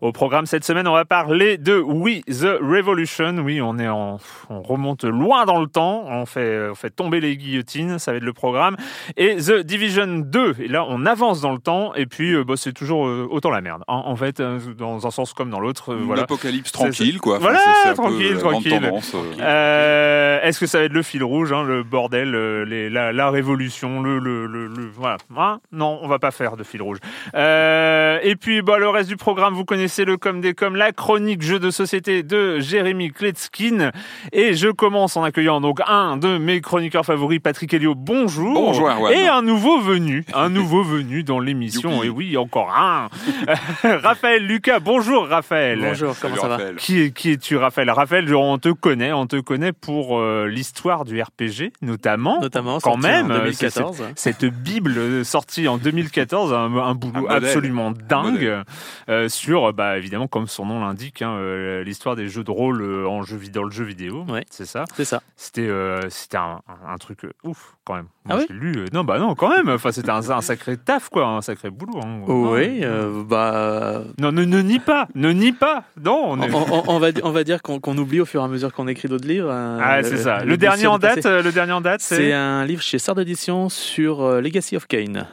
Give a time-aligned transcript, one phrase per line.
[0.00, 3.36] Au programme cette semaine, on va parler de We the Revolution.
[3.38, 4.18] Oui, on est en,
[4.48, 6.04] on remonte loin dans le temps.
[6.08, 7.98] On fait, on fait tomber les guillotines.
[7.98, 8.76] Ça va être le programme.
[9.16, 10.56] Et The Division 2.
[10.60, 11.94] Et là, on avance dans le temps.
[11.94, 13.82] Et puis, euh, bah, c'est toujours euh, autant la merde.
[13.88, 15.94] En, en fait, euh, dans un sens comme dans l'autre.
[15.96, 16.22] Une voilà.
[16.22, 17.38] apocalypse C'est- tranquille, quoi.
[17.38, 18.80] Voilà, c'est- c'est un peu tranquille, tranquille.
[18.80, 20.40] tendance, euh.
[20.42, 22.30] Est-ce que ça va être le fil rouge, hein, le bordel,
[22.64, 25.58] les- la, la révolution, le, le, le, le- voilà, Hein?
[25.72, 26.98] Non, on va pas faire de fil rouge.
[27.34, 30.92] Euh, et puis, bah, le reste du programme, vous connaissez le comme des comme la
[30.92, 33.90] chronique jeu de société de Jérémy Kletskin.
[34.32, 37.94] Et je commence en accueillant donc un de mes chroniqueurs favoris, Patrick Helio.
[37.94, 38.54] Bonjour.
[38.54, 39.12] Bonjour, Erwan.
[39.12, 42.02] Et un nouveau venu, un nouveau venu dans l'émission.
[42.02, 43.08] Et oui, encore un.
[43.82, 44.80] Raphaël Lucas.
[44.80, 45.80] Bonjour, Raphaël.
[45.80, 46.76] Bonjour, comment Salut, ça va Raphaël.
[46.76, 47.90] Qui, est- qui es-tu, Raphaël?
[47.90, 52.40] Raphaël, on te connaît, on te connaît pour euh, l'histoire du RPG, notamment.
[52.40, 53.96] Notamment quand même, en euh, 2014.
[54.14, 57.44] c'est- Cette bible euh, sortie en 2014, un, un boulot Un modèle.
[57.44, 58.62] absolument dingue
[59.08, 62.82] euh, sur, bah, évidemment, comme son nom l'indique, hein, euh, l'histoire des jeux de rôle
[62.82, 64.24] euh, en jeu, dans le jeu vidéo.
[64.28, 64.44] Ouais.
[64.50, 64.84] C'est ça.
[64.94, 65.22] C'est ça.
[65.36, 66.58] C'était, euh, c'était un,
[66.98, 68.06] truc ouf quand même.
[68.28, 68.84] Ah Moi, oui je l'ai lu.
[68.92, 69.68] non, bah non, quand même.
[69.68, 72.00] Enfin, c'était un, un sacré taf, quoi, un sacré boulot.
[72.04, 72.22] hein.
[72.26, 75.84] Non, oui, euh, bah, Non, ne, ne nie pas, ne nie pas.
[76.02, 76.52] Non, on on, est.
[76.52, 79.06] on- on va, on va dire qu'on oublie au fur et à mesure qu'on écrit
[79.08, 79.50] d'autres livres.
[79.52, 80.40] Ah, c'est ça.
[80.40, 83.14] Le, le dernier en date, le dernier en date, C'est c'est un livre chez Sard
[83.14, 85.26] d'édition sur Legacy of Kane.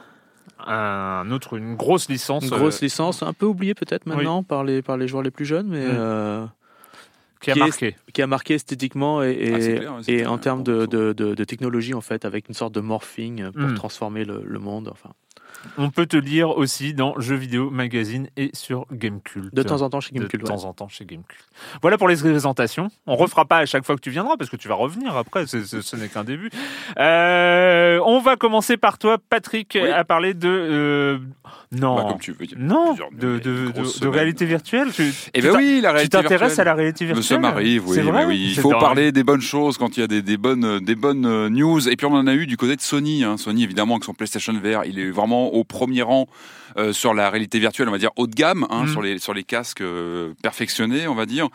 [0.65, 2.43] Un autre, une grosse licence.
[2.43, 5.31] Une grosse euh, licence, un peu oubliée peut-être maintenant par, les, par les joueurs les
[5.31, 5.91] plus jeunes, mais Mm.
[5.97, 6.45] euh,
[7.41, 7.95] qui a qui est- marqué.
[8.13, 12.01] qui a marqué esthétiquement et, et, Ah, clair, et en termes de- de technologie en
[12.01, 13.73] fait, avec une sorte de morphing pour Mm.
[13.75, 14.89] transformer le, le monde.
[14.91, 15.11] Enfin,
[15.77, 19.53] On peut te lire aussi dans Jeux vidéo magazine et sur Gamecult.
[19.53, 20.41] de temps en temps chez Gamecult.
[20.41, 20.55] De ouais.
[20.57, 21.37] temps en temps chez Gamecult.
[21.81, 22.89] Voilà pour les présentations.
[23.07, 25.45] On refera pas à chaque fois que tu viendras parce que tu vas revenir après.
[25.47, 26.49] ce n'est qu'un début.
[26.97, 29.89] Euh, on va commencer par toi, Patrick, Oui.
[29.89, 31.17] à parler de euh,
[31.71, 32.57] non, Bah, comme tu veux dire.
[32.59, 34.13] non, de, de, grosses de- de semaines.
[34.13, 34.91] réalité virtuelle.
[34.93, 37.23] Tu, Eh tu ben oui, la tu réalité t'intéresses à la réalité virtuelle.
[37.23, 38.53] Ça m'arrive, oui, C'est vrai oui.
[38.55, 41.25] Il faut parler des bonnes choses quand il y a des, des bonnes, des bonnes
[41.25, 41.87] euh, news.
[41.89, 43.23] Et puis on en a eu du côté de Sony.
[43.23, 43.37] hein.
[43.37, 46.27] Sony, évidemment, avec son PlayStation VR, il est vraiment au premier rang
[46.77, 48.87] euh, sur la réalité virtuelle, on va dire haut de gamme, hein, Mm.
[48.89, 51.47] sur les sur les casques euh, perfectionnés, on va dire.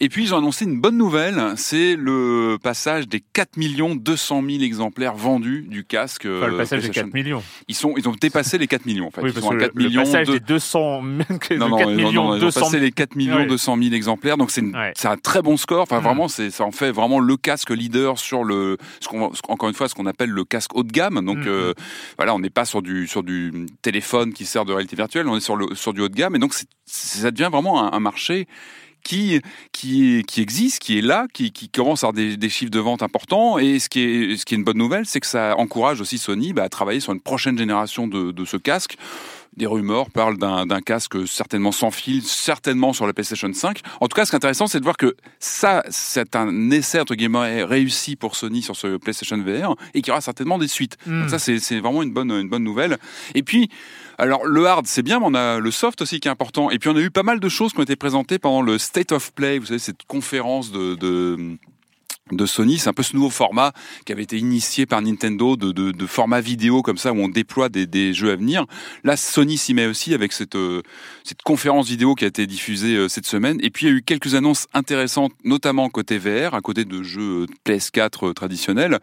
[0.00, 4.42] Et puis ils ont annoncé une bonne nouvelle, c'est le passage des 4 millions 200
[4.48, 6.26] 000 exemplaires vendus du casque.
[6.26, 7.10] euh, Enfin, le passage des PlayStation.
[7.10, 7.42] 4 millions.
[7.68, 9.22] Ils sont, ils ont dépassé les 4 millions en fait.
[9.22, 11.24] Oui, ils sont que à le, 4 le millions passage de- des 200, de non,
[11.38, 13.46] 4 non, non, millions non, ils ont 200 passé les 4 millions Ouais.
[13.46, 14.92] 200 000 exemplaires, donc c'est Ouais.
[15.04, 15.82] un très bon score.
[15.82, 16.04] Enfin, Mm.
[16.04, 19.74] vraiment, c'est ça en fait vraiment le casque leader sur le, ce ce- encore une
[19.74, 21.24] fois, ce qu'on appelle le casque haut de gamme.
[21.24, 21.44] Donc Mm.
[21.48, 21.72] euh,
[22.16, 25.36] voilà, on n'est pas sur du sur du téléphone qui sert de réalité virtuelle, on
[25.36, 26.54] est sur le sur du haut de gamme, et donc
[26.86, 28.46] ça devient vraiment un, un marché
[29.04, 29.40] qui,
[29.72, 32.78] qui, qui existe, qui est là, qui, qui commence à avoir des, des chiffres de
[32.78, 33.58] vente importants.
[33.58, 36.18] Et ce qui est, ce qui est une bonne nouvelle, c'est que ça encourage aussi
[36.18, 38.96] Sony bah, à travailler sur une prochaine génération de, de ce casque.
[39.56, 43.80] des rumeurs parlent d'un casque certainement sans fil, certainement sur la PlayStation 5.
[44.00, 47.00] En tout cas, ce qui est intéressant, c'est de voir que ça, c'est un essai
[47.00, 50.68] entre guillemets réussi pour Sony sur ce PlayStation VR et qu'il y aura certainement des
[50.68, 50.96] suites.
[51.06, 51.20] Hmm.
[51.20, 52.98] Donc ça, c'est c'est vraiment une bonne une bonne nouvelle.
[53.34, 53.70] Et puis,
[54.18, 56.70] alors le hard, c'est bien, mais on a le soft aussi qui est important.
[56.70, 58.76] Et puis on a eu pas mal de choses qui ont été présentées pendant le
[58.76, 61.56] State of Play, vous savez, cette conférence de, de
[62.32, 63.72] de Sony, c'est un peu ce nouveau format
[64.04, 67.28] qui avait été initié par Nintendo de, de, de format vidéo comme ça où on
[67.28, 68.64] déploie des, des jeux à venir.
[69.04, 70.82] Là, Sony s'y met aussi avec cette, euh,
[71.24, 73.58] cette conférence vidéo qui a été diffusée euh, cette semaine.
[73.62, 77.02] Et puis il y a eu quelques annonces intéressantes, notamment côté VR, à côté de
[77.02, 78.98] jeux euh, PS4 euh, traditionnels.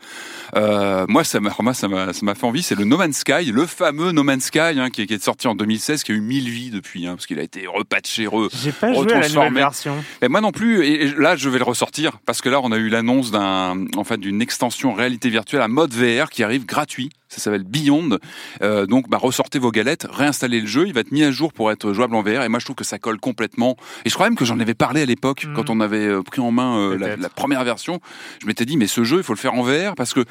[0.55, 2.63] Euh, moi, ça m'a, ça m'a, ça m'a fait envie.
[2.63, 5.23] C'est le No Man's Sky, le fameux No Man's Sky hein, qui, est, qui est
[5.23, 8.27] sorti en 2016, qui a eu mille vies depuis, hein, parce qu'il a été repatché,
[8.27, 10.03] re, J'ai pas joué à la nouvelle version.
[10.21, 10.83] Mais moi non plus.
[10.83, 13.85] Et et là, je vais le ressortir parce que là, on a eu l'annonce d'un,
[13.95, 17.09] en fait, d'une extension réalité virtuelle à mode VR qui arrive gratuit.
[17.27, 18.17] Ça s'appelle Beyond.
[18.61, 20.87] Euh, donc, bah, ressortez vos galettes, réinstallez le jeu.
[20.87, 22.43] Il va être mis à jour pour être jouable en VR.
[22.43, 23.75] Et moi, je trouve que ça colle complètement.
[24.05, 25.53] Et je crois même que j'en avais parlé à l'époque Mhm.
[25.53, 27.99] quand on avait euh, pris en main euh, la, première version.
[28.41, 30.23] Je m'étais dit, mais ce jeu, il faut le faire en VR parce que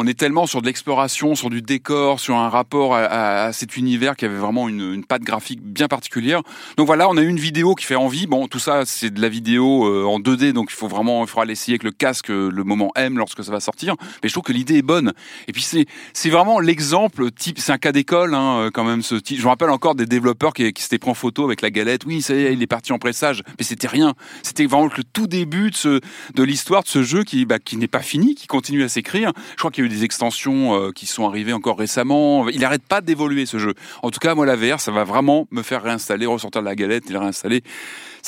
[0.00, 4.14] on est tellement sur de l'exploration, sur du décor, sur un rapport à, cet univers
[4.14, 6.42] qui avait vraiment une, patte graphique bien particulière.
[6.76, 8.28] Donc voilà, on a une vidéo qui fait envie.
[8.28, 11.28] Bon, tout ça, c'est de la vidéo euh, en 2D, donc il faut vraiment, il
[11.28, 13.96] faudra l'essayer avec le casque euh, le moment M lorsque ça va sortir.
[14.22, 15.14] Mais je trouve que l'idée est bonne.
[15.48, 17.58] Et puis c'est, c'est vraiment l'exemple type.
[17.58, 19.02] C'est un cas d'école, hein, euh, quand même.
[19.02, 19.38] Ce type.
[19.38, 22.04] Je me rappelle encore des développeurs qui, qui s'étaient pris en photo avec la galette.
[22.06, 23.42] Oui, ça y est, il est parti en pressage.
[23.58, 24.14] Mais c'était rien.
[24.44, 26.00] C'était vraiment le tout début de ce,
[26.34, 29.32] de l'histoire de ce jeu qui, bah, qui n'est pas fini, qui continue à s'écrire.
[29.52, 32.48] Je crois qu'il y a eu des extensions euh, qui sont arrivées encore récemment.
[32.48, 33.74] Il n'arrête pas d'évoluer ce jeu.
[34.02, 36.74] En tout cas, moi, la VR, ça va vraiment me faire réinstaller, ressortir de la
[36.74, 37.62] galette et le réinstaller.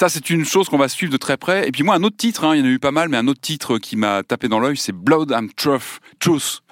[0.00, 1.68] Ça, c'est une chose qu'on va suivre de très près.
[1.68, 3.18] Et puis moi, un autre titre, hein, il y en a eu pas mal, mais
[3.18, 6.00] un autre titre qui m'a tapé dans l'œil, c'est Blood and Truth.
[6.20, 6.62] Truth.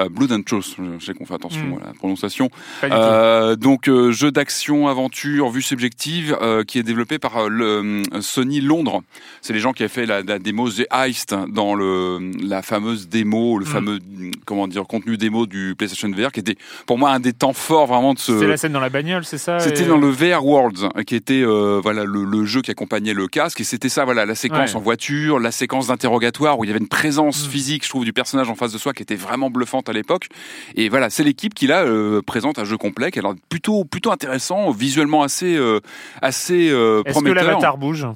[0.00, 0.74] Euh, Blood and Truth.
[0.98, 1.78] Je sais qu'on fait attention Mm.
[1.80, 2.50] à la prononciation.
[2.82, 8.60] Euh, donc euh, jeu d'action aventure vue subjective euh, qui est développé par le Sony
[8.60, 9.02] Londres.
[9.42, 13.08] C'est les gens qui avaient fait la, la démo The Heist dans le la fameuse
[13.08, 13.68] démo, le Mm.
[13.68, 13.98] fameux
[14.44, 16.56] comment dire contenu démo du PlayStation VR qui était
[16.88, 19.24] pour moi un des temps forts vraiment de ce C'était la scène dans la bagnole,
[19.24, 22.60] c'est ça c'était et- dans le VR Worlds, hein, qui était voilà le, le jeu
[22.60, 24.76] qui accompagnait le casque, et c'était ça, voilà la séquence Ouais.
[24.76, 27.50] en voiture, la séquence d'interrogatoire où il y avait une présence Mm.
[27.50, 30.26] physique, je trouve, du personnage en face de soi qui était vraiment bluffante à l'époque.
[30.74, 34.10] Et voilà, c'est l'équipe qui là euh, présente un jeu complet, qui l'air plutôt plutôt
[34.10, 35.80] intéressant, visuellement assez euh,
[36.20, 37.44] assez euh, Est-ce que prometteur.
[37.44, 38.06] l'avatar bouge?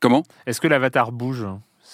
[0.00, 0.22] Comment?
[0.46, 1.46] Est-ce que l'avatar bouge?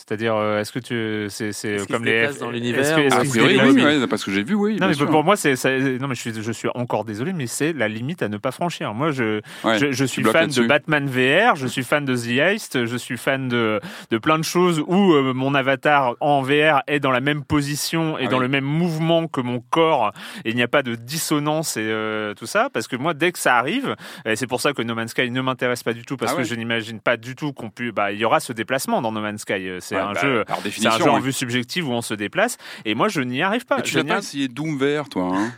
[0.06, 3.14] C'est-à-dire, euh, est-ce que tu, c'est, c'est comme les déplace dans l'univers est-ce que- est-ce
[3.14, 4.76] ou- A qu'il se priori, oui, ouais, parce que j'ai vu, oui.
[4.78, 5.08] Non, mais sûr.
[5.08, 7.88] pour moi, c'est, ça- non, mais je suis, je suis encore désolé, mais c'est la
[7.88, 8.92] limite à ne pas franchir.
[8.92, 10.66] Moi, je, Ouais, je, suis fan de.
[10.66, 13.80] Batman VR, je suis fan de The Heist, je suis fan de,
[14.10, 18.18] de plein de choses où euh, mon avatar en VR est dans la même position
[18.18, 18.42] et Ah dans oui.
[18.42, 20.12] le même mouvement que mon corps,
[20.44, 23.32] et il n'y a pas de dissonance et euh, tout ça, parce que moi, dès
[23.32, 23.96] que ça arrive,
[24.26, 26.34] et c'est pour ça que No Man's Sky ne m'intéresse pas du tout, parce Ah
[26.36, 26.46] que ouais.
[26.46, 29.20] je n'imagine pas du tout qu'on puisse, bah, il y aura ce déplacement dans No
[29.22, 29.70] Man's Sky.
[29.80, 30.94] C'est Ouais, un bah, jeu, par c'est définition.
[30.94, 33.76] un jeu en vue subjective où on se déplace, et moi, je n'y arrive pas.
[33.76, 35.52] Mais tu n'y pas essayé Doom VR, toi hein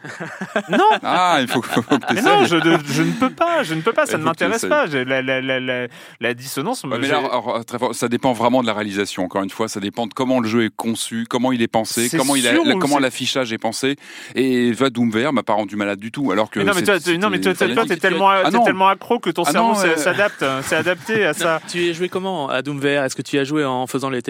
[0.70, 3.74] Non, Ah, il faut, faut que mais non, je, ne- je ne peux pas, je
[3.74, 4.86] ne peux pas, ça Il ne m'intéresse pas.
[4.86, 5.86] La, la, la, la,
[6.20, 6.84] la dissonance.
[6.84, 9.24] Ouais, mais là, alors, très fort, ça dépend vraiment de la réalisation.
[9.24, 12.08] Encore une fois, ça dépend de comment le jeu est conçu, comment il est pensé,
[12.08, 13.96] C'est comment il a, comment c'est- l'affichage est pensé.
[14.34, 16.58] Et va Doom VR m'a pas rendu malade du tout, alors que.
[16.60, 18.64] mais non, mais c'est- toi, non, mais t'es tellement, Ah t'es non.
[18.64, 21.60] tellement accro que ton Ah cerveau non, euh, s'adapte, hein, s'est adapté à ça.
[21.68, 23.86] Tu y as joué comment à Doom VR Est-ce que tu y as joué en
[23.86, 24.22] faisant les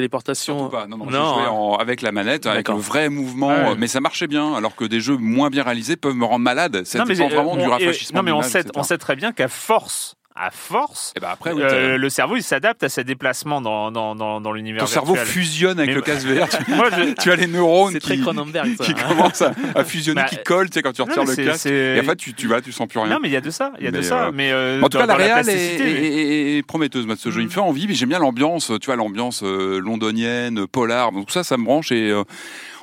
[0.70, 0.86] pas.
[0.86, 1.50] Non, non, Non, j'ai joué hein.
[1.50, 4.84] en- avec la manette, avec le vrai mouvement, euh, mais ça marchait bien, alors que
[4.84, 6.82] des jeux moins bien réalisés peuvent me rendre malade.
[7.28, 8.18] J'ai- vraiment on- du rafraîchissement.
[8.18, 11.52] Non, mais on sait, on sait très bien qu'à force, à force, Et ben après,
[11.52, 14.86] oui, euh, le cerveau il s'adapte à ses déplacements dans, dans, dans, dans l'univers ton
[14.86, 15.32] cerveau virtuel.
[15.32, 16.48] fusionne avec Mais- le casque VR.
[16.48, 18.84] Tu, Moi, je- tu as les neurones très qui, Cronenberg, ça.
[18.84, 18.94] qui hein.
[19.08, 21.50] commencent à, à fusionner, Bah, qui collent, tu sais, quand tu Non, retires mais le
[21.50, 21.66] casque.
[21.66, 23.08] Et en fait, tu, tu vas, tu sens plus rien.
[23.10, 24.26] Non, mais il y a de ça, il y a de ça.
[24.26, 27.40] euh, Mais euh, En tout cas, la réal est, est- est- est prometteuse, ce jeu.
[27.40, 31.12] Il me fait envie, mais j'aime bien l'ambiance, tu vois, l'ambiance euh, londonienne, polar.
[31.12, 32.22] Donc tout ça, ça me branche et euh,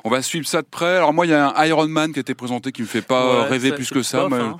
[0.04, 0.96] on va suivre ça de près.
[0.96, 3.00] Alors moi, il y a un Iron Man qui a été présenté qui me fait
[3.02, 4.22] pas Ouais, rêver plus que ça.
[4.28, 4.56] bof, mais, hein.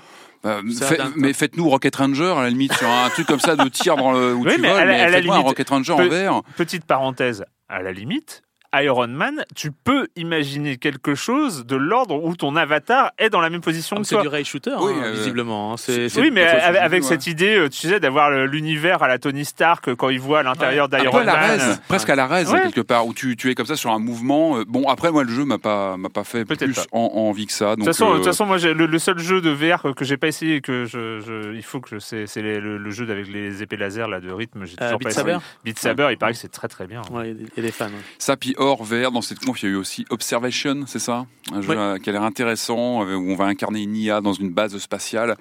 [0.46, 3.68] Euh, fait- mais faites-nous Rocket Ranger à la limite sur un truc comme ça de
[3.68, 5.38] tir dans le où Oui, tu mais voles, à la- mais à la faites-moi un
[5.38, 6.42] limite, Rocket Ranger en vert.
[6.56, 8.42] Petite parenthèse, à la limite,
[8.82, 13.50] Iron Man, tu peux imaginer quelque chose de l'ordre où ton avatar est dans la
[13.50, 14.22] même position Ah, que C'est toi.
[14.22, 15.72] du ray shooter, Oui, hein, euh, visiblement.
[15.72, 15.76] hein.
[15.76, 19.18] C'est- c'est- Oui, mais c'est avec, cette idée, euh, tu sais, d'avoir l'univers à la
[19.18, 21.78] Tony Stark euh, quand il voit à l'intérieur d'Iron la Man.
[21.88, 22.62] presque à la raise Ouais.
[22.62, 24.60] quelque part, où tu, tu es comme ça sur un mouvement.
[24.66, 26.82] Bon, après moi le jeu m'a pas m'a pas fait plus pas.
[26.92, 27.70] en, envie que ça.
[27.72, 30.04] De toute façon, de euh, toute façon, moi, le, le seul jeu de VR que,
[30.04, 33.08] j'ai pas essayé que je, je- il faut que je c'est c'est le, le jeu
[33.10, 34.64] avec les épées laser là de rythme.
[34.64, 35.44] J'ai Euh, toujours Beat pas Saber essayé.
[35.64, 37.02] Beat Saber, il paraît que c'est très très bien.
[37.24, 37.88] Il y a des- fans.
[38.18, 41.26] Ça, puis hors VR, dans cette conf, il y a eu aussi Observation, c'est ça?
[41.52, 41.76] Un jeu Oui.
[41.78, 44.76] euh, qui a l'air intéressant, euh, où on va incarner une IA dans une base
[44.78, 45.36] spatiale.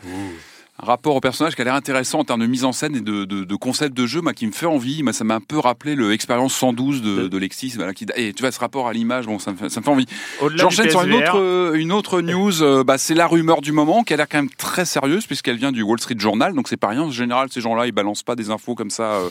[0.79, 3.25] rapport au personnage qui a l'air intéressant en termes de mise en scène et de,
[3.25, 5.03] de, de concept de jeu, moi, qui me fait envie.
[5.03, 7.73] Moi, ça m'a un peu rappelé le expérience 112 de, de Lexis.
[7.75, 9.85] Voilà, qui, et tu vois, ce rapport à l'image, bon, ça me fait, ça me
[9.85, 10.07] fait envie.
[10.55, 12.63] J'enchaîne sur une autre, euh, une autre news.
[12.63, 15.57] euh, bah, c'est la rumeur du moment qui a l'air quand même très sérieuse puisqu'elle
[15.57, 16.53] vient du Wall Street Journal.
[16.55, 17.03] Donc c'est pas rien.
[17.03, 19.29] En général, ces gens-là, ils balancent pas des infos comme ça euh,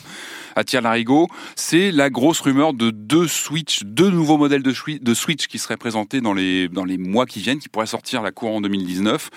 [0.57, 1.29] à tir larigot.
[1.57, 5.59] C'est la grosse rumeur de deux Switch, deux nouveaux modèles de, Swi- de Switch qui
[5.59, 8.61] seraient présentés dans les dans les mois qui viennent, qui pourraient sortir la cour en
[8.61, 9.31] 2019.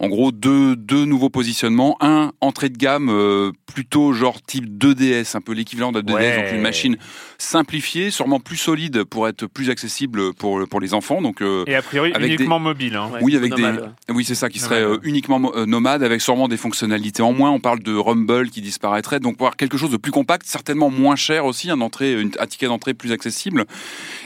[0.00, 1.96] En gros, deux deux nouveaux positionnements.
[2.00, 6.14] Un entrée de gamme euh, plutôt genre type 2DS, un peu l'équivalent de la 2DS,
[6.14, 6.36] Ouais.
[6.42, 6.96] donc une machine
[7.38, 11.22] simplifiée, sûrement plus solide pour être plus accessible pour pour les enfants.
[11.22, 12.96] Donc euh, Et a priori, avec uniquement mobile.
[12.96, 13.08] hein.
[13.12, 14.14] Ouais, oui, avec nomade, des.
[14.14, 17.50] Oui, c'est ça, qui serait euh, uniquement nomade, avec sûrement des fonctionnalités en moins.
[17.50, 21.16] On parle de Rumble qui disparaîtrait, donc voir quelque chose de plus compact, certainement moins
[21.16, 23.64] cher aussi, un entrée, une, un ticket d'entrée plus accessible.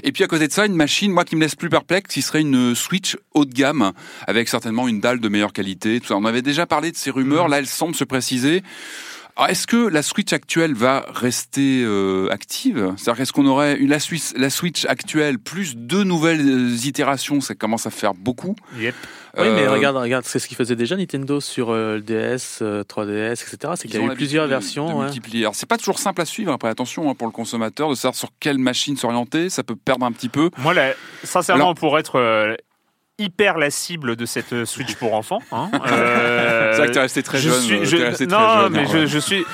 [0.03, 2.23] Et puis à côté de ça, une machine, moi qui me laisse plus perplexe, qui
[2.23, 3.93] serait une Switch haut de gamme,
[4.27, 6.01] avec certainement une dalle de meilleure qualité.
[6.01, 6.17] Tout ça.
[6.17, 8.62] On avait déjà parlé de ces rumeurs, là, elles semblent se préciser.
[9.37, 12.93] Alors, est-ce que la Switch actuelle va rester euh, active?
[12.99, 17.41] C'est-à-dire, est-ce qu'on aurait une, la, Switch, la Switch actuelle plus deux nouvelles euh, itérations?
[17.41, 18.55] Ça commence à faire beaucoup.
[18.79, 18.95] Yep.
[19.39, 22.59] Oui, mais Euh, regarde, regarde, c'est ce qu'ils faisait déjà Nintendo sur euh, le DS,
[22.61, 23.73] euh, 3DS, etc.
[23.77, 24.89] C'est qu'il y a eu plusieurs de- versions.
[25.09, 25.41] de ouais.
[25.41, 26.53] Alors c'est pas toujours simple à suivre.
[26.53, 29.49] Après attention hein, pour le consommateur de savoir sur quelle machine s'orienter.
[29.49, 30.51] Ça peut perdre un petit peu.
[30.59, 30.93] Moi, là,
[31.25, 32.55] sincèrement, Alors- pour être euh,
[33.19, 35.40] hyper la cible de cette euh, Switch pour enfants.
[35.52, 37.61] hein, euh, C'est vrai que t'es resté très je jeune.
[37.61, 39.45] suis- euh, je- très non, jeune, mais hein, je, suis.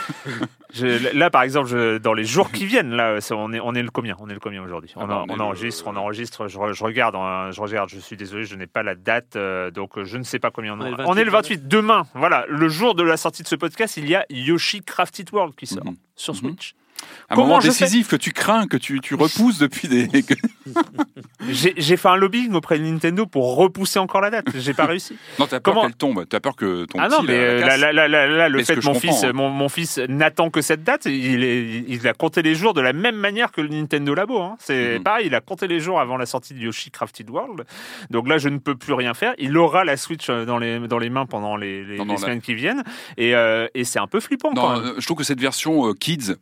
[0.72, 3.82] je- là, par exemple, je- dans les jours qui viennent, là, on est, on est
[3.82, 6.46] le combien On est le combien aujourd'hui on, Ah bah, on le- enregistre, on enregistre.
[6.48, 7.88] Je, re- je regarde, hein, je regarde.
[7.90, 10.74] Je suis désolé, je n'ai pas la date, euh, donc je ne sais pas combien
[10.74, 11.56] on, On est On est le 28.
[11.56, 11.68] 28.
[11.68, 15.28] Demain, voilà, le jour de la sortie de ce podcast, il y a Yoshi Crafted
[15.32, 15.96] World qui sort Mhm.
[16.14, 16.40] sur Mhm.
[16.40, 16.74] Switch.
[17.30, 20.08] Un Comment moment décisif que tu crains, que tu, tu repousses depuis des.
[21.50, 24.46] J'ai fait un lobbying auprès de Nintendo pour repousser encore la date.
[24.54, 25.16] J'ai pas réussi.
[25.38, 26.24] Non, t'as peur Comment- qu'elle tombe.
[26.28, 28.76] T'as peur que ton Ah non, petit, mais la- la euh, là, le Mais fait
[28.76, 29.32] que mon fils, hein.
[29.34, 32.80] mon, mon fils n'attend que cette date, il, est, il a compté les jours de
[32.80, 34.40] la même manière que le Nintendo Labo.
[34.40, 34.56] hein.
[34.58, 35.02] C'est Mhm.
[35.04, 37.64] pareil, il a compté les jours avant la sortie de Yoshi Crafted World.
[38.10, 39.34] Donc là, je ne peux plus rien faire.
[39.38, 42.14] Il aura la Switch euh, dans les, dans les mains pendant les, les- Non, non,
[42.14, 42.84] les là- semaines qui viennent.
[43.16, 44.94] Et, euh, et c'est un peu flippant quand même.
[44.98, 46.34] je trouve que cette version euh, Kids,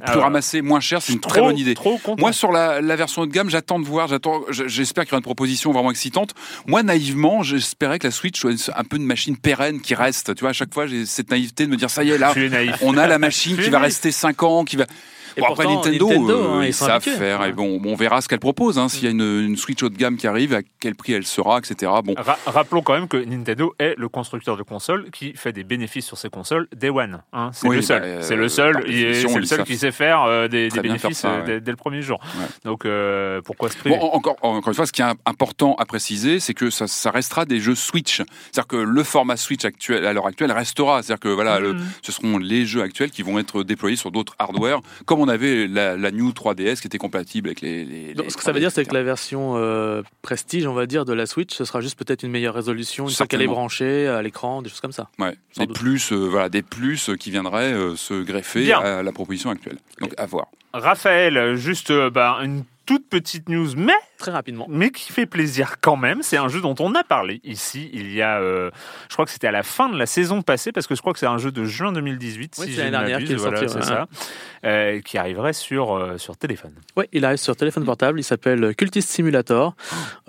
[0.00, 0.22] euh, Ah ouais.
[0.22, 1.74] ramassée, moins chère, c'est une très bonne idée.
[1.74, 1.98] Trop.
[2.18, 4.08] Moi, sur la, la version haut de gamme, j'attends de voir.
[4.08, 4.42] J'attends.
[4.50, 6.34] J'espère qu'il y aura une proposition vraiment excitante.
[6.66, 10.34] Moi, naïvement, j'espérais que la Switch soit un peu une machine pérenne qui reste.
[10.34, 12.32] Tu vois, à chaque fois, j'ai cette naïveté de me dire ça y est là,
[12.82, 14.84] on a la machine qui va rester 5 ans, qui va.
[15.36, 17.44] Et Bon, après pourtant, Nintendo, Nintendo, euh, hein, ils savent faire.
[17.44, 18.76] Et bon, on verra ce qu'elle propose.
[18.76, 21.12] Hein, S'il y a une, une Switch haut de gamme qui arrive, à quel prix
[21.12, 21.92] elle sera, etc.
[22.02, 25.62] Bon, Ra- rappelons quand même que Nintendo est le constructeur de consoles qui fait des
[25.62, 27.20] bénéfices sur ses consoles Day One.
[27.32, 27.50] hein.
[27.52, 28.00] C'est Oui, le seul.
[28.00, 28.82] bah, euh, c'est le par seul.
[28.88, 31.46] C'est le seul qui sait faire euh, des, des faire bénéfices ça, euh, ouais.
[31.46, 32.18] dès, dès le premier jour.
[32.38, 32.46] Ouais.
[32.64, 35.74] Donc euh, pourquoi se priver Bon, en- encore, encore une fois, ce qui est important
[35.76, 38.16] à préciser, c'est que ça, ça restera des jeux Switch.
[38.16, 41.02] C'est-à-dire que le format Switch actuel, à l'heure actuelle, restera.
[41.02, 41.84] C'est-à-dire que voilà, le- Mhm.
[42.02, 45.66] ce seront les jeux actuels qui vont être déployés sur d'autres hardware, comme on avait
[45.66, 47.84] la, la New 3DS qui était compatible avec les.
[47.84, 50.66] les- Donc, les ce que ça veut dire, c'est que 3DS, la version euh, prestige,
[50.66, 53.26] on va dire, de la Switch, ce sera juste peut-être une meilleure résolution, une fois
[53.26, 55.08] qu'elle est branchée à l'écran, des choses comme ça.
[55.18, 55.76] Ouais, des doute.
[55.78, 58.78] plus, euh, voilà, des plus qui viendraient euh, se greffer Bien.
[58.80, 59.77] à la proposition actuelle.
[60.00, 60.46] Donc à voir.
[60.72, 64.64] Raphaël, juste euh, bah, une toute petite news, mais Très rapidement.
[64.70, 66.22] mais qui fait plaisir quand même.
[66.22, 68.70] C'est un jeu dont on a parlé ici il y a, euh,
[69.10, 71.12] je crois que c'était à la fin de la saison passée, parce que je crois
[71.12, 73.82] que c'est un jeu de juin 2018, Oui, si dernière voilà, sorti, ouais.
[73.82, 74.06] ça,
[74.64, 76.72] euh, qui arriverait sur, euh, sur téléphone.
[76.96, 79.74] Oui, il arrive sur téléphone portable, il s'appelle Cultist Simulator.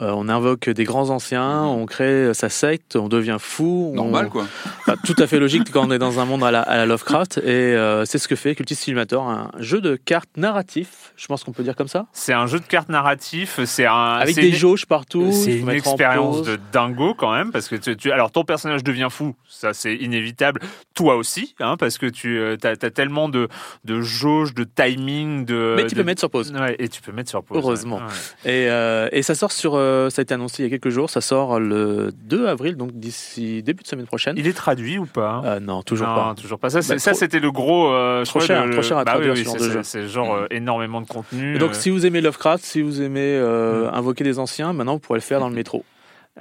[0.02, 3.92] Euh, on invoque des grands anciens, on crée sa secte, on devient fou.
[3.94, 4.46] on- Normal, quoi.
[4.82, 6.86] Enfin, tout à fait logique quand on est dans un monde à la, à la
[6.86, 7.38] Lovecraft.
[7.40, 11.44] Et euh, c'est ce que fait Cultist Simulator, un jeu de cartes narratif, je pense
[11.46, 12.06] qu'on peut dire comme ça.
[12.12, 15.32] C'est un jeu de cartes narratif, c'est un Avec c'est des une- jauges partout.
[15.32, 18.44] C'est il faut une expérience de dingo quand même parce que tu, tu- alors ton
[18.44, 20.60] personnage devient fou, ça c'est inévitable.
[20.96, 23.48] Toi aussi, hein, parce que tu as, tellement de,
[23.86, 25.76] de jauges, de timing, de.
[25.78, 26.52] Mais tu de- peux mettre sur pause.
[26.52, 27.58] Ouais, et tu peux mettre sur pause.
[27.58, 27.98] Heureusement.
[27.98, 28.04] ouais.
[28.46, 28.52] Ouais.
[28.66, 29.76] Et, euh, et ça sort sur.
[29.76, 31.10] euh, ça a été annoncé il y a quelques jours.
[31.10, 34.36] Ça sort le 2 avril, donc d'ici début de semaine prochaine.
[34.38, 35.42] Il est traduit ou pas?
[35.46, 36.36] Euh, non, toujours Non, pas.
[36.36, 36.70] toujours pas.
[36.70, 37.92] Ça, c'est- Bah, ça c'était le gros.
[37.94, 39.72] euh, trop cher, le- trop cher à bah traduire oui, oui, ce genre c'est- de
[39.74, 39.80] jeu.
[39.84, 41.56] C'est genre euh, énormément de contenu.
[41.56, 41.74] Et donc, euh.
[41.76, 43.96] si vous aimez Lovecraft, si vous aimez euh, Mm.
[43.96, 45.84] invoquer des anciens, maintenant vous pourrez le faire dans le métro.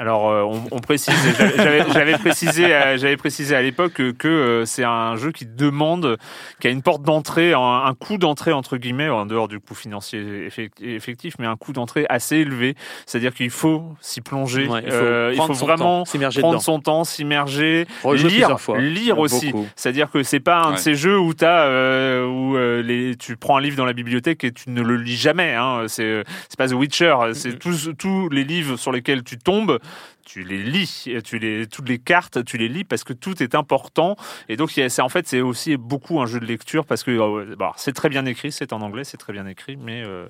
[0.00, 1.12] Alors, euh, on, on précise,
[1.56, 6.16] j'avais- précisé, à- j'avais précisé à l'époque que, que, euh, c'est un jeu qui demande,
[6.60, 9.74] qui a une porte d'entrée, un, un coût d'entrée entre guillemets, en dehors du coût
[9.74, 12.76] financier effect- effectif, mais un coût d'entrée assez élevé.
[13.06, 15.36] C'est-à-dire qu'il faut s'y plonger, Ouais, il faut, Euh, il
[15.66, 16.04] vraiment temps,
[16.40, 16.60] prendre dedans.
[16.60, 18.78] son temps, s'immerger, lire, fois.
[18.78, 19.52] lire aussi.
[19.74, 23.36] C'est-à-dire que c'est pas un de ces jeux où t'as, euh, où euh, les, tu
[23.36, 25.54] prends un livre dans la bibliothèque et tu ne le lis jamais.
[25.54, 25.86] Hein.
[25.88, 27.16] C'est, c'est pas The Witcher.
[27.32, 29.78] C'est tous, tous les livres sur lesquels tu tombes,
[30.24, 33.54] tu les lis, tu les, toutes les cartes, tu les lis parce que tout est
[33.54, 34.16] important.
[34.48, 37.56] Et donc, c'est en fait, c'est aussi beaucoup un jeu de lecture parce que euh,
[37.56, 40.26] bon, c'est très bien écrit, c'est en anglais, c'est très bien écrit, mais, euh,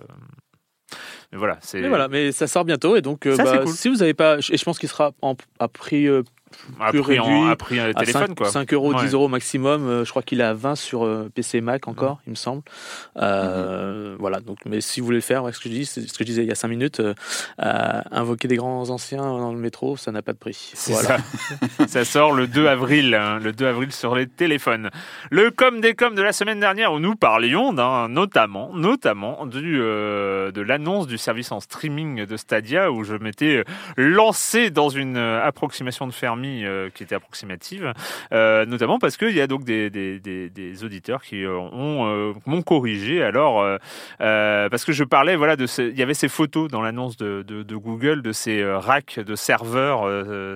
[1.33, 3.73] mais voilà, c'est Mais voilà, mais ça sort bientôt et donc euh, Ça, bah, cool.
[3.73, 6.23] si vous n'avez pas, et je pense qu'il sera en, à prix euh,
[6.81, 8.49] à plus prix, en, réduit, à téléphone 5, quoi.
[8.49, 9.05] 5 euros, Ouais.
[9.05, 9.87] 10 euros maximum.
[9.87, 12.63] Euh, je crois qu'il est à 20 sur euh, PC Mac encore, il me semble.
[13.17, 16.07] Euh, Voilà, donc, mais si vous voulez le faire, ce que je dis, ce que
[16.21, 17.15] je disais il y a 5 minutes, euh,
[18.11, 20.73] invoquer des grands anciens dans le métro, ça n'a pas de prix.
[20.89, 21.19] Voilà.
[21.79, 21.87] ça.
[21.89, 24.91] ça sort le 2 avril, hein, le 2 avril sur les téléphones.
[25.31, 27.73] Le com des com de la semaine dernière où nous parlions
[28.09, 33.65] notamment, notamment du euh, de l'annonce du service en streaming de Stadia où je m'étais
[33.97, 37.93] lancé dans une approximation de Fermi euh, qui était approximative,
[38.33, 42.35] euh, notamment parce qu'il y a donc des, des, des, des auditeurs qui euh, ont
[42.47, 43.23] m'ont corrigé.
[43.23, 43.65] Alors
[44.19, 47.63] parce que je parlais voilà de il y avait ces photos dans l'annonce de, de,
[47.63, 50.07] de Google de ces racks de serveurs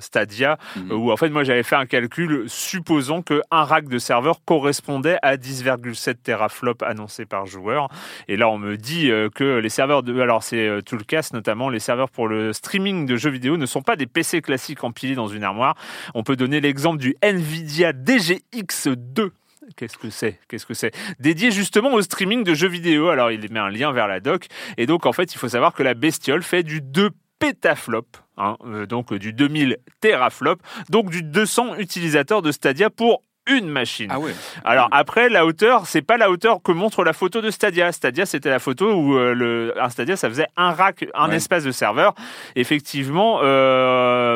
[0.01, 0.93] Stadia Mhm.
[0.93, 5.19] où en fait moi j'avais fait un calcul supposant que un rack de serveur correspondait
[5.23, 7.89] à 10,7 teraflops annoncés par joueur
[8.29, 11.69] et là on me dit que les serveurs de alors c'est tout le cas notamment
[11.69, 15.15] les serveurs pour le streaming de jeux vidéo ne sont pas des PC classiques empilés
[15.15, 15.72] dans une armoire
[16.15, 19.31] on peut donner l'exemple du Nvidia DGX2
[19.77, 20.39] Qu'est-ce que c'est?
[20.49, 20.93] Qu'est-ce que c'est?
[21.21, 23.09] Dédié justement au streaming de jeux vidéo.
[23.11, 25.73] Alors il met un lien vers la doc et donc en fait il faut savoir
[25.73, 30.57] que la bestiole fait du 2 pétaflop, hein, euh, donc euh, du 2000 teraflop,
[30.91, 34.07] donc du 200 utilisateurs de Stadia pour une machine.
[34.09, 34.33] Ah ouais.
[34.65, 37.91] Alors après, la hauteur, c'est pas la hauteur que montre la photo de Stadia.
[37.91, 41.35] Stadia, c'était la photo où euh, le, un Stadia, ça faisait un rack, un Ouais.
[41.35, 42.15] espace de serveur.
[42.55, 43.82] Effectivement, euh,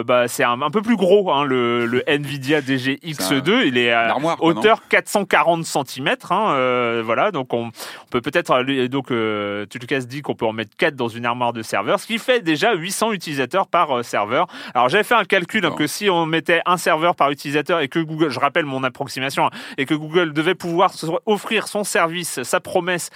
[0.07, 3.67] bah, c'est un, un peu plus gros, hein, le, le Nvidia DGX2.
[3.67, 6.15] Il est à quoi, hauteur 440 cm.
[6.31, 10.53] Hein, euh, voilà, donc on, on peut peut-être, donc euh, Tulkas dit qu'on peut en
[10.53, 14.03] mettre 4 dans une armoire de serveur, ce qui fait déjà 800 utilisateurs par euh,
[14.03, 14.47] serveur.
[14.75, 17.89] Alors j'avais fait un calcul hein, que si on mettait un serveur par utilisateur et
[17.89, 20.93] que Google, je rappelle mon approximation, et que Google devait pouvoir
[21.27, 23.11] offrir son service, sa promesse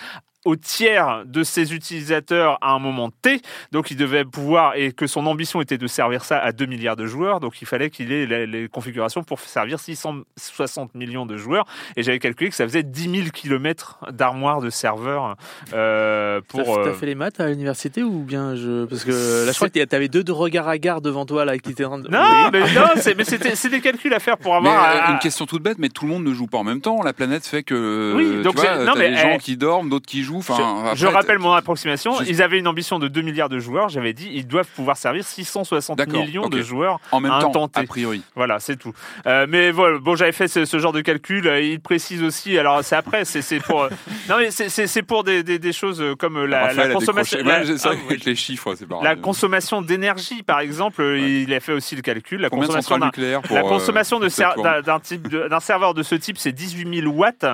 [0.47, 3.43] au tiers de ses utilisateurs à un moment T,
[3.73, 6.97] donc il devait pouvoir, et que son ambition était de servir ça à 2 milliards
[6.97, 11.37] de joueurs, donc il fallait qu'il ait les, les configurations pour servir 660 millions de
[11.37, 15.37] joueurs, et j'avais calculé que ça faisait 10 000 kilomètres d'armoire de serveurs
[15.75, 16.65] euh, pour...
[16.65, 19.69] t'as euh, fait les maths à l'université ou bien je parce que là je crois
[19.69, 22.09] que t'avais deux de regard à gare devant toi là qui étaient en train de-
[22.09, 22.51] Non, Oui.
[22.53, 24.85] mais non, c'est mais c'était c'est des calculs à faire pour Mais avoir.
[24.85, 26.81] euh, à- une question toute bête, mais tout le monde ne joue pas en même
[26.81, 27.03] temps.
[27.03, 29.39] La planète fait que Oui, tu donc vois, c'est- non, t'as mais, des gens eh,
[29.39, 30.30] qui dorment, d'autres qui jouent.
[30.39, 32.21] Enfin, je, rappelle mon approximation.
[32.23, 33.89] Ils avaient une ambition de 2 milliards de joueurs.
[33.89, 37.01] J'avais dit ils doivent pouvoir servir 660 D'accord, millions de joueurs.
[37.13, 38.23] en même temps, a priori.
[38.35, 38.93] Voilà, c'est tout.
[39.27, 41.47] Euh, mais voilà, bon, j'avais fait ce, ce genre de calcul.
[41.47, 42.59] Euh, Il précise aussi.
[42.59, 43.89] Alors c'est après, c'est pour.
[44.29, 47.39] non mais c'est- pour des, des, des choses euh, comme la, consommation.
[47.43, 47.99] la- Ouais, ah, oui.
[48.09, 52.03] qu'avec les chiffres, c'est pas La consommation d'énergie, par exemple, il a fait aussi le
[52.03, 52.41] calcul.
[52.41, 55.27] La Combien consommation pour la consommation d'un type
[55.61, 57.45] serveur de ce type, c'est 18 000 watts.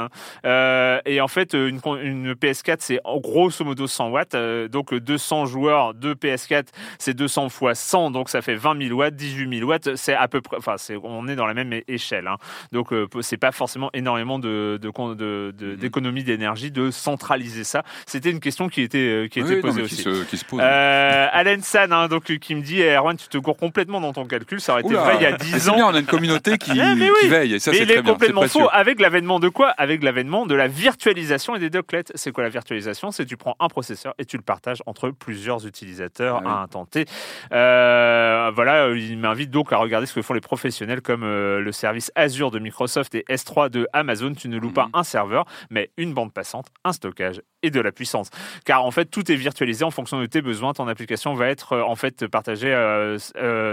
[0.45, 2.35] Euh, et en fait, une, une
[2.67, 4.35] PS4, c'est grosso modo 100 watts.
[4.35, 6.67] Euh, donc 200 joueurs de PS4,
[6.99, 9.15] c'est 200 fois 100, donc ça fait 20 000 watts.
[9.15, 10.57] 18 000 watts, c'est à peu près.
[10.57, 12.27] Enfin, c'est- on est dans la même échelle.
[12.27, 12.37] hein.
[12.73, 15.77] Donc euh, c'est pas forcément énormément de de- de- de- Mhm.
[15.77, 17.83] d'économie d'énergie de centraliser ça.
[18.07, 20.03] C'était une question qui était euh, qui Oui, était non, posée qui aussi.
[20.03, 20.61] se, qui se pose.
[20.63, 24.13] Euh, Alain San, hein, donc, qui me dit, eh, Erwan, tu te gourres complètement dans
[24.13, 24.61] ton calcul.
[24.61, 25.75] Ça aurait été vrai il y a mais 10 c'est ans.
[25.77, 27.17] bien, on a une communauté qui, Ah, mais oui.
[27.21, 28.13] qui veille, et ça mais c'est il très est bien.
[28.13, 29.69] complètement c'est faux avec l'avènement de quoi?
[29.71, 32.05] Avec l'avènement de la virtualisation et des docklets.
[32.15, 35.67] C'est quoi la virtualisation C'est tu prends un processeur et tu le partages entre plusieurs
[35.67, 36.65] utilisateurs Ah oui.
[36.65, 37.05] à temps T.
[37.53, 41.61] Euh, voilà, euh, il m'invite donc à regarder ce que font les professionnels comme euh,
[41.61, 44.33] le service Azure de Microsoft et S3 de Amazon.
[44.35, 44.91] Tu ne loues pas Mhm.
[44.95, 48.31] un serveur, mais une bande passante, un stockage et de la puissance.
[48.65, 50.73] Car en fait, tout est virtualisé en fonction de tes besoins.
[50.73, 52.73] Ton application va être euh, en fait partagée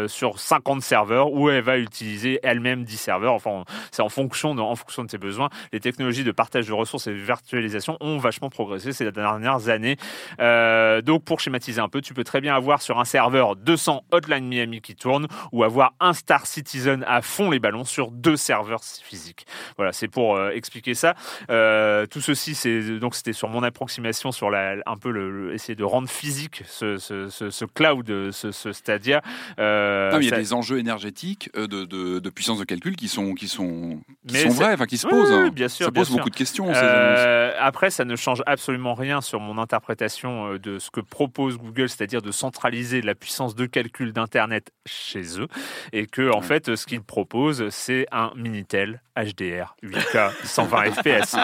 [0.08, 3.34] sur 50 serveurs où elle va utiliser elle-même 10 serveurs.
[3.34, 5.50] Enfin, c'est en fonction de, en fonction de tes besoins.
[5.72, 9.98] Les technologies de partage de ressources et de virtualisation ont vachement progressé ces dernières années.
[10.40, 14.04] Euh, donc, pour schématiser un peu, tu peux très bien avoir sur un serveur 200
[14.12, 18.36] Hotline Miami qui tournent ou avoir un Star Citizen à fond les ballons sur deux
[18.36, 19.46] serveurs physiques.
[19.78, 21.16] Voilà, c'est pour euh, expliquer ça.
[21.50, 25.54] Euh, tout ceci, c'est donc c'était sur mon approximation sur la, un peu le, le-
[25.54, 29.22] essayer de rendre physique ce, ce, ce, ce cloud, ce, Stadia.
[29.58, 33.08] Non, il y a ça- des enjeux énergétiques de, de, de puissance de calcul qui
[33.08, 35.32] sont, qui sont, qui Mais sont vrais, enfin qui se Oui, posent.
[35.32, 35.50] oui, hein.
[35.54, 36.18] bien sûr, ça bien pose sûr.
[36.18, 36.74] beaucoup de questions.
[36.74, 41.02] ces après, ça ne change absolument absolument rien sur mon interprétation euh, de ce que
[41.02, 45.50] propose Google, c'est-à-dire de centraliser la puissance de calcul d'Internet chez eux,
[45.92, 51.36] et que en fait, ce qu'ils proposent, c'est un Minitel HDR 8K 120 FPS.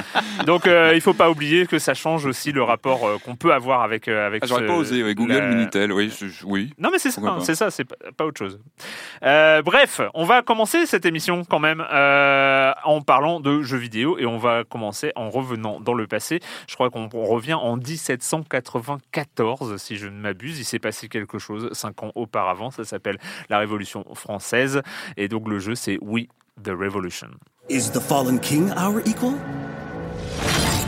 [0.45, 3.53] Donc, euh, il faut pas oublier que ça change aussi le rapport euh, qu'on peut
[3.53, 4.43] avoir avec euh, avec.
[4.43, 6.11] Ah, J'aurais pas osé, ouais, Google la- Minitel, oui,
[6.45, 6.73] oui.
[6.79, 8.59] non mais c'est ça, c'est ça, c'est pas, autre chose.
[9.21, 14.37] Bref, on va commencer cette émission quand même en parlant de jeux vidéo et on
[14.37, 16.39] va commencer en revenant dans le passé.
[16.67, 20.59] Je crois qu'on on revient en 1794 si je ne m'abuse.
[20.59, 22.71] Il s'est passé quelque chose cinq ans auparavant.
[22.71, 23.17] Ça s'appelle
[23.49, 24.81] la Révolution française
[25.17, 26.27] et donc le jeu c'est We
[26.63, 27.29] the Revolution.
[27.69, 29.33] Is the fallen king our equal?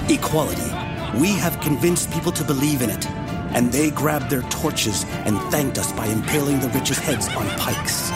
[0.10, 0.71] Equality.
[1.19, 3.07] We have convinced people to believe in it.
[3.53, 8.12] And they grabbed their torches and thanked us by impaling the richest heads on pikes.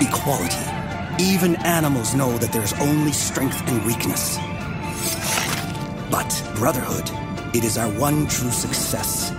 [0.00, 0.56] Equality.
[1.18, 4.38] Even animals know that there's only strength and weakness.
[6.10, 7.10] But brotherhood,
[7.58, 9.32] it is our one true success.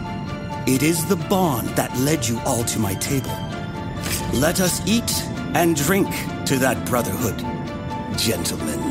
[0.68, 3.32] It is the bond that led you all to my table.
[4.34, 5.10] Let us eat
[5.56, 6.10] and drink
[6.46, 7.38] to that brotherhood,
[8.18, 8.90] gentlemen.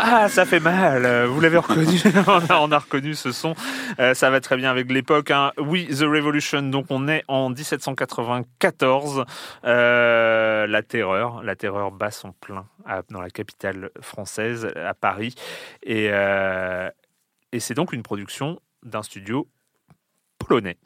[0.00, 1.04] Ah, ça fait mal.
[1.04, 2.00] Euh, Vous l'avez reconnu.
[2.26, 3.54] on, a, on a reconnu ce son.
[3.98, 5.32] Euh, ça va très bien avec l'époque.
[5.32, 5.52] Hein.
[5.58, 6.62] Oui, The Revolution.
[6.62, 9.24] Donc, on est en 1794.
[9.64, 12.66] Euh, la terreur, la terreur bat son plein
[13.10, 15.34] dans la capitale française, à Paris.
[15.82, 19.48] Et, et c'est donc une production d'un studio
[20.48, 20.76] polonais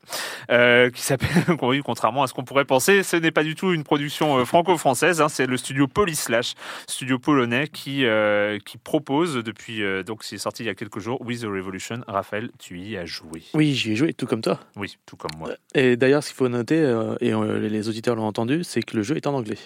[0.51, 1.29] euh, qui s'appelle,
[1.85, 5.21] contrairement à ce qu'on pourrait penser, ce n'est pas du tout une production euh, franco-française,
[5.21, 6.55] hein, c'est le studio Polyslash,
[6.87, 10.99] studio polonais qui, euh, qui propose depuis, euh, donc c'est sorti il y a quelques
[10.99, 12.01] jours, With the Revolution.
[12.09, 13.43] Raphaël, tu y as joué.
[13.55, 14.59] Oui, j'y ai joué tout comme toi.
[14.77, 15.51] Oui, tout comme moi.
[15.75, 16.77] Et d'ailleurs, ce qu'il faut noter,
[17.21, 19.59] et les auditeurs l'ont entendu, c'est que le jeu est en anglais.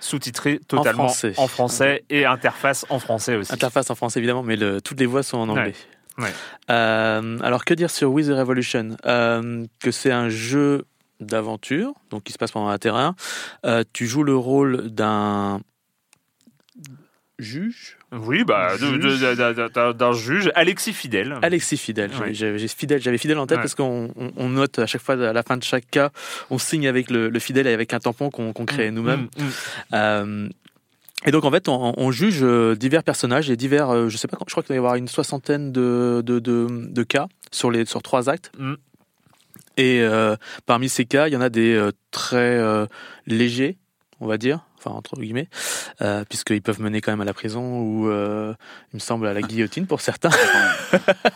[0.00, 1.32] Sous-titré totalement français.
[1.38, 3.52] en français et interface en français aussi.
[3.52, 5.72] Interface en français évidemment, mais le- toutes les voix sont en anglais.
[6.18, 6.32] Ouais.
[6.70, 8.96] Euh, alors que dire sur With the Revolution?
[9.06, 10.84] Euh, Que c'est un jeu
[11.20, 13.14] d'aventure, donc qui se passe pendant un terrain.
[13.66, 15.60] Euh, tu joues le rôle d'un
[17.38, 21.36] juge, Oui, bah, d'un- juge, Alexis Fidel.
[21.42, 22.10] Alexis Fidèle.
[22.20, 22.32] Ouais.
[22.32, 23.62] J'avais j'ai fidèle, j'avais fidèle en tête Ouais.
[23.62, 26.10] parce qu'on on- on note à chaque fois à la fin de chaque cas,
[26.50, 29.28] on signe avec le, le fidèle et avec un tampon qu'on crée nous-mêmes.
[29.92, 30.50] Mm, mm.
[31.24, 34.28] Et donc en fait, on, on juge euh, divers personnages et divers, euh, je sais
[34.28, 37.70] pas, je crois qu'il doit y avoir une soixantaine de, de, de, de cas sur
[37.70, 38.52] les sur trois actes.
[38.58, 38.74] Mm.
[39.76, 42.86] Et euh, parmi ces cas, il y en a des euh, très euh,
[43.26, 43.78] légers,
[44.20, 45.48] on va dire, enfin entre guillemets,
[46.02, 48.52] euh, puisqu'ils peuvent mener quand même à la prison ou, euh,
[48.92, 50.30] il me semble, à la guillotine pour certains.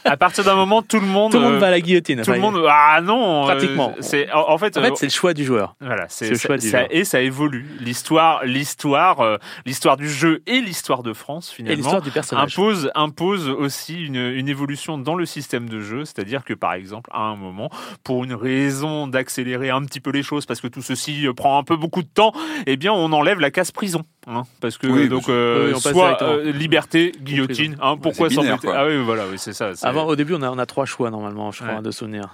[0.05, 1.33] À partir d'un moment, tout le monde.
[1.33, 2.23] Tout le monde euh, va à la guillotine.
[2.23, 2.63] Tout le monde.
[2.69, 3.43] Ah non.
[3.43, 3.95] euh, Pratiquement.
[4.01, 4.77] c'est en, en fait.
[4.77, 5.75] En fait, c'est le choix du joueur.
[5.81, 6.89] Voilà, C'est le choix du ça- joueur.
[6.91, 7.67] et ça évolue.
[7.81, 12.53] L'histoire, l'histoire, l'histoire du jeu et l'histoire de France Et finalement l'histoire du personnage.
[12.59, 16.05] impose impose aussi une, une évolution dans le système de jeu.
[16.05, 17.71] C'est-à-dire que par exemple, à un moment,
[18.05, 21.63] pour une raison d'accélérer un petit peu les choses, parce que tout ceci prend un
[21.65, 22.33] peu beaucoup de temps,
[22.67, 26.23] eh bien, on enlève la case prison, hein, parce que Oui, donc euh, oui, soit
[26.23, 27.77] euh, liberté, guillotine.
[27.81, 28.75] Hein, pourquoi s'embêter quoi.
[28.77, 29.71] Ah oui, voilà, oui, c'est ça.
[29.83, 31.83] Avant, au début, on a, on a trois choix normalement, je crois, Ouais.
[31.83, 32.33] de souvenirs.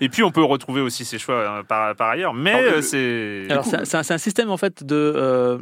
[0.00, 2.82] Et puis on peut retrouver aussi ses choix euh, par, par ailleurs, mais Alors, euh,
[2.82, 4.94] c'est Alors, c'est un- système en fait de.
[4.96, 5.58] euh,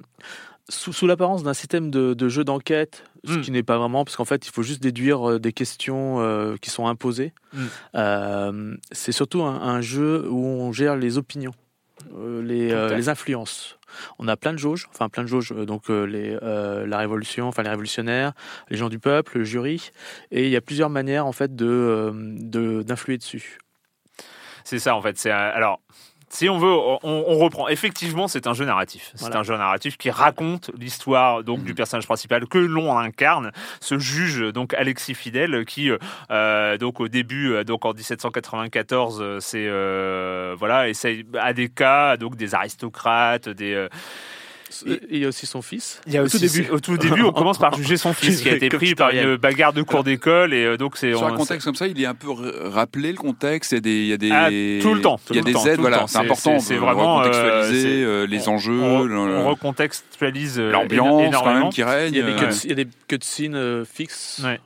[0.68, 3.40] sous sous l'apparence d'un système de, de jeu d'enquête, ce Mm.
[3.42, 6.70] qui n'est pas vraiment, parce qu'en fait, il faut juste déduire des questions euh, qui
[6.70, 7.32] sont imposées.
[7.52, 7.58] Mm.
[7.96, 11.50] Euh, c'est surtout un, un jeu où on gère les opinions,
[12.42, 13.78] les, euh, les influences.
[14.18, 16.98] On a plein de jauges, enfin plein de jauges, euh, donc euh, les, euh, la
[16.98, 18.32] révolution, enfin les révolutionnaires,
[18.70, 19.90] les gens du peuple, le jury,
[20.30, 23.58] et il y a plusieurs manières en fait de euh, de- d'influer dessus.
[24.64, 25.18] C'est ça en fait.
[25.18, 25.80] C'est alors.
[26.34, 27.68] Si on veut, on, on reprend.
[27.68, 29.10] Effectivement, c'est un jeu narratif.
[29.14, 29.40] C'est Voilà.
[29.40, 34.40] un jeu narratif qui raconte l'histoire donc du personnage principal que l'on incarne, ce juge
[34.52, 35.90] donc Alexis Fidel qui
[36.30, 41.68] euh, donc au début euh, donc en 1794 euh, c'est euh, voilà essaye à des
[41.68, 43.88] cas donc des aristocrates, des euh,
[44.86, 46.00] Et il y a aussi son fils.
[46.06, 46.70] il y a au aussi, tout début.
[46.70, 49.36] Au tout début, on commence par juger son fils qui a été pris par une
[49.36, 52.00] bagarre de cours d'école et euh, donc c'est Sur un on- contexte comme ça, il
[52.00, 52.28] est un peu
[52.64, 53.72] rappelé le contexte.
[53.72, 55.42] Il y a des, il y a des, Ah, tout le temps, il y a
[55.42, 55.80] des temps, aides.
[55.80, 56.58] Voilà, c'est important.
[56.58, 61.60] c'est- vraiment, euh, recontextualiser euh, les on- enjeux, on, le- on recontextualise l'ambiance quand énormément.
[61.64, 62.12] même qui règne.
[62.14, 62.48] Il y a des, ouais.
[62.48, 64.40] cuts- il y a des cutscenes euh, fixes.
[64.44, 64.60] Ouais.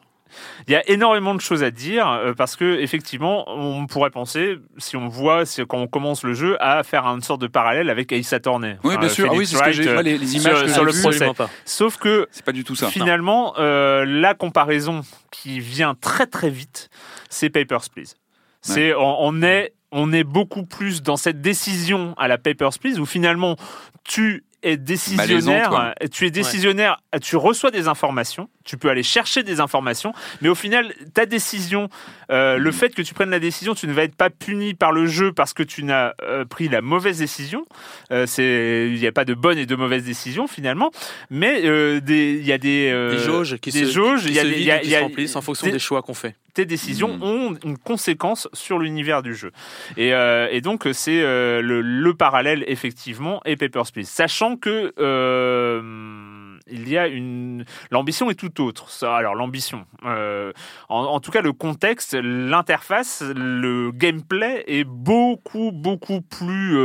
[0.69, 4.57] Il y a énormément de choses à dire euh, parce que effectivement, on pourrait penser,
[4.79, 8.13] si on voit, quand on commence le jeu, à faire une sorte de parallèle avec
[8.13, 8.77] Ace Attorney.
[8.85, 9.29] Oui, Enfin, bien sûr.
[9.31, 9.89] Ah oui, c'est ce que j'ai.
[9.89, 11.33] euh, les, sur- images que sur le vues, procès.
[11.35, 11.51] Pas.
[11.65, 12.89] Sauf que c'est pas du tout ça.
[12.89, 16.89] finalement, euh, la comparaison qui vient très très vite,
[17.31, 18.15] c'est Papers, Please.
[18.61, 22.99] C'est on, on est on est beaucoup plus dans cette décision à la Papers, Please
[22.99, 23.57] où finalement
[24.05, 25.95] tu es décisionnaire.
[26.13, 27.01] Tu es décisionnaire.
[27.23, 28.49] Tu reçois des informations.
[28.65, 31.89] Tu peux aller chercher des informations, mais au final, ta décision,
[32.33, 34.91] euh, le fait que tu prennes la décision, tu ne vas être pas puni par
[34.91, 37.65] le jeu parce que tu n'as euh, pris la mauvaise décision.
[38.11, 40.91] Euh, c'est, il n'y a pas de bonne et de mauvaise décision finalement,
[41.31, 44.43] mais il y a des, Des jauges qui des se, jauges, qui il y a
[44.43, 45.67] se des- il vident y a- et qui il y a- se remplissent en fonction
[45.69, 46.35] des- des choix qu'on fait.
[46.57, 47.23] Tes décisions Mm.
[47.23, 49.53] ont une conséquence sur l'univers du jeu.
[49.99, 54.07] Et, euh, et donc, c'est euh, le, le parallèle, effectivement, et Papers, Please.
[54.07, 57.67] Sachant que euh, il y a une...
[57.91, 58.89] L'ambition est tout autre.
[58.91, 59.85] Ça, alors, l'ambition.
[60.03, 60.55] en,
[60.89, 66.79] en tout cas, le contexte, l'interface, le gameplay est beaucoup, beaucoup plus...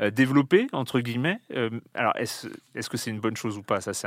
[0.00, 1.38] euh, développé entre guillemets.
[1.54, 2.48] Euh, alors est-ce
[2.90, 3.80] que c'est une bonne chose ou pas?
[3.80, 4.06] Ça c'est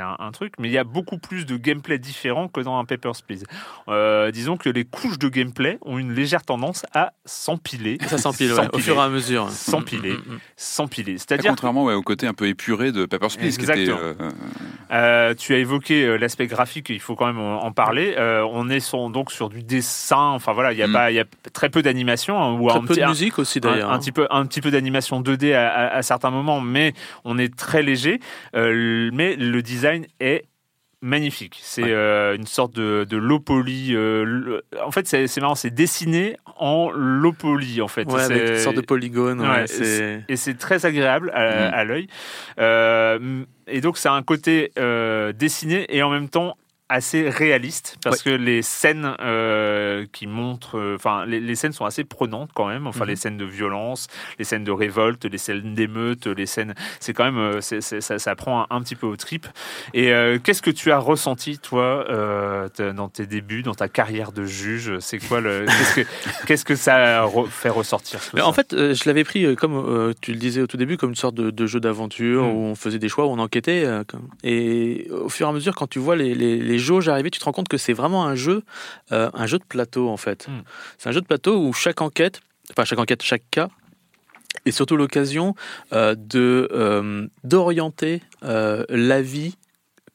[0.00, 0.54] un, truc.
[0.58, 3.44] Mais il y a beaucoup plus de gameplay différent que dans un Papers Please.
[3.88, 7.98] Euh, disons que les couches de gameplay ont une légère tendance à s'empiler.
[8.06, 9.48] Ça s'empile ouais, au fur et à mesure.
[9.50, 10.12] S'empiler.
[10.12, 10.38] Mm, mm, mm.
[10.56, 11.18] S'empiler.
[11.18, 13.98] C'est-à-dire Contrairement ouais, au côté un peu épuré de Papers, Please, qui était, Exactement.
[14.00, 14.14] euh,
[14.90, 18.14] Euh, tu as évoqué euh, l'aspect graphique, il faut quand même en parler.
[18.18, 20.18] Euh, on est donc sur du dessin.
[20.32, 20.92] Enfin voilà, il y a Mm.
[20.92, 23.38] pas, il y a très peu d'animation hein, ou Très un peu petit- de musique
[23.38, 23.90] aussi d'ailleurs.
[23.90, 23.98] un hein.
[23.98, 26.92] petit peu un petit peu d'animation 2D à, à- à certains moments, mais
[27.24, 28.20] on est très léger.
[28.54, 30.44] Euh, mais le design est
[31.04, 31.58] magnifique.
[31.60, 31.90] C'est Ouais.
[31.90, 33.94] euh, une sorte de, de low poly.
[33.96, 38.04] euh, en fait, c'est marrant, c'est dessiné en low poly en fait.
[38.12, 39.40] Ouais, avec une sorte de polygone.
[39.40, 39.64] ouais,
[40.28, 41.74] et c'est très agréable à, Mm.
[41.74, 42.06] à l'œil.
[42.60, 44.70] Euh, et donc, c'est un côté
[45.34, 46.56] dessiné et en même temps
[46.92, 51.84] assez réaliste parce que les scènes euh, qui montrent, euh, enfin, les, les scènes sont
[51.86, 52.86] assez prenantes quand même.
[52.86, 53.10] Enfin, Mhm.
[53.10, 57.24] les scènes de violence, les scènes de révolte, les scènes d'émeute, les scènes, c'est quand
[57.24, 59.46] même, euh, ça, ça prend un, un petit peu au trip.
[59.94, 62.04] Et euh, qu'est-ce que tu as ressenti toi
[62.78, 64.98] dans tes débuts, dans ta carrière de juge?
[65.00, 69.02] C'est quoi le, qu'est-ce que, qu'est-ce que ça re- fait ressortir Mais en fait, je
[69.06, 71.80] l'avais pris comme tu le disais au tout début, comme une sorte de, de jeu
[71.80, 72.46] d'aventure Mm.
[72.46, 73.86] où on faisait des choix, où on enquêtait.
[74.44, 77.38] Et au fur et à mesure, quand tu vois les, les, les jauges arriver, tu
[77.38, 78.62] te rends compte que c'est vraiment un jeu,
[79.12, 80.48] euh, un jeu de plateau en fait.
[80.48, 80.62] Mm.
[80.98, 82.40] C'est un jeu de plateau où chaque enquête,
[82.70, 83.68] enfin chaque enquête, chaque cas
[84.66, 85.54] est surtout l'occasion
[85.92, 89.56] euh, de euh, d'orienter euh, la vie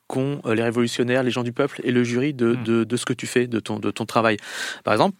[0.08, 2.64] qu'ont les révolutionnaires, les gens du peuple et le jury de, Mm.
[2.64, 4.38] de, de ce que tu fais, de ton, de ton travail.
[4.86, 5.18] Par exemple,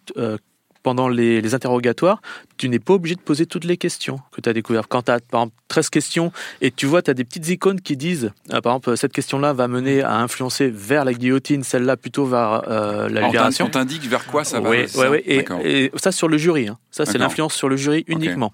[0.82, 2.20] pendant les, les interrogatoires,
[2.56, 4.86] tu n'es pas obligé de poser toutes les questions que tu as découvertes.
[4.88, 7.80] Quand tu as, par exemple, 13 questions et tu vois, tu as des petites icônes
[7.80, 11.96] qui disent, euh, par exemple, cette question-là va mener à influencer vers la guillotine, celle-là
[11.96, 13.66] plutôt vers euh, la libération.
[13.66, 14.70] on t'indique vers quoi ça va.
[14.70, 16.68] Oui, ouais, ouais, et, ça sur le jury.
[16.68, 16.78] hein.
[16.90, 18.52] Ça, c'est l'influence sur le jury uniquement.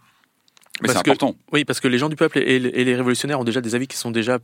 [0.83, 1.37] Mais c'est parce que- important.
[1.53, 3.87] Oui, parce que les gens du peuple et, et les révolutionnaires ont déjà des avis
[3.87, 4.39] qui sont déjà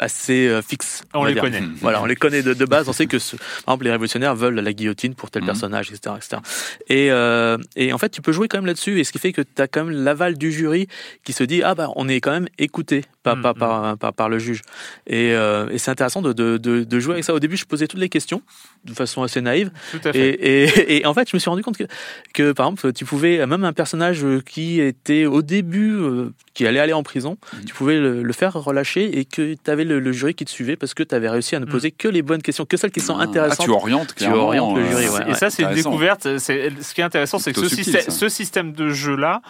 [0.00, 1.04] assez euh, fixes.
[1.14, 1.42] On les dire.
[1.42, 1.62] connaît.
[1.80, 2.88] Voilà, on les connaît de, de base.
[2.88, 5.46] On sait que, ce- par exemple, les révolutionnaires veulent la guillotine pour tel Mhm.
[5.46, 6.42] personnage, etc., etc.
[6.88, 8.98] Et, euh, et en fait, tu peux jouer quand même là-dessus.
[8.98, 10.88] Et ce qui fait que tu as quand même l'aval du jury
[11.22, 13.42] qui se dit ah bah on est quand même écouté par, Mhm.
[13.42, 14.62] par, par, par, par le juge.
[15.06, 17.34] Et, euh, et c'est intéressant de, de, de, de jouer avec ça.
[17.34, 18.42] Au début, je posais toutes les questions
[18.84, 19.70] de façon assez naïve.
[19.92, 20.18] Tout à fait.
[20.18, 21.84] Et, et, et en fait, je me suis rendu compte que,
[22.32, 26.80] que, par exemple, tu pouvais, même un personnage qui était au début, euh, qui allait
[26.80, 27.64] aller en prison, Mhm.
[27.66, 30.50] tu pouvais le, le faire relâcher et que tu avais le, le jury qui te
[30.50, 32.90] suivait parce que tu avais réussi à ne poser que les bonnes questions, que celles
[32.90, 33.66] qui sont Ah, intéressantes.
[33.66, 35.34] tu orientes Tu orientes le euh, jury, Et ouais.
[35.34, 36.38] ça, c'est une découverte.
[36.38, 38.18] C'est- Ce qui est intéressant, c'est que ce, Plutôt subtil, système, ça.
[38.18, 39.42] ce système de jeu-là,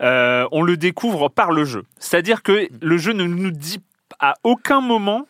[0.00, 1.84] euh, on le découvre par le jeu.
[1.98, 3.80] C'est-à-dire que le jeu ne nous dit
[4.18, 5.26] à aucun moment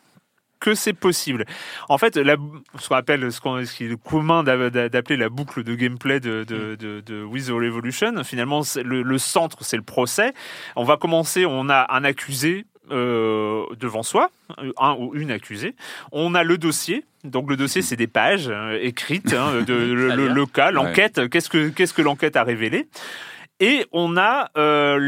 [0.61, 1.47] que c'est possible.
[1.89, 2.37] En fait, la,
[2.79, 5.75] ce qu'on appelle, ce, qu'on- ce qui est commun d'a- d'a- d'appeler la boucle de
[5.75, 9.83] gameplay de, de, de, de With the Revolution, finalement, c'est le, le centre, c'est le
[9.83, 10.35] procès.
[10.77, 14.31] On va commencer, on a un accusé euh, devant soi,
[14.79, 15.75] un ou une accusée.
[16.13, 17.05] On a le dossier.
[17.25, 21.29] Donc le dossier, c'est des pages euh, écrites, hein, de, le, le- le cas, l'enquête.
[21.31, 22.87] Qu'est-ce que qu'est-ce que l'enquête a révélé?
[23.61, 24.99] Et on a euh,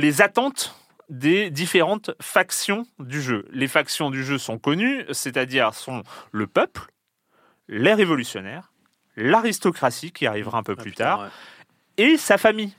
[0.00, 0.74] les attentes
[1.08, 3.46] des différentes factions du jeu.
[3.52, 6.82] Les factions du jeu sont connues, c'est-à-dire sont le peuple,
[7.68, 8.72] les révolutionnaires,
[9.16, 11.28] l'aristocratie qui arrivera un peu Ah, plus putain, tard, ouais.
[11.98, 12.72] et sa famille.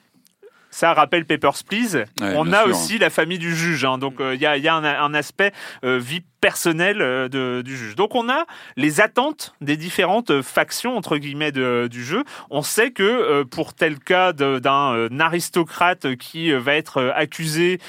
[0.71, 2.05] Ça rappelle Papers, Please.
[2.19, 2.69] Ouais, On a sûr.
[2.71, 3.85] aussi la famille du juge.
[3.85, 3.99] hein.
[3.99, 5.51] Donc, euh, il y a, il y a un, un aspect
[5.83, 7.95] euh, vie personnelle euh, de- du juge.
[7.95, 8.43] Donc, on a
[8.75, 12.25] les attentes des différentes euh, factions, entre guillemets, de- du jeu.
[12.49, 17.79] On sait que euh, pour tel cas d'un aristocrate qui va être accusé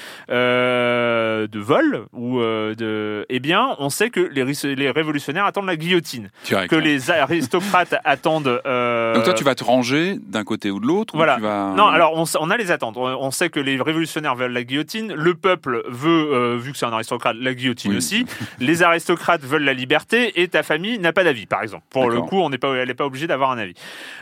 [0.49, 5.75] euh, de vol, ou de, eh bien, on sait que les, les révolutionnaires attendent la
[5.75, 6.29] guillotine.
[6.45, 8.61] Direct, Que les aristocrates attendent...
[8.65, 11.35] euh, Donc toi, tu vas te ranger d'un côté ou de l'autre ou Voilà.
[11.35, 11.73] tu vas...
[11.75, 12.95] Non, alors on, a les attentes.
[12.95, 15.13] On, on sait que les révolutionnaires veulent la guillotine.
[15.13, 17.97] Le peuple veut, euh, vu que c'est un aristocrate, la guillotine Oui.
[17.97, 18.25] aussi.
[18.59, 21.83] Les aristocrates veulent la liberté et ta famille n'a pas d'avis, par exemple.
[21.89, 23.73] Pour le coup, on n'est pas, elle n'est pas obligée d'avoir un avis.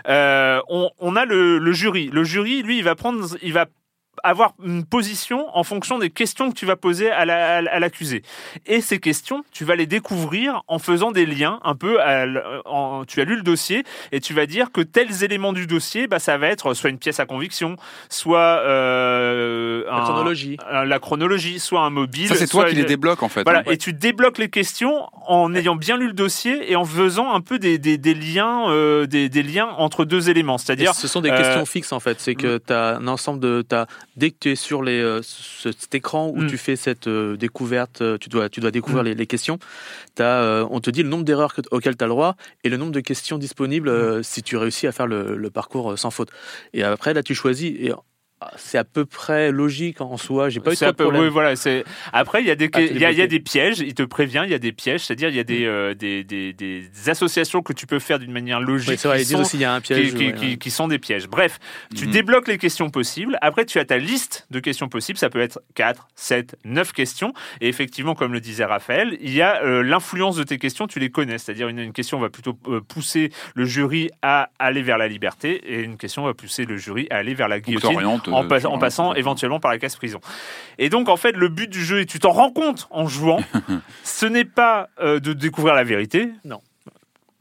[0.07, 2.09] Euh, on, on a le, le jury.
[2.12, 3.65] Le jury, lui, il va prendre, il va
[4.23, 8.21] avoir une position en fonction des questions que tu vas poser à la- à l'accusé.
[8.65, 11.99] Et ces questions, tu vas les découvrir en faisant des liens un peu.
[12.02, 15.54] à l- en- tu as lu le dossier et tu vas dire que tels éléments
[15.54, 17.76] du dossier, bah, ça va être soit une pièce à conviction,
[18.10, 18.39] soit
[18.97, 20.58] euh, La un- chronologie.
[20.69, 22.28] un- la chronologie, soit un mobile.
[22.28, 23.43] Ça, c'est toi qui les débloques en fait.
[23.43, 23.71] Voilà, hein.
[23.71, 27.41] et tu débloques les questions en ayant bien lu le dossier et en faisant un
[27.41, 30.58] peu des, des, des liens, euh, des, des liens entre deux éléments.
[30.58, 32.19] C'est-à-dire, ce sont des euh, questions fixes en fait.
[32.19, 33.62] C'est que tu as un ensemble de.
[33.67, 36.47] t'as- dès que tu es sur les, euh, ce- cet écran où Mm.
[36.47, 39.07] tu fais cette euh, découverte, euh, tu dois, tu dois découvrir Mm.
[39.07, 39.59] les, les questions,
[40.19, 42.77] euh, on te dit le nombre d'erreurs que- auxquelles tu as le droit et le
[42.77, 43.89] nombre de questions disponibles
[44.19, 44.23] Mm.
[44.23, 46.29] si tu réussis à faire le, le parcours sans faute.
[46.73, 47.73] Et après, là, tu choisis.
[47.79, 47.91] Et
[48.56, 50.49] c'est à peu près logique en soi.
[50.49, 51.23] J'ai pas eu trop un de peu, problème.
[51.23, 53.21] oui, voilà, c'est après il y a des Ah, tu il y a, il y
[53.21, 53.27] a débloquais.
[53.27, 55.65] des pièges, il te prévient, il y a des pièges, c'est-à-dire il y a des,
[55.65, 59.19] euh, des, des, des associations que tu peux faire d'une manière logique Oui, c'est vrai,
[59.19, 60.13] qui sont- aussi il y a un piège.
[60.13, 60.58] qui- ouais, qui- ouais.
[60.58, 61.27] qui sont des pièges.
[61.27, 61.60] Bref,
[61.95, 62.12] tu Mhm.
[62.12, 63.38] débloques les questions possibles.
[63.41, 65.17] Après, tu as ta liste de questions possibles.
[65.17, 67.34] Ça peut être 4, 7, 9 questions.
[67.62, 70.99] Et effectivement, comme le disait Raphaël, il y a euh, l'influence de tes questions, tu
[70.99, 71.38] les connais.
[71.38, 75.62] C'est-à-dire, une, une question va plutôt euh, pousser le jury à aller vers la liberté
[75.65, 77.89] et une question va pousser le jury à aller vers la guillotine
[78.33, 80.19] en, pas- passant éventuellement par la casse prison.
[80.77, 83.39] Et donc, en fait, le but du jeu, et tu t'en rends compte en jouant,
[84.03, 86.29] ce n'est pas euh, de découvrir la vérité.
[86.45, 86.61] Non.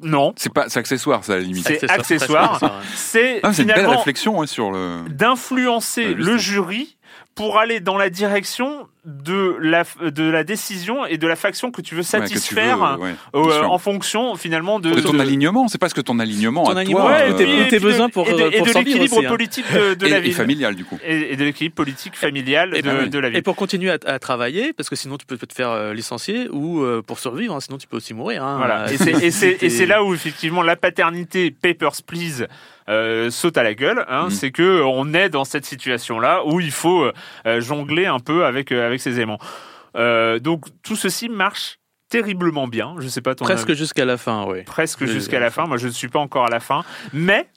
[0.00, 0.32] Non.
[0.36, 1.66] C'est pas, c'est accessoire, ça à la limite.
[1.66, 2.68] C'est Accessoire, ouais.
[2.96, 5.04] C'est Ah, c'est une belle finalement réflexion ouais, sur le.
[5.08, 6.96] d'influencer le jury
[7.34, 11.80] pour aller dans la direction de la, de la décision et de la faction que
[11.80, 15.14] tu veux ouais, que tu satisfaire veux, ouais, euh, en fonction finalement de, de ton
[15.14, 17.68] de- alignement, c'est parce que ton alignement Ton à alignement, toi, Ouais, et euh, et
[17.68, 19.28] tes besoins pour- et de, et survivre l'équilibre hein.
[19.28, 20.98] politique de, de et, la et ville familial du coup.
[21.04, 23.10] et, et de l'équilibre politique familial Et de, ben oui.
[23.10, 23.38] de la ville.
[23.38, 26.48] Et pour continuer à, à travailler, parce que sinon tu peux te faire euh, licencier
[26.50, 28.44] ou euh, pour survivre, hein, sinon tu peux aussi mourir.
[28.44, 28.58] hein.
[28.58, 28.82] Voilà.
[28.82, 32.46] Euh, Et et et c'est là où effectivement la paternité Papers Please
[32.88, 34.04] euh, saute à la gueule.
[34.08, 34.30] Hein, Mm.
[34.30, 37.10] C'est que on est dans cette situation-là où il faut
[37.46, 39.38] euh, jongler un peu avec euh, avec ces aimants.
[39.96, 42.94] Euh, donc tout ceci marche terriblement bien.
[42.98, 44.62] Je sais pas ton presque jusqu'à la fin, oui.
[44.64, 45.66] presque jusqu'à la fin.
[45.66, 47.48] Moi, je ne suis pas encore à la fin, mais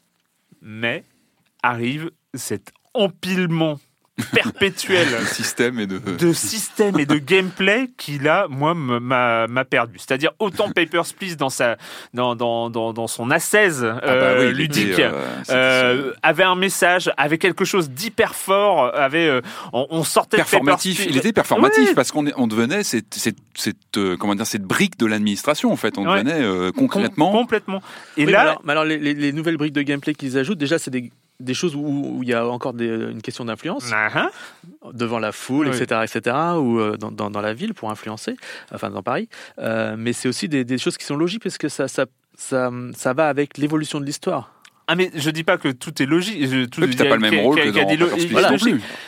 [0.62, 1.04] mais
[1.62, 3.80] arrive cet empilement
[4.34, 5.98] perpétuel Le système et de.
[6.00, 11.50] de système et de gameplay qui là moi m'a perdu c'est-à-dire autant Papers Please dans
[11.50, 11.78] sa
[12.14, 15.12] dans dans dans, dans son assaise Ah bah euh, oui, ludique était, euh,
[15.50, 19.42] euh, avait un message avait quelque chose d'hyper fort avait euh,
[19.74, 20.98] on, on sortait de performatif.
[21.00, 21.94] Papers, Il était performatif Ouais.
[21.94, 25.76] parce qu'on on devenait cette, cette, cette, euh, comment dire cette brique de l'administration en
[25.76, 25.98] fait.
[25.98, 26.24] On Ouais.
[26.24, 27.32] devenait euh, Com- concrètement.
[27.32, 27.82] complètement
[28.18, 30.38] et Oui, mais là alors, mais alors, les, les- les nouvelles briques de gameplay qu'ils
[30.38, 33.92] ajoutent, déjà, c'est des, des choses où, il y a encore des- une question d'influence
[33.94, 34.30] ah.
[34.94, 35.76] devant la foule, Oui.
[35.82, 38.36] etc., etc., ou euh, dans, dans, dans la ville pour influencer,
[38.74, 39.28] enfin dans Paris.
[39.60, 42.06] Euh, mais c'est aussi des, des choses qui sont logiques parce que ça, ça,
[42.38, 44.52] ça, ça va avec l'évolution de l'histoire.
[44.88, 46.48] Ah mais je dis pas que tout est logique.
[46.48, 48.28] je- Tout, Oui, puis t'as pas le même rôle que qu'il y a dans des
[48.28, 48.52] voilà.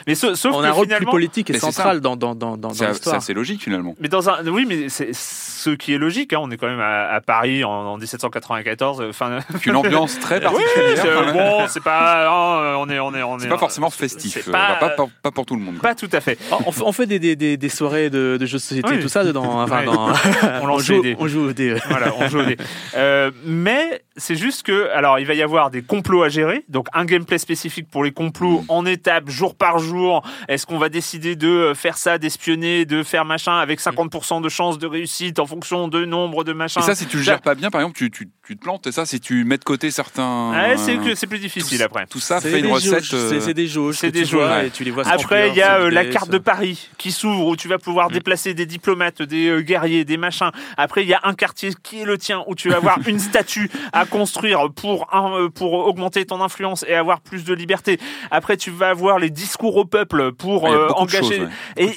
[0.07, 2.57] Mais sauf, sauf On a un rôle plus politique et c'est central dans, dans, dans,
[2.57, 3.15] dans, C'est l'histoire.
[3.17, 3.95] assez logique finalement.
[3.99, 6.33] Mais dans un, oui, mais c'est ce qui est logique.
[6.33, 9.01] Hein, on est quand même à, à Paris en, en 1794.
[9.01, 9.11] euh,
[9.49, 10.95] Avec une ambiance très oui, particulière.
[10.95, 11.33] c'est- même.
[11.33, 13.41] bon, c'est pas, hein, on est, on est, on est.
[13.43, 14.33] C'est pas forcément festif.
[14.43, 15.77] c'est euh, pas- pas, pas, pas pour tout le monde.
[15.79, 16.37] Pas tout à fait.
[16.51, 18.89] Ah, On fait, on fait des, des, des, des soirées de, de jeux de société,
[18.93, 18.99] Oui.
[18.99, 19.61] tout ça dedans.
[19.61, 19.85] Enfin, Ouais.
[19.85, 20.07] dans-
[20.63, 21.75] On joue, on joue au dé.
[21.89, 22.57] voilà, on joue au dé.
[22.95, 26.87] Euh, mais c'est juste que, alors, il va y avoir des complots à gérer, donc
[26.93, 30.27] un gameplay spécifique pour les complots en étapes, jour par jour.
[30.47, 34.49] Est-ce qu'on va décider de euh, faire ça, d'espionner, de faire machin avec 50% de
[34.49, 36.81] chances de réussite en fonction de nombre de machins?
[36.81, 38.87] Et ça, si tu le gères pas bien, par exemple, tu, tu, tu te plantes.
[38.87, 40.51] Et ça, si tu mets de côté certains.
[40.51, 40.77] Ouais,
[41.15, 42.05] c'est plus difficile tout, après.
[42.07, 43.13] Tout ça fait une des recette.
[43.13, 43.95] euh, C'est des jauges.
[43.97, 45.89] c'est des tu vois jauges, et tu les vois se Après, il y a euh,
[45.91, 46.31] la carte ça.
[46.31, 48.13] de Paris qui s'ouvre où tu vas pouvoir Mm.
[48.13, 50.51] déplacer des diplomates, des euh, guerriers, des machins.
[50.77, 53.19] Après, il y a un quartier qui est le tien où tu vas avoir une
[53.19, 57.99] statue à construire pour un, euh, pour augmenter ton influence et avoir plus de liberté.
[58.31, 61.47] Après, tu vas avoir les discours au peuple pour euh, engager.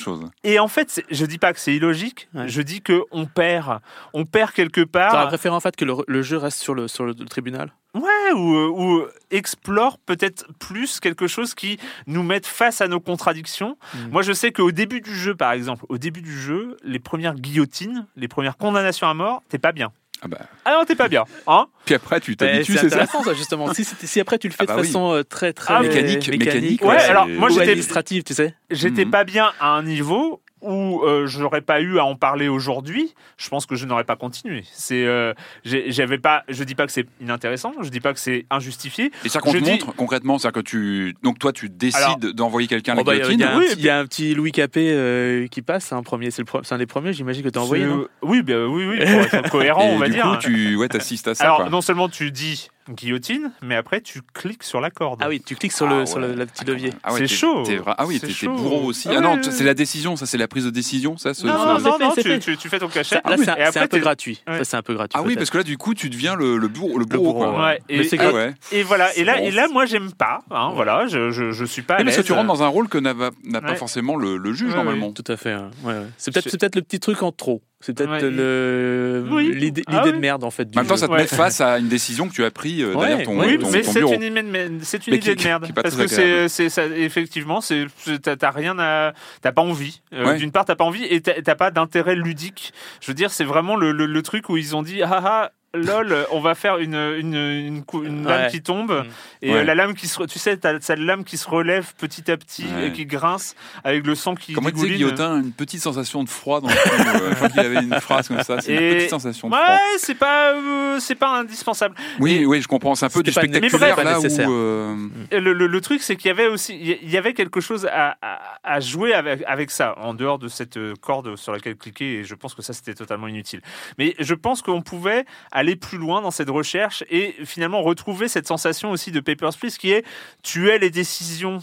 [0.01, 2.29] choses, ouais, et, et en fait, je dis pas que c'est illogique.
[2.35, 2.49] Ouais.
[2.49, 3.79] Je dis que on perd,
[4.15, 5.29] on perd quelque part.
[5.29, 8.33] préféré en fait que le, le jeu reste sur le, sur le, le tribunal Ouais,
[8.35, 13.77] ou, euh, ou explore peut-être plus quelque chose qui nous mette face à nos contradictions.
[13.95, 13.99] Mm.
[14.13, 17.35] Moi, je sais qu'au début du jeu, par exemple, au début du jeu, les premières
[17.35, 19.91] guillotines, les premières condamnations à mort, t'es pas bien.
[20.23, 20.39] Ah bah.
[20.67, 21.25] Ah non, t'es pas bien.
[21.47, 23.73] Hein Puis après, tu t'habitues, C'est ça intéressant ça justement.
[23.73, 24.87] si, c'était- si après tu le fais Ah bah de oui.
[24.87, 28.55] façon euh, très très Ah, mécanique, mécanique, Ouais, ouais, alors moi j'étais administrative, tu sais.
[28.71, 29.11] j'étais Mhm.
[29.11, 33.15] pas bien à un niveau où euh, je n'aurais pas eu à en parler aujourd'hui,
[33.39, 34.65] je pense que je n'aurais pas continué.
[34.73, 35.33] C'est, euh,
[35.65, 39.11] j'avais pas, je dis pas que c'est inintéressant, je dis pas que c'est injustifié.
[39.25, 41.15] Et ça qu'on te dis- montre concrètement, c'est-à-dire que tu.
[41.23, 43.59] Donc toi, tu décides d'envoyer quelqu'un à la Oh, bah, Il y a- il un
[43.59, 46.03] Oui, petit- et il y a un petit Louis Capet euh, qui passe, c'est un
[46.03, 47.85] premier, c'est pro- c'est un des premiers, j'imagine que tu as envoyé.
[47.85, 48.07] C'est- non?
[48.23, 49.07] oui, bah, oui, oui, pour
[49.39, 50.25] être cohérent, Et on va du dire.
[50.25, 51.45] coup, tu ouais, assistes à ça.
[51.45, 51.71] Alors, quoi.
[51.71, 55.21] non seulement tu dis guillotine, mais après tu cliques sur la corde.
[55.23, 56.93] Ah oui, tu cliques sur Ah le, sur le, petit levier.
[57.03, 57.65] Ah ouais, C'est chaud.
[57.87, 59.09] Ah oui, C'est t'es bourreau aussi.
[59.11, 61.35] Ah Ah non, c'est la décision, ça c'est la prise de décision, ça.
[61.35, 62.39] ce- Non, ce- non, c'est non, fait, non, tu, fait.
[62.39, 63.17] tu- tu fais ton cachet.
[63.25, 63.37] Là,
[63.71, 64.43] c'est un, peu gratuit.
[64.47, 64.59] Ouais.
[64.59, 65.19] Ça, c'est un peu gratuit.
[65.19, 66.99] Ah oui, parce que là, du coup, tu deviens le, le bourreau.
[66.99, 67.67] Le bourreau, bourreau, quoi.
[67.67, 69.17] Ouais, Mais et, c'est Ah et voilà.
[69.17, 70.41] Et là, et là, moi, j'aime pas.
[70.51, 71.97] hein, voilà, je, je, je suis pas.
[71.99, 75.13] Oui, parce que tu rentres dans un rôle que n'a pas forcément le, juge normalement.
[75.13, 75.53] Tout à fait.
[75.53, 75.71] hein.
[76.17, 77.63] C'est peut-être le petit truc en trop.
[77.83, 78.21] C'est peut-être Ouais.
[78.31, 79.53] le Oui.
[79.55, 80.13] l'idée Ah l'idée oui.
[80.13, 80.67] de merde en fait.
[80.67, 81.01] Du En même temps, jeu.
[81.01, 81.21] ça te Ouais.
[81.21, 83.71] met face à une décision que tu as prise euh, Ouais, derrière ton, Oui, ton-
[83.71, 84.13] mais ton c'est bureau.
[84.15, 85.65] une, idée de- c'est une Mais idée qui- de merde.
[85.67, 89.63] qui parce que c'est, c'est, ça, effectivement, c'est, c'est- t'as, t'as rien à, t'as pas
[89.63, 90.03] envie.
[90.13, 90.37] Euh, Ouais.
[90.37, 92.75] D'une part, t'as pas envie et t'as, t'as pas d'intérêt ludique.
[93.01, 95.51] Je veux dire, c'est vraiment le, le, le truc où ils ont dit, ah ah.
[95.73, 98.51] Lol, on va faire une, une, une, cou- une lame Ouais.
[98.51, 99.05] qui tombe Mm.
[99.43, 99.59] et Ouais.
[99.59, 102.37] euh, la lame qui se, tu sais, t'as cette lame qui se relève petit à
[102.37, 102.89] petit Ouais.
[102.89, 103.55] et qui grince
[103.85, 104.89] avec le sang qui Comment disait.
[104.89, 106.91] Guillotin, une petite sensation de froid dans le cou.
[107.25, 108.61] euh, Je crois qu'il avait une phrase comme ça.
[108.61, 109.79] C'est une Et- petite sensation de Ouais, froid.
[109.99, 111.95] c'est pas, euh, c'est pas indispensable.
[112.19, 112.97] Oui, Et- oui, je comprends.
[112.97, 114.19] C'est un peu du spectaculaire mais bref, là
[114.49, 114.53] où.
[114.53, 114.97] euh,
[115.31, 118.17] Le, le- le truc, c'est qu'il y avait aussi, il y avait quelque chose à,
[118.23, 122.25] à- à jouer avec, avec ça, en dehors de cette corde sur laquelle cliquer, et
[122.25, 123.61] je pense que ça, c'était totalement inutile.
[123.99, 125.25] Mais je pense qu'on pouvait
[125.61, 129.77] aller plus loin dans cette recherche et finalement retrouver cette sensation aussi de Papers, Please,
[129.79, 130.05] qui est,
[130.43, 131.59] tu es les décisions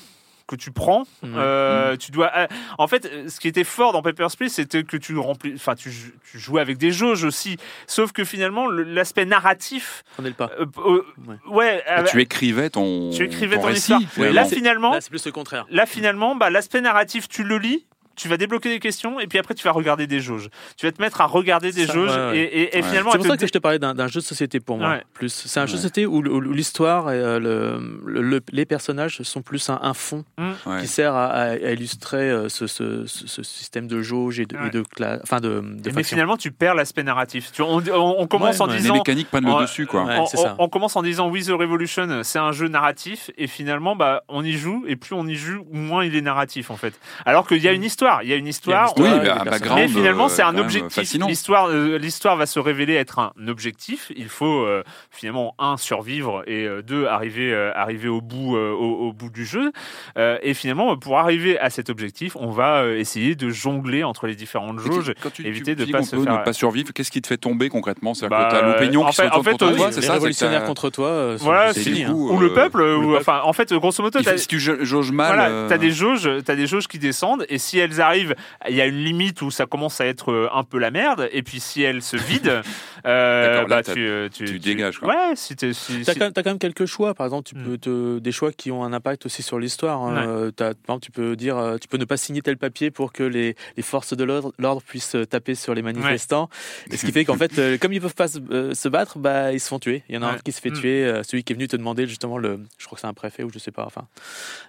[0.47, 2.31] que tu prends, euh, tu dois.
[2.37, 5.75] euh, en fait, ce qui était fort dans Papers, Please, c'était que tu remplis, enfin,
[5.75, 7.57] tu, jou- tu jouais avec des jauges aussi.
[7.85, 10.49] Sauf que finalement, le- l'aspect narratif, Prenez le pas.
[10.57, 11.01] euh,
[11.49, 13.79] ouais, euh, tu écrivais ton, tu écrivais ton ton récit.
[13.91, 14.01] histoire.
[14.09, 14.35] finalement.
[14.35, 15.65] Là, finalement, Là, c'est plus le contraire.
[15.69, 17.85] Là, finalement, bah, l'aspect narratif, tu le lis,
[18.17, 20.49] tu vas débloquer des questions, et puis après, tu vas regarder des jauges.
[20.75, 22.37] Tu vas te mettre à regarder des Ça, jauges, ouais, ouais.
[22.39, 22.83] et, et- et Ouais.
[22.83, 24.89] finalement, C'est pour te ça que je te parlais d'un jeu de société pour moi.
[24.89, 25.03] Ouais.
[25.13, 29.21] Plus, c'est un jeu de société où, l'histoire et euh, le, le- le- les personnages
[29.21, 30.81] sont plus un, un fond Ouais.
[30.81, 34.67] qui sert à, illustrer euh, ce, ce- ce- ce système de jauge et de, Ouais.
[34.67, 37.51] et de cla- enfin de, de Mais finalement, tu perds l'aspect narratif.
[37.51, 38.73] Tu on, on- on commence Ouais, en ouais.
[38.75, 38.93] Les disant.
[38.95, 40.03] mécaniques prennent le dessus, quoi.
[40.05, 40.55] Ouais, on, ça.
[40.57, 44.23] on- on commence en disant With the Revolution, c'est un jeu narratif, et finalement, bah,
[44.27, 46.93] on y joue, et plus on y joue, moins il est narratif, en fait.
[47.25, 48.89] Alors qu'il y a une histoire, il y a une histoire.
[48.89, 51.13] A Oui, Ouais, mais un finalement, euh, c'est un quand même objectif.
[51.27, 54.11] L'histoire, euh, l'histoire va se révéler être un objectif.
[54.15, 58.71] Il faut euh, finalement un survivre et euh, deux arriver, euh, arriver au bout, euh,
[58.71, 59.71] au, au bout du jeu.
[60.17, 64.27] Euh, et finalement, pour arriver à cet objectif, on va euh, essayer de jongler entre
[64.27, 65.13] les différentes jauges.
[65.21, 67.11] Quand tu, éviter tu de dis pas qu'on se peut faire- ne pas survivre, qu'est-ce
[67.11, 68.13] qui te fait tomber concrètement?
[68.13, 69.91] C'est-à-dire Bah, que t'as l'opinion en qui se fait- en retourne fait, contre euh, toi,
[69.91, 70.13] c'est les ça?
[70.31, 72.83] C'est t'as- contre toi, euh, Voilà, c'est c'est ou le euh, peuple,
[73.17, 75.27] enfin, en fait, grosso modo, Si tu ja- jauges mal.
[75.35, 78.35] Voilà, euh, t'as des jauges, t'as des jauges qui descendent, et si elles arrivent,
[78.69, 81.29] il y a une limite où ça commence à être euh, un peu la merde,
[81.31, 82.61] et puis si elles se vident,
[83.05, 85.09] euh, bah, tu, euh, tu, tu dégages, quoi.
[85.09, 87.13] Ouais, si T'as si- quand, même- t'as quand même quelques choix.
[87.13, 87.63] Par exemple, tu Mm.
[87.63, 90.01] peux te, des choix qui ont un impact aussi sur l'histoire.
[90.01, 90.15] hein.
[90.15, 90.27] Ouais.
[90.27, 93.11] Euh, t'as- par exemple, tu peux dire, tu peux ne pas signer tel papier pour
[93.13, 96.49] que les, les forces de l'ordre puissent taper sur les manifestants.
[96.91, 99.51] Et ce qui fait qu'en fait, comme ils peuvent pas se, euh, se battre, bah
[99.53, 100.03] ils se font tuer.
[100.09, 100.73] Il y en a un qui se fait Mm.
[100.79, 103.13] tuer, euh, celui qui est venu te demander justement le, je crois que c'est un
[103.13, 103.85] préfet ou je sais pas.
[103.85, 104.05] Enfin,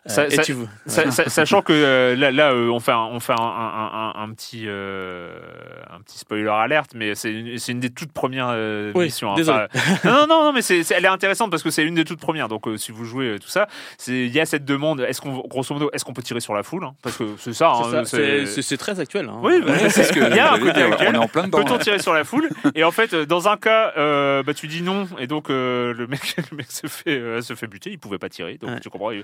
[0.06, 0.54] Euh, Ça- et ça- tu-
[0.86, 4.12] Sa- sa- sachant que euh, là, là euh, on fait, un, on fait un, un-
[4.16, 5.38] un- un petit, euh,
[5.90, 9.32] un petit spoiler alerte, mais c'est une, c'est une des toutes premières euh, Oui, missions.
[9.34, 9.36] hein.
[9.40, 9.66] Enfin,
[10.04, 12.20] non, non, non, mais c'est, c'est- elle est intéressante parce que c'est une des toutes
[12.20, 12.48] premières.
[12.48, 13.66] Donc, euh, si vous jouez euh, tout ça,
[13.96, 15.00] c'est- il y a cette demande.
[15.00, 17.52] Est-ce qu'on, grosso modo, est-ce qu'on peut tirer sur la foule hein Parce que c'est
[17.52, 17.72] ça.
[17.74, 19.28] c'est hein, ça, c'est- c'est- c'est c'est très actuel.
[19.28, 19.38] hein.
[19.42, 21.08] Oui, bah, c'est ce que il y a un côté actuel.
[21.10, 21.64] On est en plein dedans.
[21.64, 22.48] Peut-on tirer sur la foule?
[22.74, 26.06] Et en fait, dans un cas, euh, bah, tu dis non, et donc euh, le
[26.06, 27.90] mec, le mec se fait, euh, se fait buter.
[27.90, 28.80] Il pouvait pas tirer, donc Ouais.
[28.80, 29.10] tu comprends.
[29.10, 29.22] Et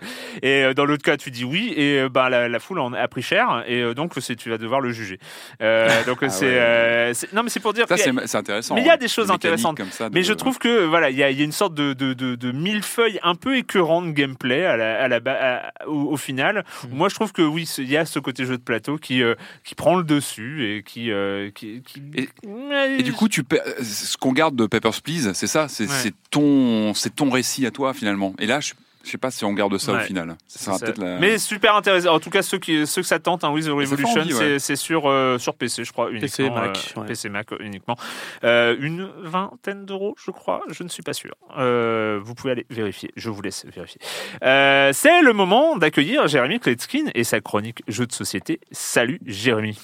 [0.65, 3.07] euh, dans l'autre cas, tu dis oui, et euh, bah, la, la foule en a
[3.09, 5.19] pris cher, et euh, donc c'est, tu vas devoir le juger.
[5.63, 6.53] Euh, donc Ah c'est, ouais.
[6.59, 7.87] euh, c'est- non, mais c'est pour dire.
[7.89, 8.75] Ça, c'est c'est intéressant.
[8.75, 8.97] Mais il y a hein.
[8.97, 9.77] des choses intéressantes.
[9.77, 11.53] comme ça de- mais je trouve que voilà, il y a, il y a une
[11.53, 15.21] sorte de, de, de, de millefeuille un peu écœurant de gameplay à la, à la,
[15.27, 16.65] à- au, au final.
[16.85, 16.97] Mhm.
[16.97, 19.35] Moi, je trouve que oui, il y a ce côté jeu de plateau qui, euh,
[19.65, 21.11] qui prend le dessus et qui.
[21.11, 25.03] euh, qui, qui- Et- Mais- Et du coup, tu perds- ce qu'on garde de Papers,
[25.03, 26.13] Please, c'est ça, c'est Ouais.
[26.31, 28.35] ton, c'est ton récit à toi finalement.
[28.39, 28.73] Et là, je,
[29.05, 30.37] je sais pas si on garde ça au final.
[30.49, 30.85] Ça ça.
[30.87, 31.19] peut-être la.
[31.19, 32.15] Mais super intéressant.
[32.15, 34.33] En tout cas, ceux, qui, ceux que ça tente, hein, With the Revolution, ouais.
[34.33, 36.21] c'est- c'est sur, euh, sur PC, je crois, uniquement.
[36.27, 37.07] PC, Mac, euh, ouais.
[37.07, 37.97] PC, Mac euh, uniquement.
[38.45, 40.63] Euh, une vingtaine d'euros, je crois.
[40.71, 41.35] Je ne suis pas sûr.
[41.59, 43.11] Euh, vous pouvez aller vérifier.
[43.17, 44.01] Je vous laisse vérifier.
[44.43, 48.61] Euh, c'est le moment d'accueillir Jérémy Kletskin et sa chronique jeux de société.
[48.73, 49.79] Salut, Jérémy.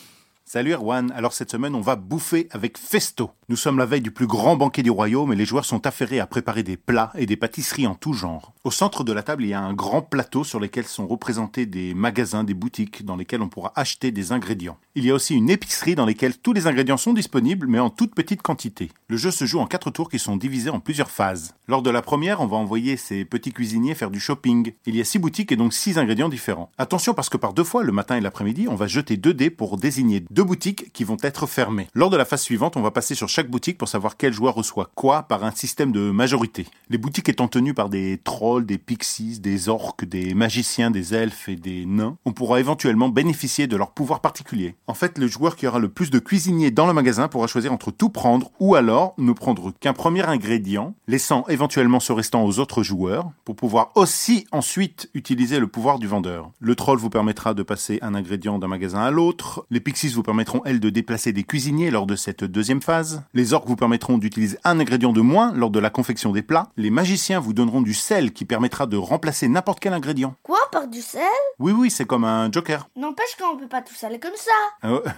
[0.52, 3.30] Salut Erwan, alors cette semaine on va bouffer avec Festo.
[3.48, 6.18] Nous sommes la veille du plus grand banquet du royaume et les joueurs sont affairés
[6.18, 8.52] à préparer des plats et des pâtisseries en tout genre.
[8.64, 11.66] Au centre de la table il y a un grand plateau sur lequel sont représentés
[11.66, 14.76] des magasins, des boutiques dans lesquels on pourra acheter des ingrédients.
[14.96, 17.90] Il y a aussi une épicerie dans laquelle tous les ingrédients sont disponibles mais en
[17.90, 18.90] toute petite quantité.
[19.06, 21.54] Le jeu se joue en quatre tours qui sont divisés en plusieurs phases.
[21.68, 24.72] Lors de la première on va envoyer ces petits cuisiniers faire du shopping.
[24.84, 26.72] Il y a six boutiques et donc six ingrédients différents.
[26.76, 29.50] Attention parce que par deux fois, le matin et l'après-midi, on va jeter deux dés
[29.50, 31.88] pour désigner deux boutiques qui vont être fermées.
[31.94, 34.54] Lors de la phase suivante, on va passer sur chaque boutique pour savoir quel joueur
[34.54, 36.66] reçoit quoi par un système de majorité.
[36.88, 41.48] Les boutiques étant tenues par des trolls, des pixies, des orques, des magiciens, des elfes
[41.48, 44.74] et des nains, on pourra éventuellement bénéficier de leurs pouvoirs particuliers.
[44.86, 47.72] En fait, le joueur qui aura le plus de cuisiniers dans le magasin pourra choisir
[47.72, 52.58] entre tout prendre ou alors ne prendre qu'un premier ingrédient, laissant éventuellement ce restant aux
[52.58, 56.50] autres joueurs pour pouvoir aussi ensuite utiliser le pouvoir du vendeur.
[56.60, 60.22] Le troll vous permettra de passer un ingrédient d'un magasin à l'autre, les pixies vous
[60.30, 64.16] permettront elles de déplacer des cuisiniers lors de cette deuxième phase, les orques vous permettront
[64.16, 67.80] d'utiliser un ingrédient de moins lors de la confection des plats, les magiciens vous donneront
[67.82, 70.36] du sel qui permettra de remplacer n'importe quel ingrédient.
[70.44, 71.20] Quoi, par du sel?
[71.58, 72.88] Oui oui, c'est comme un joker.
[72.94, 74.52] N'empêche qu'on peut pas tout saler comme ça.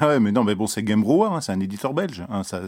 [0.00, 2.24] Ah ouais, mais non, mais bon, c'est Game Brewer, hein, c'est un éditeur belge.
[2.30, 2.62] hein, ça,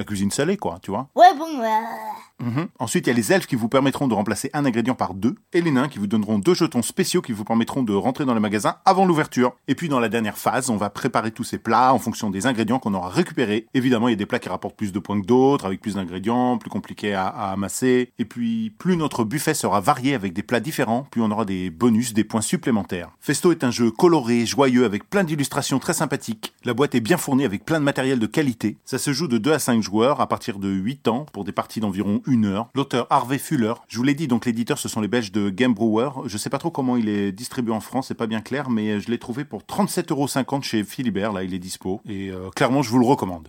[0.00, 1.08] la cuisine salée, quoi, tu vois.
[1.14, 2.64] Ouais, bon, euh.
[2.78, 5.34] Ensuite, il y a les elfes qui vous permettront de remplacer un ingrédient par deux,
[5.52, 8.32] et les nains qui vous donneront deux jetons spéciaux qui vous permettront de rentrer dans
[8.32, 9.52] le magasin avant l'ouverture.
[9.68, 12.46] Et puis, dans la dernière phase, on va préparer tous ces plats en fonction des
[12.46, 13.66] ingrédients qu'on aura récupérés.
[13.74, 15.96] Évidemment, il y a des plats qui rapportent plus de points que d'autres, avec plus
[15.96, 18.10] d'ingrédients, plus compliqués à, à amasser.
[18.18, 21.68] Et puis, plus notre buffet sera varié avec des plats différents, plus on aura des
[21.68, 23.10] bonus, des points supplémentaires.
[23.20, 26.54] Festo est un jeu coloré, joyeux, avec plein d'illustrations très sympathiques.
[26.64, 28.78] La boîte est bien fournie avec plein de matériel de qualité.
[28.86, 31.80] Ça se joue de 2 à 5 à partir de 8 ans pour des parties
[31.80, 32.68] d'environ une heure.
[32.74, 35.74] L'auteur Harvey Fuller, je vous l'ai dit, donc l'éditeur ce sont les Belges de Game
[35.74, 36.10] Brewer.
[36.26, 39.00] Je sais pas trop comment il est distribué en France, c'est pas bien clair, mais
[39.00, 42.00] je l'ai trouvé pour 37,50€ chez Philibert, là il est dispo.
[42.08, 43.48] Et euh, clairement je vous le recommande.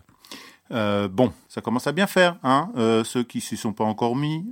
[0.72, 4.16] Euh, bon, ça commence à bien faire, hein, euh, ceux qui s'y sont pas encore
[4.16, 4.46] mis.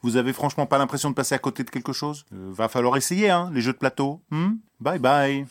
[0.00, 2.24] Vous avez franchement pas l'impression de passer à côté de quelque chose?
[2.30, 4.20] Va falloir essayer, hein, les jeux de plateau.
[4.30, 4.52] Hmm?
[4.80, 5.46] Bye bye.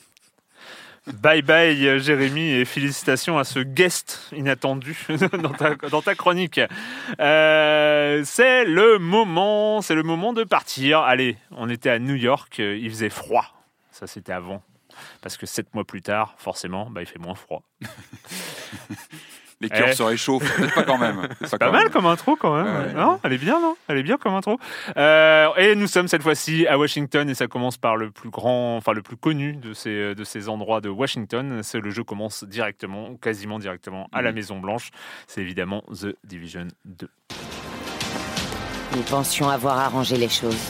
[1.13, 4.97] Bye bye Jérémy et félicitations à ce guest inattendu
[5.41, 6.59] dans, ta, dans ta chronique.
[7.19, 10.99] Euh, c'est le moment, c'est le moment de partir.
[10.99, 13.45] Allez, on était à New York, euh, il faisait froid.
[13.91, 14.61] Ça c'était avant.
[15.21, 17.63] Parce que sept mois plus tard, forcément, bah, il fait moins froid.
[19.59, 19.95] Les cœurs Eh.
[19.95, 21.27] se réchauffent, pas quand même.
[21.45, 22.65] C'est Pas mal comme intro quand même.
[22.67, 22.93] Ouais.
[22.93, 23.75] Non, elle est bien, non?
[23.87, 24.59] Elle est bien comme intro.
[24.97, 28.77] Euh, et nous sommes cette fois-ci à Washington et ça commence par le plus grand,
[28.77, 31.61] enfin le plus connu de ces, de ces endroits de Washington.
[31.63, 34.89] C'est le jeu commence directement, quasiment directement à la Maison Blanche.
[35.25, 37.09] C'est évidemment The Division 2.
[38.95, 40.69] Nous pensions avoir arrangé les choses.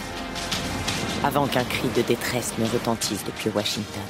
[1.24, 4.02] Avant qu'un cri de détresse ne retentisse depuis Washington.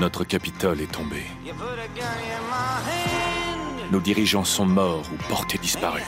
[0.00, 1.24] Notre Capitole est tombé.
[3.90, 6.04] Nos dirigeants sont morts ou portés disparus.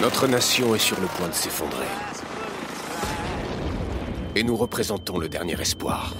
[0.00, 1.86] Notre nation est sur le point de s'effondrer.
[4.36, 6.14] Et nous représentons le dernier espoir.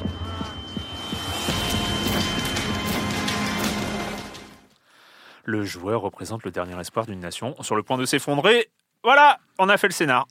[5.44, 8.68] Le joueur représente le dernier espoir d'une nation sur le point de s'effondrer.
[9.04, 10.26] Voilà, on a fait le scénar.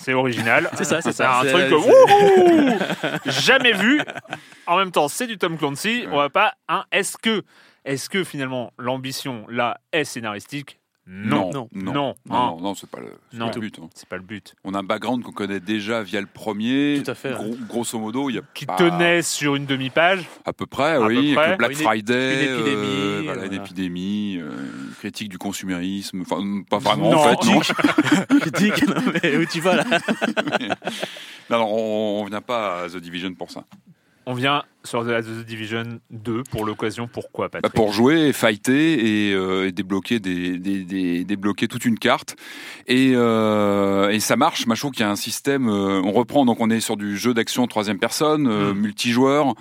[0.00, 0.70] C'est original.
[0.74, 1.40] C'est ça, c'est ça.
[1.40, 2.78] un truc wouhou
[3.26, 4.00] jamais vu.
[4.66, 6.06] En même temps, c'est du Tom Clancy.
[6.10, 6.54] On va pas.
[6.68, 7.42] Hein, est-ce que,
[7.84, 10.78] est-ce que finalement l'ambition là est scénaristique
[11.10, 12.14] Non, Non, non, non, non, hein.
[12.56, 13.06] non, non, c'est pas le,
[13.38, 13.78] pas but.
[13.82, 13.88] hein.
[13.94, 14.54] C'est pas le but.
[14.62, 17.00] On a un background qu'on connaît déjà via le premier.
[17.02, 20.26] Tout à fait, Gros- grosso modo, il y a Qui pas- tenait sur une demi-page.
[20.44, 21.50] à peu près, à oui, peu avec près.
[21.52, 26.20] le Black Une Friday, une épidémie, euh, voilà, une épidémie, euh, une critique du consumérisme,
[26.20, 27.18] enfin pas vraiment Non.
[27.18, 27.60] en fait, non.
[28.40, 29.84] Critique, non, mais où tu vas là
[31.50, 33.64] Non, non, on, on vient pas à The Division pour ça.
[34.26, 37.08] On vient sur The The Division 2 pour l'occasion.
[37.12, 41.84] Pourquoi, Bah, Patrick pour jouer, fighter et, euh, et débloquer, des, des- des- débloquer toute
[41.84, 42.36] une carte.
[42.86, 44.66] Et, euh, et ça marche.
[44.66, 45.68] Moi, je trouve qu'il y a un système.
[45.68, 48.72] euh, on reprend, donc on est sur du jeu d'action troisième personne, Mm.
[48.78, 49.54] multijoueur.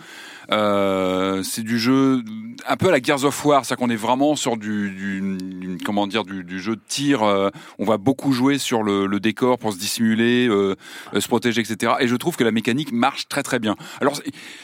[1.43, 2.23] C'est du jeu
[2.67, 5.77] un peu à la Gears of War, c'est-à-dire qu'on est vraiment sur du, du- du-
[5.83, 7.21] comment dire du, du jeu de tir.
[7.21, 11.93] on va beaucoup jouer sur le, le décor pour se dissimuler, se protéger, etc.
[11.99, 13.75] Et je trouve que la mécanique marche très très bien.
[14.01, 14.19] Alors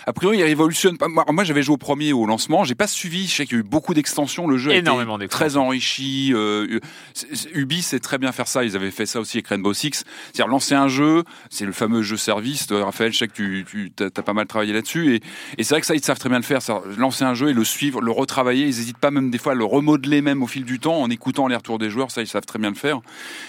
[0.08, 1.08] a priori, il révolutionne pas.
[1.08, 3.28] Moi, moi, j'avais joué au premier au lancement, j'ai pas suivi.
[3.28, 4.48] Je sais qu'il y a eu beaucoup d'extensions.
[4.48, 5.46] Le jeu a été Énormément d'extensions.
[5.48, 6.32] très enrichi.
[6.34, 6.80] Euh,
[7.54, 8.64] Ubi sait très bien faire ça.
[8.64, 10.04] Ils avaient fait ça aussi avec Rainbow Six.
[10.32, 12.68] C'est-à-dire lancer un jeu, c'est le fameux jeu service.
[12.72, 15.16] Euh, Raphaël, je sais que tu, tu as, pas mal travaillé là-dessus.
[15.16, 15.22] Et,
[15.58, 16.60] et c'est vrai que ça, ils savent très bien le faire.
[16.98, 18.64] Lancer un jeu et le suivre, le retravailler.
[18.64, 21.10] Ils n'hésitent pas même des fois à le remodeler même au fil du temps en
[21.10, 22.12] écoutant les retours des joueurs.
[22.12, 23.02] Ça, ils savent très bien le faire.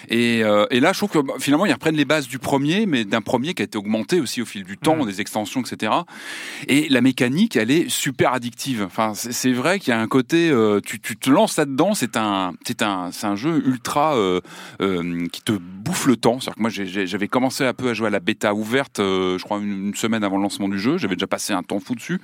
[0.09, 2.87] Et, euh, et là, je trouve que bah, finalement, ils reprennent les bases du premier,
[2.87, 5.07] mais d'un premier qui a été augmenté aussi au fil du temps, Mhm.
[5.07, 5.93] des extensions, etc.
[6.69, 8.83] Et la mécanique, elle est super addictive.
[8.83, 12.55] Enfin, c'est vrai qu'il y a un côté, euh, tu, te lances là-dedans, c'est un,
[12.65, 14.41] c'est un, c'est un jeu ultra euh,
[14.81, 16.41] euh, qui te bouffe le temps.
[16.41, 19.59] C'est-à-dire que moi, j'avais commencé un peu à jouer à la bêta ouverte, je crois
[19.59, 20.97] une, une semaine avant le lancement du jeu.
[20.97, 22.21] J'avais déjà passé un temps fou dessus.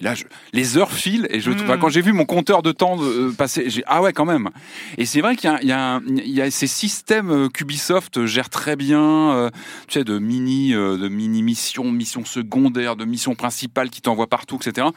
[0.00, 1.64] Et là, je, les heures filent et je, Mm.
[1.64, 4.50] enfin, quand j'ai vu mon compteur de temps euh, passer, j'ai ah ouais quand même.
[4.96, 9.32] Et c'est vrai qu'il y a, y, y ces systèmes euh, qu'Ubisoft gère très bien,
[9.32, 9.50] euh,
[9.86, 14.26] tu sais, de mini, euh, de mini missions, missions secondaires, de missions principales qui t'envoient
[14.28, 14.88] partout, etc.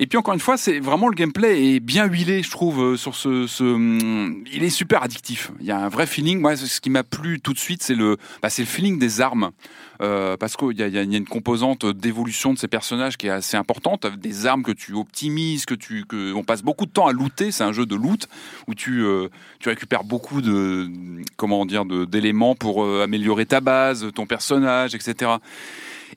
[0.00, 3.14] Et puis encore une fois, c'est vraiment le gameplay est bien huilé, je trouve, sur
[3.14, 3.64] ce, ce,
[4.52, 5.52] il est super addictif.
[5.60, 6.40] Il y a un vrai feeling.
[6.40, 9.20] Moi, ce qui m'a plu tout de suite, c'est le, bah, c'est le feeling des
[9.20, 9.50] armes.
[10.00, 14.00] Euh, parce qu'il y a, une composante d'évolution de ces personnages qui est assez importante.
[14.02, 17.12] T'as Des armes que tu optimises, que tu, que on passe beaucoup de temps à
[17.12, 17.52] looter.
[17.52, 18.28] C'est un jeu de loot
[18.66, 19.28] où tu, euh,
[19.64, 20.90] récupères beaucoup de,
[21.36, 25.32] comment dire, d'éléments pour euh, améliorer ta base, ton personnage, etc.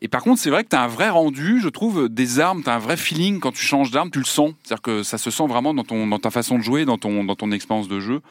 [0.01, 2.63] Et par contre, c'est vrai que tu as un vrai rendu, je trouve, des armes,
[2.63, 4.51] tu as un vrai feeling quand tu changes d'arme, tu le sens.
[4.63, 7.23] C'est-à-dire que ça se sent vraiment dans, ton, dans ta façon de jouer, dans ton,
[7.23, 8.21] dans ton expérience de jeu.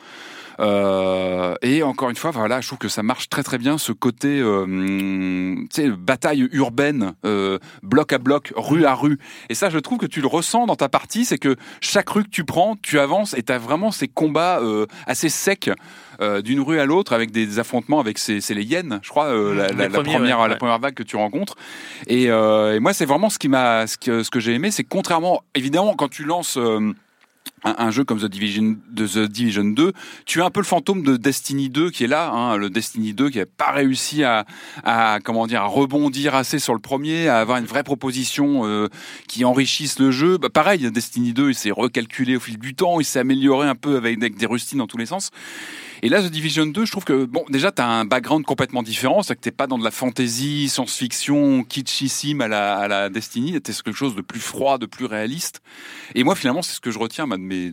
[0.61, 3.93] Euh, et encore une fois, voilà, je trouve que ça marche très très bien ce
[3.93, 9.19] côté, euh, hum, tu sais, bataille urbaine, euh, bloc à bloc, rue à rue.
[9.49, 12.25] Et ça, je trouve que tu le ressens dans ta partie, c'est que chaque rue
[12.25, 15.71] que tu prends, tu avances et tu as vraiment ces combats euh, assez secs.
[16.23, 19.27] euh, d'une rue à l'autre avec des affrontements avec ces, c'est les hyènes je crois
[19.27, 20.57] euh, la, Les la- première ouais, la ouais.
[20.57, 21.57] première vague que tu rencontres
[22.07, 24.71] et, euh, et moi c'est vraiment ce qui m'a ce que, ce que j'ai aimé
[24.71, 26.95] c'est contrairement évidemment quand tu lances euh,
[27.65, 29.93] un, jeu comme The Division, de The Division 2,
[30.25, 33.13] tu as un peu le fantôme de Destiny 2 qui est là, hein, le Destiny
[33.13, 34.45] 2 qui n'a pas réussi à,
[34.85, 38.89] à comment dire à rebondir assez sur le premier, à avoir une vraie proposition euh,
[39.27, 40.39] qui enrichisse le jeu.
[40.39, 43.75] Bah, pareil, Destiny 2, il s'est recalculé au fil du temps, il s'est amélioré un
[43.75, 45.31] peu avec, avec des rustines dans tous les sens.
[46.03, 48.83] Et là, The Division 2, je trouve que, bon, déjà, tu as un background complètement
[48.83, 53.09] différent, c'est-à-dire que t'es pas dans de la fantasy, science-fiction, kitschissime à la, à la
[53.09, 55.63] Destiny, t'es sur quelque chose de plus froid, de plus réaliste.
[56.15, 57.71] Et moi, finalement, c'est ce que je retiens moi, de mes,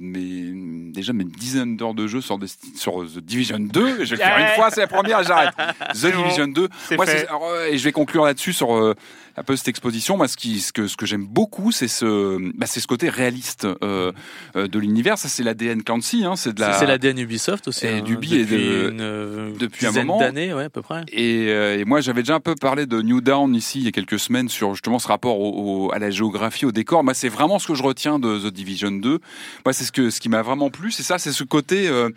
[0.92, 4.02] déjà mes dizaines d'heures de jeu sur, Desti- sur The Division 2.
[4.02, 5.54] Et je vais le faire une fois, c'est la première, et j'arrête.
[5.94, 6.70] The bon, Division 2.
[6.88, 7.20] c'est Moi, fait.
[7.20, 8.94] c'est- alors, euh, et je vais conclure là-dessus sur euh,
[9.38, 10.18] un peu cette exposition.
[10.18, 13.10] Moi, ce, qui, ce que, ce que j'aime beaucoup, c'est ce, bah, c'est ce côté
[13.10, 14.12] réaliste euh,
[14.56, 15.18] euh, de l'univers.
[15.18, 16.24] Ça, c'est l'ADN Clancy.
[16.26, 17.86] Hein, c'est de la, C'est l'ADN Ubisoft aussi.
[17.86, 20.20] Et hein, et depuis de- une, euh, depuis un moment.
[20.20, 21.04] d'années, ouais, à peu près.
[21.12, 23.88] Et, euh, et moi, j'avais déjà un peu parlé de New Down ici il y
[23.88, 27.04] a quelques semaines sur justement ce rapport au, au- à la géographie, au décor.
[27.04, 29.20] Moi, c'est vraiment ce que je retiens de The Division 2.
[29.66, 32.10] Moi, c'est ce que ce qui m'a vraiment plu, c'est ça, c'est ce côté, euh,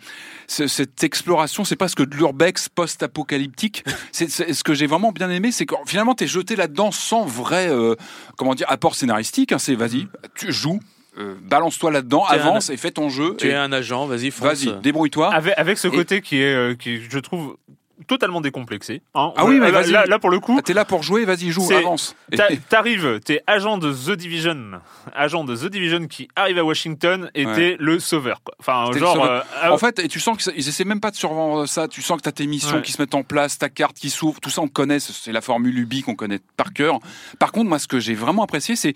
[0.47, 1.63] ce- cette exploration.
[1.65, 3.83] C'est pas ce que de l'urbex post-apocalyptique.
[4.11, 7.67] c'est- ce que j'ai vraiment bien aimé, c'est que finalement, t'es jeté là-dedans sans vrai,
[7.69, 7.95] euh,
[8.37, 9.51] comment dire, apport scénaristique.
[9.51, 9.57] hein.
[9.59, 10.79] c'est vas-y, tu joues.
[11.17, 13.35] Euh, balance-toi là-dedans, un- avance et fais ton jeu.
[13.37, 14.65] Tu et es un agent, vas-y, fonce.
[14.65, 15.33] Vas-y, débrouille-toi.
[15.33, 17.57] Avec, avec ce Et- côté qui est, euh, qui, je trouve,
[18.05, 19.01] totalement décomplexé.
[19.15, 19.33] hein.
[19.35, 19.91] Ah oui, mais là, vas-y.
[19.91, 22.15] là, là, pour le coup, Ah, T'es là pour jouer, vas-y, joue, avance.
[22.69, 24.79] T'arrives, t'es agent de The Division,
[25.15, 27.55] agent de The Division qui arrive à Washington et Ouais.
[27.55, 28.41] t'es le sauveur.
[28.43, 28.55] Quoi.
[28.59, 29.45] Enfin, genre, sauveur.
[29.63, 31.87] euh, En fait, et tu sens qu'ils essaient même pas de survendre ça.
[31.87, 32.81] Tu sens que tu as tes missions Ouais.
[32.81, 34.99] qui se mettent en place, ta carte qui s'ouvre, tout ça on connaît.
[34.99, 36.99] C'est la formule Ubi qu'on connaît par cœur.
[37.39, 38.93] Par contre, moi, ce que j'ai vraiment apprécié, c'est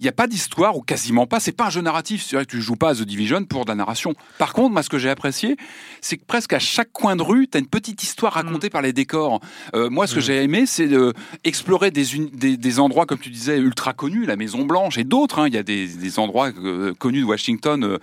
[0.00, 1.40] il n'y a pas d'histoire ou quasiment pas.
[1.40, 2.22] C'est pas un jeu narratif.
[2.24, 4.14] C'est vrai que tu joues pas à The Division pour de la narration.
[4.38, 5.56] Par contre, moi, ce que j'ai apprécié,
[6.00, 8.82] c'est que presque à chaque coin de rue, tu as une petite histoire racontée par
[8.82, 9.40] les décors.
[9.74, 11.12] Euh, moi, ce que j'ai aimé, c'est de
[11.44, 15.38] explorer des, des, des endroits, comme tu disais, ultra connus, la Maison Blanche et d'autres.
[15.38, 15.48] hein.
[15.48, 17.98] Il y a des, des endroits euh, connus de Washington euh,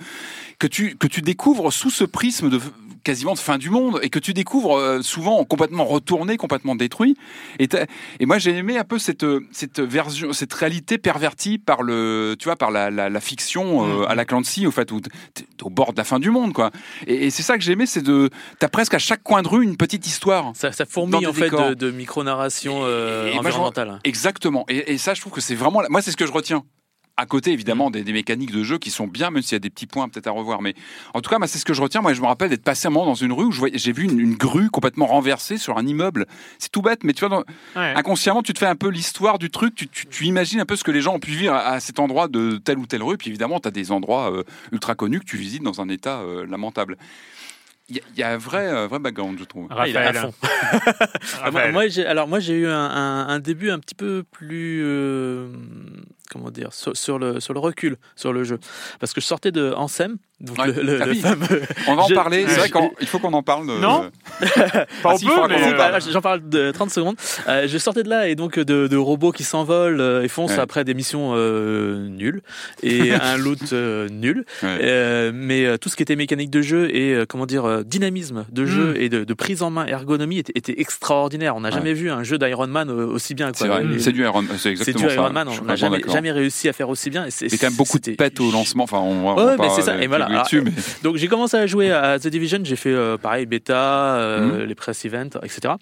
[0.59, 2.59] que tu que tu découvres sous ce prisme de
[3.05, 7.15] quasiment de fin du monde et que tu découvres euh, souvent complètement retourné, complètement détruit.
[7.59, 7.69] Et,
[8.19, 12.35] et moi j'ai aimé un peu cette euh, cette version, cette réalité pervertie par le,
[12.37, 15.45] tu vois, par la, la, la fiction euh, à la Clancy, au fait, où t'es
[15.61, 16.71] au bord de la fin du monde, quoi.
[17.07, 18.29] Et, et c'est ça que j'ai aimé, c'est de,
[18.59, 20.51] t'as presque à chaque coin de rue une petite histoire.
[20.55, 23.99] Ça, ça fourmille en fait de, de micro-narration euh, Et moi, je environnementale.
[24.03, 24.65] Exactement.
[24.67, 25.83] Et, et ça, je trouve que c'est vraiment.
[25.89, 26.63] Moi, c'est ce que je retiens.
[27.17, 29.59] À côté, évidemment, des, des mécaniques de jeu qui sont bien, même s'il y a
[29.59, 30.61] des petits points peut-être à revoir.
[30.61, 30.73] Mais
[31.13, 32.01] en tout cas, moi, c'est ce que je retiens.
[32.01, 34.19] Moi, je me rappelle d'être passé un moment dans une rue où j'ai vu une,
[34.19, 36.25] une grue complètement renversée sur un immeuble.
[36.59, 37.93] C'est tout bête, mais tu vois, dans- ouais.
[37.95, 39.75] inconsciemment, tu te fais un peu l'histoire du truc.
[39.75, 41.79] Tu, tu- tu imagines un peu ce que les gens ont pu vivre à, à
[41.79, 43.17] cet endroit de telle ou telle rue.
[43.17, 44.43] Puis évidemment, tu as des endroits euh,
[44.73, 46.97] ultra connus que tu visites dans un état euh, lamentable.
[47.87, 49.67] Il y, a- il y a un vrai, euh, vrai background, je trouve.
[49.69, 50.11] Ah, il est à
[51.43, 51.71] Raphaël.
[51.71, 55.47] moi, moi, alors moi j'ai eu un, un- un début un petit peu plus euh,
[56.29, 58.59] comment dire sur, le sur le recul sur le jeu.
[58.99, 60.67] Parce que je sortais de Ansem donc Ouais.
[60.67, 61.19] le, le- le oui.
[61.21, 62.43] fameux On va en Je- parler.
[62.47, 63.67] C'est je- vrai qu'il faut qu'on en parle.
[63.67, 64.09] de- Non
[64.39, 67.15] Pas Ah, on si, mais, euh, j'en parle de 30 secondes.
[67.47, 70.51] Euh, je sortais de là et donc de, de robots qui s'envolent euh, et foncent
[70.51, 70.59] Ouais.
[70.59, 72.41] après des missions euh, nulles
[72.83, 74.45] et un loot euh, nul.
[74.61, 74.77] Ouais.
[74.81, 77.83] Euh, mais euh, tout ce qui était mécanique de jeu et euh, comment dire euh,
[77.83, 78.97] dynamisme de jeu Mm.
[79.01, 81.55] et de, de prise en main ergonomie était, était extraordinaire.
[81.55, 81.75] On n'a Ouais.
[81.75, 83.51] jamais vu un jeu d'Iron Man euh, aussi bien.
[83.53, 83.67] C'est.
[83.83, 84.51] Les- C'est du Iron Man.
[84.57, 85.21] C'est c'est exactement du ça.
[85.21, 85.47] Iron Man.
[85.61, 87.25] On n'a jamais, réussi à faire aussi bien.
[87.25, 88.83] Et c'est- Il y a quand même beaucoup de pètes au lancement.
[88.83, 89.93] Enfin, on on mais c'est ça.
[89.93, 90.24] euh, Et voilà.
[90.27, 93.45] Dessus, Alors, mais Donc j'ai commencé à jouer à The Division, j'ai fait euh, pareil
[93.45, 94.63] bêta, euh, Mhm.
[94.65, 95.73] les press events, etc.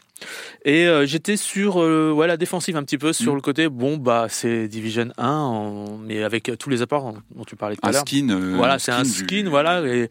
[0.66, 3.36] Et euh, j'étais sur euh, ouais, la défensive un petit peu, sur Mhm.
[3.38, 7.22] le côté, bon, bah c'est Division 1, en- mais avec euh, tous les apports dont-
[7.36, 8.02] dont tu parlais tout à Un l'heure.
[8.08, 8.30] skin.
[8.30, 10.10] euh, Voilà, c'est un du- skin, voilà, et,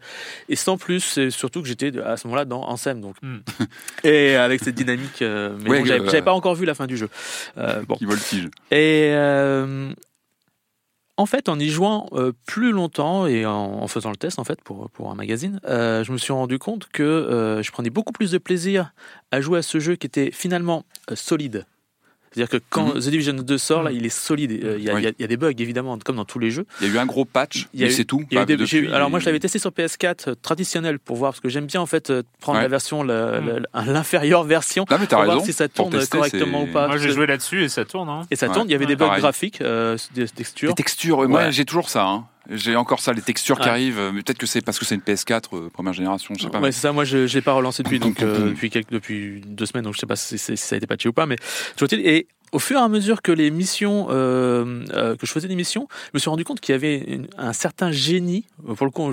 [0.49, 3.15] et sans plus, c'est surtout que j'étais à ce moment-là dans Ansem, donc.
[3.21, 3.37] Hmm.
[4.03, 6.85] Et avec cette dynamique, euh, mais Ouais, bon, j'avais euh, pas encore vu la fin
[6.87, 7.09] du jeu.
[7.57, 7.95] Euh, bon.
[7.95, 8.45] Qui voltige.
[8.71, 9.91] Et euh,
[11.17, 14.61] en fait, en y jouant euh, plus longtemps et en, faisant le test en fait
[14.61, 18.13] pour pour un magazine, euh, je me suis rendu compte que euh, je prenais beaucoup
[18.13, 18.93] plus de plaisir
[19.31, 21.65] à jouer à ce jeu qui était finalement solide.
[22.33, 22.99] C'est-à-dire que quand Mhm.
[23.01, 24.51] The Division 2 sort, là, il est solide.
[24.63, 25.01] Euh, Il y, a- Oui.
[25.01, 26.65] il y a- il y a des bugs évidemment, comme dans tous les jeux.
[26.81, 28.23] Il y a eu un gros patch, Il y a mais eu- c'est tout.
[28.31, 30.97] il y a eu des- depuis, alors moi je l'avais testé sur PS4 euh, traditionnel
[30.99, 32.63] pour voir parce que j'aime bien en fait euh, prendre Ouais.
[32.63, 33.39] la version la-
[33.85, 36.87] l'inférieure version Non, mais t'as pour voir si ça tourne tester, correctement ou pas.
[36.87, 38.09] Moi, j'ai joué là-dessus et ça tourne.
[38.09, 38.21] Hein.
[38.31, 38.53] et ça Ouais.
[38.53, 39.21] tourne, il y avait des bugs pareil.
[39.21, 40.69] graphiques, euh, des textures.
[40.69, 41.51] Les textures, moi Ouais.
[41.51, 42.05] j'ai toujours ça.
[42.05, 42.25] hein.
[42.49, 43.99] J'ai encore ça, les textures qui arrivent.
[43.99, 46.49] euh, Mais peut-être que c'est parce que c'est une PS4 euh, première génération, je sais
[46.49, 46.57] pas.
[46.59, 46.91] Ouais, mais- c'est ça.
[46.91, 49.93] Moi, je ne l'ai pas relancé depuis, donc, euh, depuis, quelques, depuis deux semaines, donc
[49.95, 51.25] je sais pas si, si- si ça a été patché ou pas.
[51.25, 51.37] Mais
[51.93, 55.55] et au fur et à mesure que les missions, euh, euh, que je faisais des
[55.55, 58.85] missions, je me suis rendu compte qu'il y avait une- un certain génie, euh, pour
[58.85, 59.09] le coup, on,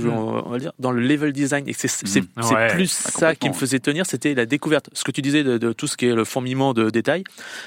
[0.47, 2.29] on va dire, dans le level design, et c'est c'est- Mm.
[2.43, 2.69] c'est Ouais.
[2.69, 4.91] plus Ah, ça qui me faisait tenir, c'était la découverte.
[4.93, 7.25] Ce que tu disais de, de tout ce qui est le fourmillement de détails,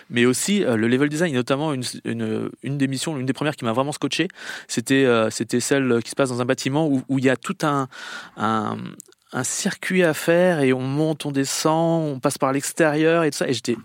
[0.09, 3.33] mais aussi euh, le level design, et notamment une, une, une des missions, une des
[3.33, 4.27] premières qui m'a vraiment scotché,
[4.67, 7.57] c'était c'était celle qui se passe dans un bâtiment où, où il y a tout
[7.63, 7.87] un,
[8.37, 8.77] un
[9.35, 13.37] un circuit à faire et on monte, on descend, on passe par l'extérieur et tout
[13.39, 13.47] ça.
[13.47, 13.75] Et j'étais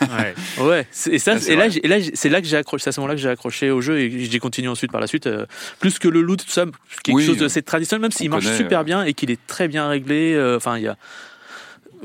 [0.00, 0.34] Ouais.
[0.64, 0.86] ouais.
[0.90, 2.84] c'est- Et ça, Ouais, et là, et là, c'est là que j'ai accroché.
[2.84, 5.06] C'est à ce moment-là que j'ai accroché au jeu et j'ai continué ensuite par la
[5.06, 5.26] suite.
[5.26, 5.46] euh,
[5.80, 6.64] plus que le loot, tout ça,
[7.04, 9.14] quelque Oui, chose de euh, assez traditionnel, même s'il marche connaît, super euh, bien et
[9.14, 10.34] qu'il est très bien réglé.
[10.34, 10.96] euh, Enfin, il y a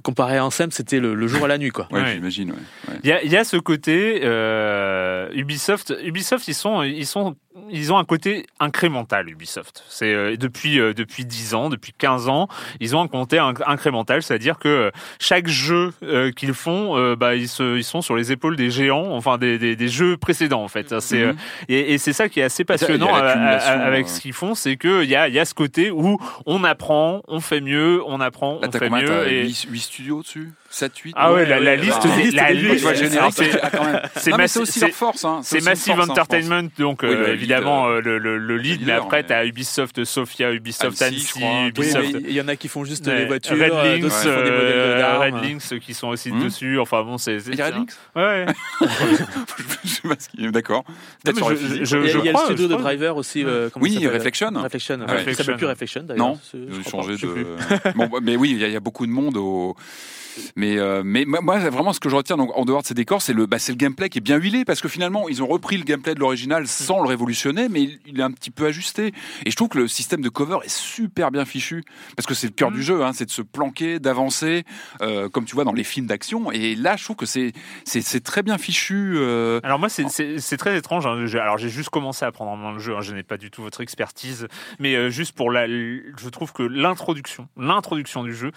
[0.01, 1.87] comparé à Ansem, c'était le, le jour à la nuit, quoi.
[1.91, 2.13] Ouais, Ouais.
[2.15, 2.49] j'imagine.
[2.51, 2.57] Ouais.
[2.89, 2.99] Ouais.
[3.03, 5.93] Il y a, il y a ce côté euh, Ubisoft.
[6.03, 7.35] Ubisoft, ils sont, ils sont,
[7.69, 9.29] ils ont un côté incrémental.
[9.29, 12.47] Ubisoft, c'est euh, depuis euh, depuis 10 ans, depuis 15 ans,
[12.79, 17.15] ils ont un côté inc- incrémental, c'est-à-dire que euh, chaque jeu euh, qu'ils font, euh,
[17.15, 20.17] bah ils se, ils sont sur les épaules des géants, enfin des, des, des jeux
[20.17, 20.99] précédents en fait.
[20.99, 21.37] C'est euh, Mhm.
[21.69, 24.33] et, et c'est ça qui est assez a passionnant à- à- l'accumulation, avec ce qu'ils
[24.33, 27.39] font, c'est que il y a, il y a ce côté où on apprend, on
[27.39, 29.31] fait mieux, on apprend, Là, on fait combien T'as mieux.
[29.31, 29.47] Et...
[29.49, 30.51] 8, studios dessus?
[30.75, 34.79] 7, 8 Ah ouais, la, la liste, des- la liste, tu c'est- ah, aussi c'est-
[34.87, 35.23] leur force.
[35.23, 35.41] Hein.
[35.43, 36.11] C'est Massive force, hein.
[36.11, 39.17] Entertainment, donc Oui, euh, lead, évidemment euh, euh, le, le, le lead, le mais après
[39.21, 42.15] mais- t'as Ubisoft Sofia, Ubisoft Annecy, Ubisoft.
[42.27, 44.13] il y en a qui font juste les voitures, Red Links.
[45.21, 46.43] Red Links qui sont aussi Hmm.
[46.43, 46.79] dessus.
[46.79, 47.39] Enfin bon, c'est.
[47.39, 48.45] c'est- Il y a Red Links Ouais.
[49.83, 50.83] Je sais pas ce qu'il y a, D'accord.
[51.25, 52.75] Il y a, le studio de.
[52.75, 53.45] Driver aussi.
[53.75, 54.49] Oui, Reflection.
[54.55, 54.99] Reflection.
[55.07, 56.25] Ça s'appelle plus Reflection d'ailleurs.
[56.27, 56.39] Non,
[56.85, 57.45] crois changé de.
[57.95, 59.75] bah, mais oui, il y, a- il y a beaucoup de monde au.
[60.55, 63.21] Mais, euh, mais moi, vraiment, ce que je retiens donc, en dehors de ces décors,
[63.21, 65.77] c'est le, bah, le gameplay qui est bien huilé parce que finalement, ils ont repris
[65.77, 69.13] le gameplay de l'original sans le révolutionner, mais il, il est un petit peu ajusté.
[69.45, 71.83] Et je trouve que le système de cover est super bien fichu
[72.15, 72.75] parce que c'est le cœur Mm.
[72.75, 74.63] du jeu, hein, c'est de se planquer, d'avancer,
[75.01, 76.51] euh, comme tu vois dans les films d'action.
[76.51, 77.53] Et là, je trouve que c'est,
[78.23, 79.13] très bien fichu.
[79.17, 81.05] euh, Alors moi, c'est- très étrange.
[81.05, 81.25] hein.
[81.33, 82.95] Alors j'ai juste commencé à prendre en main le jeu.
[82.95, 83.01] hein.
[83.01, 84.47] Je n'ai pas du tout votre expertise,
[84.79, 88.51] mais juste pour la, je trouve que l'introduction, l'introduction du jeu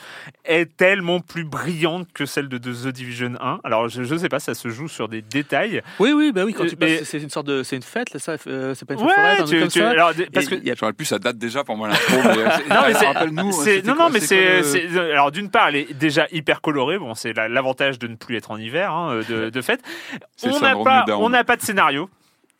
[0.45, 1.66] est tellement plus brillante
[2.15, 3.61] que celle de The Division 1.
[3.65, 5.83] Alors je, je sais pas, ça se joue sur des détails.
[5.99, 7.83] Oui, oui, bah oui, quand Euh, tu passes, mais- c'est une sorte de, c'est une
[7.83, 9.91] fête, là, ça, euh, c'est pas une fête Ouais, tu- comme tu- ça.
[9.91, 12.17] alors, parce que y a- J'aurais pu, ça date déjà pour moi l'intro.
[12.17, 12.95] euh, Non, mais
[13.53, 14.63] c'est- non, non, mais c'est,
[15.13, 16.99] alors d'une part, elle est déjà hyper colorée.
[16.99, 19.81] Bon, c'est la- l'avantage de ne plus être en hiver, hein, de, de fait.
[20.37, 22.09] C'est le On n'a pas, on pas de scénario.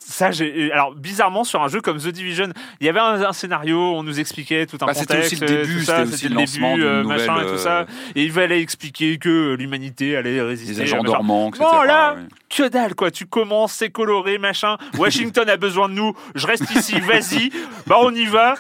[0.09, 2.51] Ça, j'ai, alors bizarrement sur un jeu comme The Division,
[2.81, 5.53] il y avait un, un scénario, on nous expliquait tout un Bah, c'était contexte, aussi
[5.53, 7.85] le début, ça, c'était aussi le lancement début, euh, nouvelle, machin et tout ça, euh,
[8.15, 10.75] et il fallait expliquer que l'humanité allait résister.
[10.75, 11.65] Les agents dormants, etc.
[11.73, 12.17] Non, là,
[12.49, 14.77] que dalle quoi, tu commences, c'est coloré, machin.
[14.97, 17.51] Washington a besoin de nous, je reste ici, vas-y.
[17.89, 18.55] Bah on y va.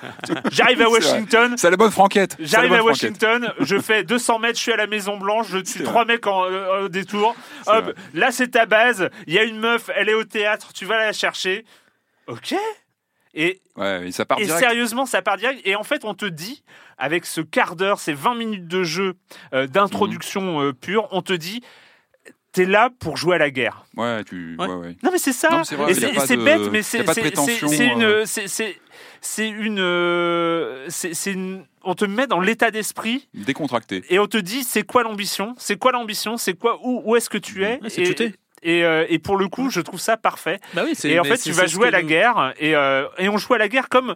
[0.50, 0.90] J'arrive à.
[0.90, 1.54] Washington.
[1.56, 2.36] C'est la bonne franquette.
[2.40, 2.82] J'arrive à.
[2.82, 6.26] Washington, je fais 200 mètres, je suis à la Maison Blanche, je tue trois mecs
[6.26, 7.36] en euh, détour.
[7.68, 9.10] Hop, là c'est ta base.
[9.28, 11.35] Il y a une meuf, elle est au théâtre, tu vas la chercher.
[12.26, 12.54] Ok.
[13.34, 15.60] Et, Ouais, et ça part et sérieusement, ça part direct.
[15.66, 16.62] Et en fait, on te dit,
[16.96, 19.14] avec ce quart d'heure, ces 20 minutes de jeu
[19.52, 20.66] euh, d'introduction Mhm.
[20.68, 21.62] euh, pure, on te dit,
[22.52, 23.84] t'es là pour jouer à la guerre.
[23.96, 24.56] Ouais, tu.
[24.58, 24.66] Ouais.
[24.66, 24.96] Ouais, ouais.
[25.02, 25.62] Non mais c'est ça.
[25.64, 27.00] C'est de- bête, mais c'est
[27.84, 28.22] une, euh.
[28.24, 28.80] c'est c'est
[29.20, 29.78] c'est une,
[30.88, 34.02] c'est c'est une, on te met dans l'état d'esprit Décontracté.
[34.08, 37.28] et on te dit c'est quoi l'ambition, c'est quoi l'ambition, c'est quoi où où est-ce
[37.28, 37.78] que tu es?
[37.98, 38.34] Et.
[38.66, 40.58] Et, euh, et pour le coup, je trouve ça parfait.
[40.74, 43.06] Bah oui, c'est- Et en fait, tu vas jouer à la nous- guerre et euh,
[43.18, 44.14] et on joue à la guerre comme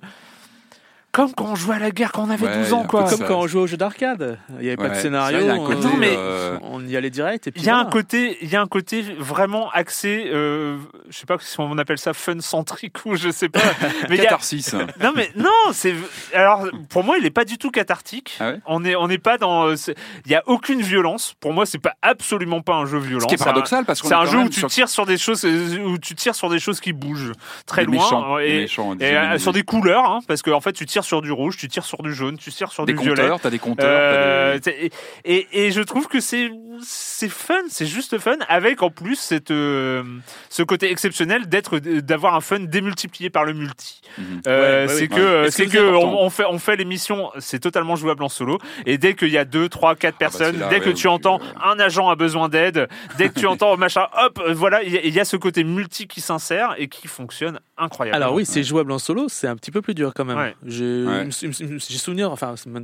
[1.13, 3.05] comme quand on jouait à la guerre quand on avait Ouais, 12 ans, quoi.
[3.05, 3.25] Comme ça.
[3.27, 4.39] quand on jouait au jeu d'arcade.
[4.59, 5.39] Il n'y avait pas de scénario.
[5.41, 7.51] On- Non, mais- euh, on y allait direct.
[7.57, 11.27] Il y a un côté, il y a un côté vraiment axé, euh, je sais
[11.27, 13.61] pas si on appelle ça fun centrique ou je sais pas.
[14.09, 14.73] mais a, Catharsis.
[15.01, 15.95] non mais non, c'est
[16.35, 18.37] alors pour moi il est pas du tout cathartique.
[18.41, 18.61] Ah ouais?
[18.67, 19.75] On est on n'est pas dans, euh,
[20.27, 21.35] il y a aucune violence.
[21.41, 23.21] Pour moi c'est pas absolument pas un jeu violent.
[23.21, 24.89] Ce qui est un- paradoxal parce qu'on C'est est un jeu où tu sur- tires
[24.89, 27.33] sur des choses, euh, où tu tires sur des choses qui bougent
[27.67, 30.87] très loin méchants, et, méchants, et, euh, sur des couleurs, hein, parce qu'en fait tu
[30.87, 33.23] tires sur du rouge, tu tires sur du jaune, tu tires sur des du violet.
[33.23, 33.87] compteurs, t'as des compteurs.
[33.89, 36.51] Euh, t'as des- t'es- et, et, et je trouve que c'est
[36.83, 40.03] c'est fun, c'est juste fun, avec en plus cette euh,
[40.49, 44.01] ce côté exceptionnel d'être d'avoir un fun démultiplié par le multi.
[44.19, 44.41] Mhm.
[44.47, 48.23] Euh, Ouais, ouais, c'est que c'est que on, fait on fait l'émission, c'est totalement jouable
[48.23, 48.59] en solo.
[48.87, 51.07] Et dès qu'il y a deux, trois, quatre Ah bah, personnes, dès ouais, que tu
[51.09, 52.89] entends un agent a besoin d'aide,
[53.19, 55.65] dès que tu entends machin, hop, voilà, il y, a- il y a ce côté
[55.65, 58.17] multi qui s'insère et qui fonctionne incroyable.
[58.17, 60.39] Alors oui, c'est jouable en solo, c'est un petit peu plus dur quand même.
[60.39, 60.55] Ouais.
[61.31, 61.99] J'ai Ouais.
[61.99, 62.83] souvenir, enfin c'est un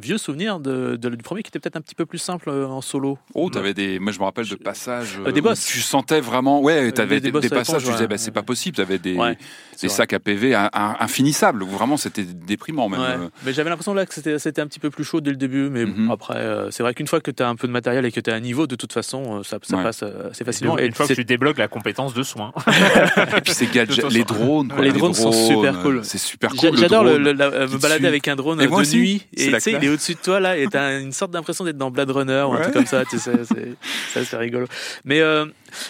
[0.00, 2.66] vieux souvenir de, de- du premier qui était peut-être un petit peu plus simple euh,
[2.66, 3.18] en solo.
[3.34, 3.98] Oh, t'avais des.
[3.98, 5.18] Moi, je me rappelle de passages.
[5.26, 5.64] Euh, des où boss.
[5.64, 6.60] Tu sentais vraiment.
[6.60, 7.82] Ouais, t'avais des- des des, des à passages.
[7.84, 8.06] Tu disais, ouais.
[8.08, 8.76] bah, c'est pas possible.
[8.76, 9.36] T'avais des, Ouais,
[9.76, 11.62] c'est des sacs à PV in- in- infinissables.
[11.62, 13.00] Où vraiment, c'était déprimant même.
[13.00, 13.06] Ouais.
[13.26, 15.36] Euh, Mais j'avais l'impression là que c'était c'était un petit peu plus chaud dès le
[15.36, 15.68] début.
[15.70, 16.10] Mais bon, Mhm.
[16.10, 18.20] après, euh, c'est vrai qu'une fois que tu as un peu de matériel et que
[18.20, 19.82] tu as un niveau, de toute façon, euh, ça, ça Ouais.
[19.82, 20.78] passe euh, assez Et facilement.
[20.78, 22.52] une fois que c'est- tu débloques la compétence de soin.
[23.36, 24.68] Et puis ces gadgets, De toute les drones.
[24.68, 26.00] quoi, Les drones sont super euh, cool.
[26.04, 26.76] C'est super cool.
[26.76, 29.72] J'adore le- la- euh, me balader avec un drone de aussi, nuit et tu sais,
[29.72, 32.42] il est au-dessus de toi là et t'as une sorte d'impression d'être dans Blade Runner
[32.48, 32.62] ou un Ouais.
[32.62, 33.04] truc comme ça.
[33.04, 34.66] Tu sais, c'est c'est rigolo.
[35.04, 35.46] Mais euh,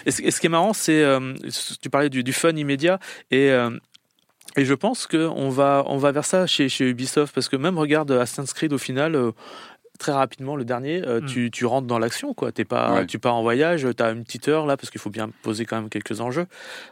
[0.07, 1.35] et ce et ce qui est marrant, c'est euh,
[1.81, 2.99] tu parlais du, du fun immédiat
[3.31, 3.71] et euh,
[4.57, 7.57] et je pense que on va on va vers ça chez chez Ubisoft parce que
[7.57, 9.17] même regarde Assassin's Creed au final.
[9.99, 11.27] Très rapidement, le dernier, euh, Mm.
[11.27, 12.51] tu, tu rentres dans l'action, quoi.
[12.51, 13.07] T'es pas, Ouais.
[13.07, 15.77] tu pars en voyage, t'as une petite heure là parce qu'il faut bien poser quand
[15.77, 16.47] même quelques enjeux,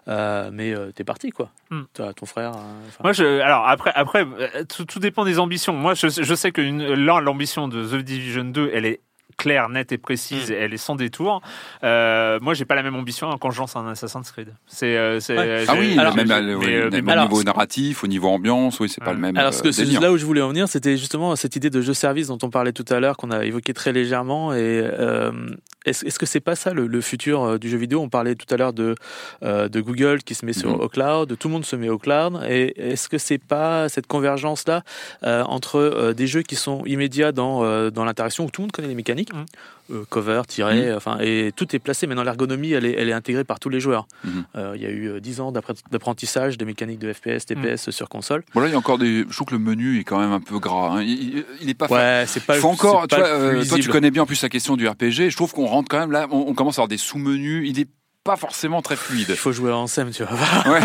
[0.09, 1.51] euh, mais euh, t'es parti, quoi.
[1.71, 1.81] Mm.
[1.93, 2.53] T'as ton frère.
[2.53, 4.25] euh, Moi, je, alors après, après,
[4.69, 5.73] tout, tout dépend des ambitions.
[5.73, 9.01] Moi, je, je sais que l'ambition de The Division 2, elle est
[9.43, 10.53] claire, nette et précise, Mm.
[10.53, 11.41] et elle est sans détour.
[11.85, 14.55] Euh, moi, j'ai pas la même ambition quand je lance un Assassin's Creed.
[14.67, 15.65] C'est, euh, Ouais.
[15.69, 17.47] Ah oui, Alors, même, j'ai- à- mais, oui, euh, même mais- au alors, niveau ce-
[17.47, 19.37] narratif, au niveau ambiance, oui, c'est pas le même.
[19.37, 20.01] Alors, ce que, euh, c'est délire.
[20.01, 22.73] là où je voulais en venir, c'était justement cette idée de jeu-service dont on parlait
[22.73, 24.53] tout à l'heure, qu'on a évoqué très légèrement.
[24.53, 24.83] Et
[25.87, 28.01] est-ce est-ce que c'est pas ça le, le futur euh, du jeu vidéo?
[28.01, 28.95] On parlait tout à l'heure de,
[29.43, 31.99] euh, de Google qui se met sur au cloud, tout le monde se met au
[31.99, 32.41] cloud.
[32.49, 34.83] Et est-ce que c'est pas cette convergence-là
[35.25, 38.89] euh, entre des jeux qui sont immédiats dans, dans l'interaction, où tout le monde connaît
[38.89, 39.47] les mécaniques Mhm.
[39.91, 40.97] Euh, cover, tirer, Mhm.
[40.97, 42.07] enfin, et tout est placé.
[42.07, 44.07] Maintenant, l'ergonomie, elle est, elle est intégrée par tous les joueurs.
[44.25, 44.45] Mhm.
[44.57, 47.91] Euh, Il y a eu euh, 10 ans d'appre- d'apprentissage des mécaniques de FPS, TPS
[47.91, 48.43] sur console.
[48.55, 49.25] Bon, là, il y a encore des.
[49.29, 50.97] Je trouve que le menu est quand même un peu gras.
[50.97, 51.03] hein.
[51.03, 51.87] Il, il- il est pas.
[51.89, 54.23] Ouais, c'est pas Il faut encore, c'est tu pas vois, euh, toi tu connais bien
[54.23, 55.31] en plus la question du RPG.
[55.31, 57.69] Je trouve qu'on rentre quand même là, on, on commence à avoir des sous-menus.
[57.69, 57.89] Il est
[58.23, 59.27] pas forcément très fluide.
[59.31, 60.37] Il faut jouer en SEM, tu vois.
[60.73, 60.81] Ouais.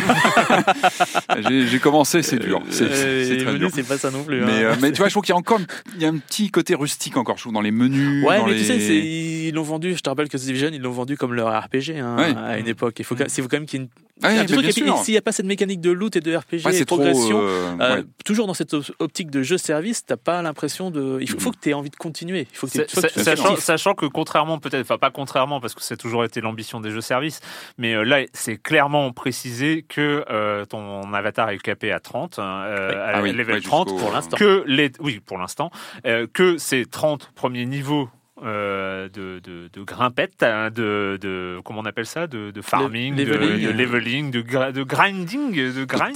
[1.68, 2.62] J'ai commencé, c'est dur.
[2.70, 3.26] C'est Euh,
[3.70, 4.42] c'est c'est pas ça non plus.
[4.42, 4.56] Mais, hein.
[4.72, 5.60] euh, mais tu vois, je trouve qu'il y a encore
[5.96, 8.24] il y a un petit côté rustique encore, je trouve, dans les menus.
[8.26, 8.60] Ouais, dans mais les...
[8.60, 9.96] tu sais, ils l'ont vendu.
[9.96, 12.34] Je te rappelle que The Division, ils l'ont vendu comme leur RPG hein, Ouais.
[12.38, 12.96] à une époque.
[13.00, 13.90] Il faut, quand- il faut quand même qu'il y ait une.
[14.22, 14.64] Truc.
[14.66, 14.98] Et sûr.
[15.00, 16.86] S'il n'y a pas cette mécanique de loot et de RPG Ouais, et de c'est
[16.86, 18.04] trop, progression, euh, euh, ouais.
[18.24, 21.18] toujours dans cette op- optique de jeu-service, t'as pas l'impression de.
[21.22, 22.48] Il faut, faut que tu aies envie de continuer.
[22.52, 25.74] Il faut que tu Sa- sa- Sachant, sachant que contrairement peut-être, enfin pas contrairement parce
[25.76, 27.42] que c'est toujours été l'ambition des jeux services,
[27.78, 32.64] mais euh, là c'est clairement précisé que euh, ton avatar est capé à 30, hein,
[32.68, 32.96] euh, Oui.
[32.96, 34.38] à Ah oui, level ouais, 30 jusqu'au- pour l'instant.
[34.38, 35.72] que les, oui pour l'instant,
[36.06, 38.10] euh, que ces 30 premiers niveaux
[38.44, 43.16] euh, de, de, de grimpette, hein, de, de comment on appelle ça, de, de farming,
[43.16, 43.66] de- leveling.
[43.66, 44.42] de, leveling, de,
[44.84, 46.16] grinding, de grind,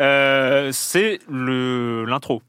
[0.00, 2.42] euh, c'est l'intro.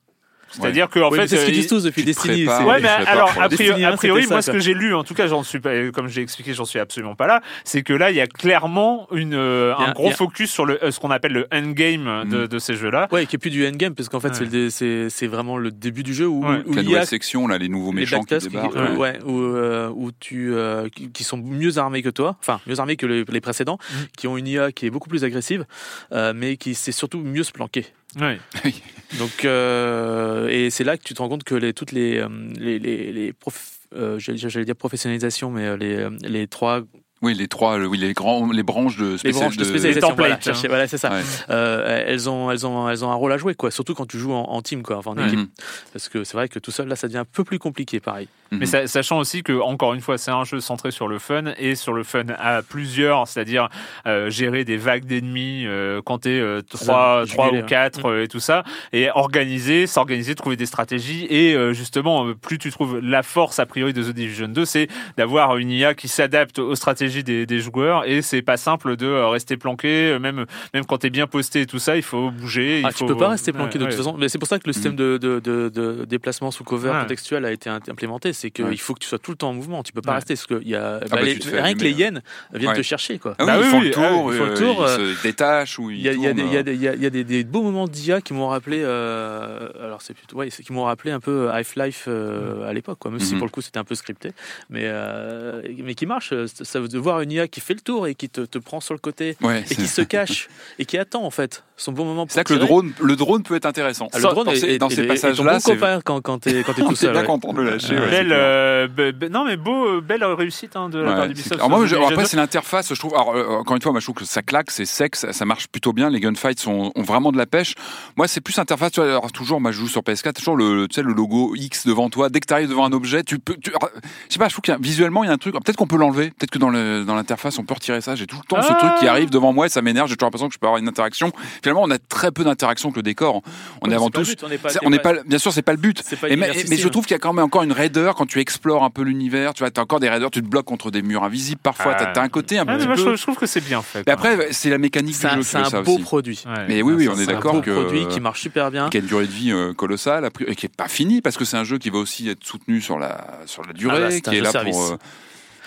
[0.50, 2.46] C'est-à-dire que en Oui, fait, c'est ce qu'ils euh, disent tous depuis Destiny.
[2.46, 2.66] prépares.
[2.68, 3.90] Ouais, mais alors, a priori, a
[4.30, 6.54] moi, ça, ce que j'ai lu, en tout cas, j'en suis pas, comme j'ai expliqué,
[6.54, 9.82] j'en suis absolument pas là, c'est que là, il y a clairement une, euh, Il
[9.82, 11.48] y a- un il gros y a- focus sur le, euh, ce qu'on appelle le
[11.54, 12.48] endgame de, Mm.
[12.48, 13.08] de ces jeux-là.
[13.12, 14.70] Ouais, qui est plus du endgame, parce qu'en fait, Ouais.
[15.10, 16.62] c'est vraiment le début du jeu où, Ouais.
[16.66, 18.76] où La l'IA nouvelle section, là, les nouveaux les méchants qui backtasks débarquent.
[18.76, 18.98] euh, ouais.
[18.98, 22.80] ouais, où, euh, où tu euh, qui, qui sont mieux armés que toi, enfin mieux
[22.80, 24.06] armés que les, les précédents, Mhm.
[24.18, 25.66] qui ont une IA qui est beaucoup plus agressive,
[26.14, 27.86] euh, mais qui sait surtout mieux se planquer.
[28.20, 28.40] Ouais.
[29.20, 32.28] Donc euh, et c'est là que tu te rends compte que les toutes les euh,
[32.58, 36.82] les les, les prof- euh, j'allais dire professionnalisation, mais euh, les euh, les trois
[37.24, 40.58] Oui, les trois, oui, les grands, les branches de les branches de spécialisation, templates, voilà,
[40.60, 40.68] hein.
[40.68, 41.10] voilà, c'est ça.
[41.10, 41.22] Ouais.
[41.50, 44.20] Euh, elles ont elles ont elles ont un rôle à jouer quoi, surtout quand tu
[44.20, 45.48] joues en, en team quoi, enfin en équipe, Mhm.
[45.94, 48.28] parce que c'est vrai que tout seul là ça devient un peu plus compliqué pareil.
[48.52, 48.60] Mhm.
[48.60, 51.54] Mais sa- sachant aussi que, encore une fois, c'est un jeu centré sur le fun
[51.58, 53.68] et sur le fun à plusieurs, c'est-à-dire
[54.06, 57.66] euh, gérer des vagues d'ennemis euh, quand t'es euh, trois, je trois galère.
[57.66, 58.64] ou quatre euh, et tout ça,
[58.94, 63.66] et organiser, s'organiser, trouver des stratégies et euh, justement, plus tu trouves la force a
[63.66, 64.88] priori de The Division 2, c'est
[65.18, 68.96] d'avoir une IA qui s'adapte aux stratégies stratégie des, des joueurs et c'est pas simple
[68.96, 72.02] de euh, rester planqué, euh, même même quand t'es bien posté et tout ça, il
[72.04, 72.82] faut bouger.
[72.84, 73.06] Ah, il tu faut...
[73.06, 73.98] peux pas rester planqué Ouais, de toute ouais.
[73.98, 74.18] façon.
[74.18, 77.02] Mais c'est pour ça que le système de, de, de, de déplacement sous cover Ouais.
[77.02, 78.34] contextuel a été in- implémenté.
[78.34, 78.76] C'est qu'il Ouais.
[78.78, 79.84] faut que tu sois tout le temps en mouvement.
[79.84, 80.16] Tu peux pas Ouais.
[80.18, 82.02] rester parce que y a bah, les- tu te fais rien que les allumer.
[82.02, 82.22] hyènes
[82.54, 82.78] viennent Ouais.
[82.78, 83.36] te chercher quoi.
[83.40, 84.84] Ah oui, Bah ils oui, font oui, le tour, ah, il faut le tour, ils
[85.02, 88.82] euh, se détachent ou ils Il y a, des, beaux moments d'IA qui m'ont rappelé,
[88.84, 93.00] euh, alors c'est plutôt, ouais, c'est- qui m'ont rappelé un peu Half-Life euh, à l'époque,
[93.00, 93.12] quoi.
[93.12, 93.40] Même si Mhm.
[93.40, 94.32] pour le coup c'était un peu scripté,
[94.70, 96.34] mais euh, mais qui marche.
[96.46, 98.80] Ça veut de voir une IA qui fait le tour et qui te, te prend
[98.80, 100.48] sur le côté Ouais, et qui se cache
[100.80, 102.26] et qui attend en fait son bon moment.
[102.26, 104.10] Pour C'est là que le drone, le drone peut être intéressant.
[104.14, 106.64] Ah, le drone dans est- ces, dans ces passages-là, ton c'est bon quand, quand t'es
[106.64, 107.12] quand t'es tout seul.
[107.12, 107.28] bien ouais.
[107.28, 107.94] content de le lâcher.
[107.94, 108.00] Ouais.
[108.02, 111.28] ouais, Belle, euh, be- be- non mais beau, euh, belle réussite hein, de la part
[111.28, 111.62] d'Ubisoft.
[111.70, 113.14] moi, je- alors après, c'est l'interface, je trouve.
[113.14, 115.46] Alors, euh, encore une fois, moi, je trouve que ça claque, c'est sec, ça, ça
[115.46, 116.10] marche plutôt bien.
[116.10, 117.76] Les gunfights sont, ont vraiment de la pêche.
[118.16, 118.94] Moi, c'est plus interface.
[118.94, 121.54] Tu vois, alors, toujours, moi, je joue sur PS4, toujours le, tu sais, le logo
[121.56, 122.30] X devant toi.
[122.30, 123.56] Dès que tu arrives devant un objet, tu peux.
[123.62, 123.90] Tu, alors,
[124.28, 125.54] je sais pas, je trouve qu'il y a, visuellement, il y a un truc.
[125.54, 126.32] Peut-être qu'on peut l'enlever.
[126.32, 128.16] Peut-être que dans le dans l'interface, on peut retirer ça.
[128.16, 128.76] J'ai tout le temps ce Ah.
[128.76, 130.08] truc qui arrive devant moi et ça m'énerve.
[130.10, 131.32] J'ai toujours l'impression que je peux avoir une interaction.
[131.64, 133.42] Finalement, on a très peu d'interaction avec le décor.
[133.82, 135.72] On Ouais, est avant but, on n'est pas- on n'est pas, bien sûr, c'est pas
[135.74, 136.02] le but.
[136.06, 136.90] C'est pas Et mais, je hein.
[136.90, 139.54] trouve qu'il y a quand même encore une raideur quand tu explores un peu l'univers.
[139.54, 141.94] Tu vois, t'as encore des raideurs, tu te bloques contre des murs invisibles parfois.
[141.96, 142.00] Ah.
[142.06, 143.06] T'as t'as un côté un Ah, mais petit moi, je, peu.
[143.08, 144.04] trouve, je trouve que c'est bien fait.
[144.06, 146.04] Mais après, c'est la mécanique du jeu qui c'est un ça beau aussi.
[146.04, 146.44] produit.
[146.46, 146.66] Ouais.
[146.68, 148.90] Mais oui, oui, on est C'est un d'accord beau que produit qui marche super bien.
[148.90, 151.46] qui a une durée de vie euh, colossale, et qui est pas fini parce que
[151.46, 154.12] c'est un jeu qui va aussi être soutenu sur la sur la durée, Ah bah,
[154.12, 154.98] c'est un qui est là pour.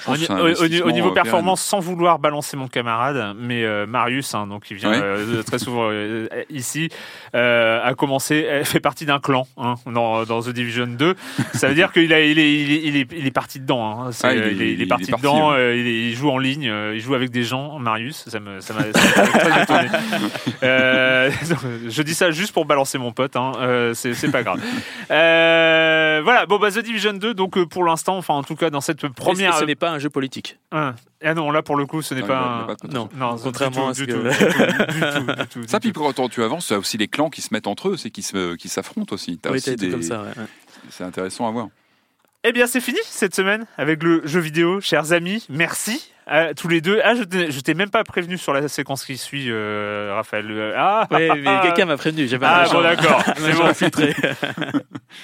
[0.06, 3.36] Au, que c'est un au- au- au investissement, niveau performance, sans vouloir balancer mon camarade,
[3.38, 5.00] mais euh, Marius, hein, donc il vient Ouais.
[5.02, 6.88] euh, très souvent euh, ici,
[7.34, 11.14] euh, a commencé, fait partie d'un clan hein, dans, dans The Division 2.
[11.54, 14.04] Ça veut dire qu'il a, il est, il est, il est, il est parti dedans.
[14.06, 14.10] hein.
[14.22, 15.50] Ah, il est- il, est, il est il est parti parti, dedans.
[15.50, 15.56] ouais.
[15.58, 16.68] euh, il, est- il joue en ligne.
[16.68, 17.78] euh, il joue avec des gens.
[17.78, 19.88] Marius, ça me, ça m'a, très étonné.
[20.62, 21.30] Euh,
[21.88, 23.34] je dis ça juste pour balancer mon pote.
[23.36, 24.60] Hein, euh, c'est, pas grave.
[25.10, 26.46] Euh, voilà.
[26.46, 27.34] Bon, bah, The Division 2.
[27.34, 29.54] Donc euh, pour l'instant, enfin en tout cas dans cette première.
[29.54, 30.58] ce n'est pas un jeu politique.
[30.70, 32.66] Ah, ah non, là pour le coup, ce n'est Non, pas.
[32.82, 35.32] un- Non, Non, contrairement du à tout, ce du que- tout, du tout, du tout,
[35.42, 37.66] du tout, Ça, puis quand tu avances, tu as aussi les clans qui se mettent
[37.66, 39.38] entre eux, c'est qui se qui s'affrontent aussi.
[39.38, 40.22] T'as Oui, aussi des- comme ça.
[40.22, 40.32] ouais.
[40.90, 41.68] C'est intéressant à voir.
[42.42, 45.44] Eh bien, c'est fini cette semaine avec le jeu vidéo, chers amis.
[45.50, 46.98] Merci à tous les deux.
[47.04, 50.72] Ah, je t'ai- je t'ai même pas prévenu sur la séquence qui suit, euh, Raphaël.
[50.74, 52.26] Ah, Ouais, mais quelqu'un m'a prévenu.
[52.28, 53.22] J'avais Ah, bon, d'accord.
[53.26, 53.64] un C'est bon.
[53.66, 54.14] infiltré.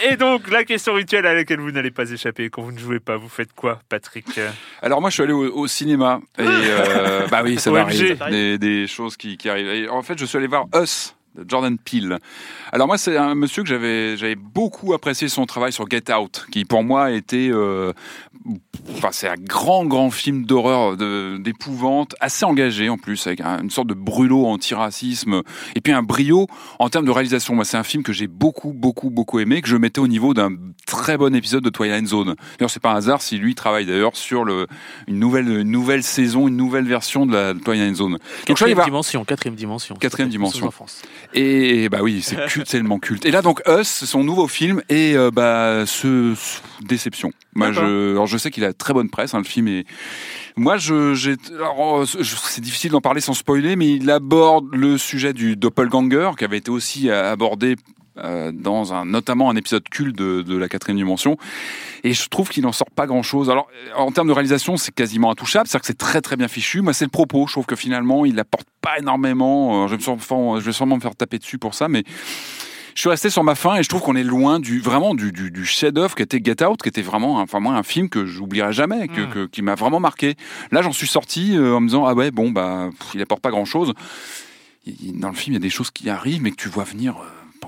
[0.05, 3.01] Et donc, la question rituelle à laquelle vous n'allez pas échapper quand vous ne jouez
[3.01, 4.39] pas, vous faites quoi, Patrick?
[4.83, 8.19] Alors moi, je suis allé au, au cinéma et euh, bah oui, ça m'arrive.
[8.29, 9.69] Des, des choses qui, qui arrivent.
[9.69, 11.16] Et en fait, je suis allé voir Us
[11.47, 12.19] Jordan Peele.
[12.73, 16.47] Alors moi, c'est un monsieur que j'avais j'avais beaucoup apprécié son travail sur Get Out,
[16.51, 17.93] qui pour moi était, euh,
[18.97, 23.63] enfin c'est un grand grand film d'horreur, de- d'épouvante, assez engagé en plus, avec un-
[23.63, 25.43] une sorte de brûlot anti-racisme
[25.75, 26.47] et puis un brio
[26.79, 27.55] en termes de réalisation.
[27.55, 30.35] Moi, c'est un film que j'ai beaucoup beaucoup beaucoup aimé, que je mettais au niveau
[30.35, 30.51] d'un
[30.87, 32.35] très bon épisode de Twilight Zone.
[32.59, 34.67] D'ailleurs, c'est pas un hasard si lui travaille d'ailleurs sur le
[35.09, 38.13] une nouvelle une nouvelle saison, une nouvelle version de la Twilight Zone.
[38.13, 39.95] Donc je Quatrième dimension, quatrième dimension.
[39.97, 40.67] Quatrième dimension.
[41.39, 43.25] Et bah oui, c'est culte, c'est tellement culte.
[43.27, 47.31] Et là donc Us, son nouveau film et euh, bah ce, ce- déception.
[47.55, 49.85] Moi je alors je sais qu'il a très bonne presse hein, le film et
[50.57, 54.97] moi je j'ai alors, euh, c'est difficile d'en parler sans spoiler mais il aborde le
[54.99, 57.77] sujet du doppelganger qui avait été aussi euh, abordé
[58.19, 61.37] euh, dans un notamment un épisode culte de, de la quatrième dimension
[62.05, 64.77] et je trouve qu'il n'en sort pas grand chose alors euh, en termes de réalisation
[64.77, 67.11] c'est quasiment intouchable c'est à dire que c'est très très bien fichu moi c'est le
[67.11, 70.65] propos je trouve que finalement il apporte pas énormément Euh, je, vais me sûrement- je
[70.65, 72.05] vais sûrement me faire taper dessus pour ça mais
[72.95, 75.31] je suis resté sur ma fin et je trouve qu'on est loin du vraiment du,
[75.31, 78.09] du, du chef-d'œuvre qui était Get Out, qui était vraiment, un- enfin moi, un film
[78.09, 79.31] que j'oublierai jamais, que, Mm.
[79.31, 80.35] que- qui m'a vraiment marqué.
[80.71, 83.43] Là, j'en suis sorti euh, en me disant ah ouais bon bah pff, il apporte
[83.43, 83.93] pas grand-chose.
[84.87, 86.71] Il- il- Dans le film, il y a des choses qui arrivent mais que tu
[86.71, 87.17] vois venir.
[87.19, 87.25] euh,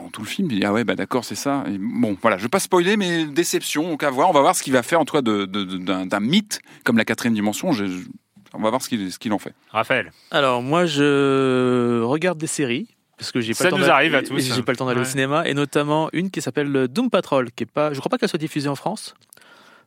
[0.08, 1.64] pendant tout le film, tu dis, ah ouais, bah d'accord, c'est ça.
[1.68, 4.28] Et bon, voilà, je vais pas spoiler, mais déception, donc à voir.
[4.30, 6.60] On va voir ce qu'il va faire, en cas, de- de- de- d'un d'un mythe
[6.84, 7.72] comme la quatrième dimension.
[7.72, 8.06] Je- je-
[8.54, 9.54] on va voir ce qu'il ce qu'il en fait.
[9.70, 10.10] Raphaël.
[10.30, 12.88] Alors moi je regarde des séries
[13.18, 14.38] parce que j'ai pas Ça le temps nous d'aller- arrive à tous.
[14.54, 15.06] J'ai pas le temps d'aller Ouais.
[15.06, 18.16] au cinéma et notamment une qui s'appelle Doom Patrol qui est pas je crois pas
[18.16, 19.14] qu'elle soit diffusée en France.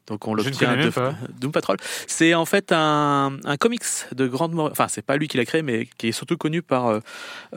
[0.08, 1.14] Donc on l'obtient de- pas.
[1.39, 1.78] Doom Patrol.
[2.08, 3.82] C'est en fait un, un comics
[4.14, 4.72] de Grant Morrison.
[4.72, 6.99] Enfin, c'est pas lui qui l'a créé, mais qui est surtout connu par euh,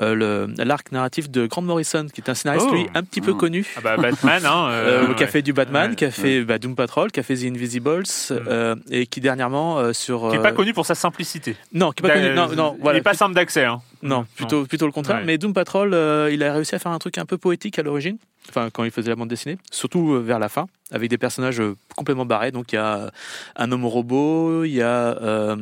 [0.01, 2.75] euh, le- l'arc narratif de Grant Morrison, qui est un scénariste, Oh.
[2.75, 3.39] lui, un petit peu Ah.
[3.41, 3.67] connu.
[3.77, 4.69] Ah bah Batman, hein.
[4.71, 5.97] Euh, euh, qui a fait du Batman, Ouais.
[5.97, 9.79] qui a fait bah, Doom Patrol, qui a fait The Invisibles, euh, et qui dernièrement
[9.79, 10.29] euh, sur.
[10.31, 11.57] Qui est pas connu pour sa simplicité.
[11.73, 12.27] Non, qui est pas connu.
[12.27, 12.99] Euh, Non, non, voilà.
[12.99, 13.65] Il est pas simple d'accès.
[13.65, 13.81] Hein.
[14.05, 15.19] Non, plutôt, plutôt le contraire.
[15.19, 15.25] Ouais.
[15.25, 17.83] Mais Doom Patrol, euh, il a réussi à faire un truc un peu poétique à
[17.83, 18.19] l'origine.
[18.51, 21.61] Enfin, quand il faisait la bande dessinée, surtout euh, vers la fin, avec des personnages
[21.61, 22.53] euh, complètement barrés.
[22.53, 23.11] Donc, il y a
[23.57, 25.57] un homme robot, il y a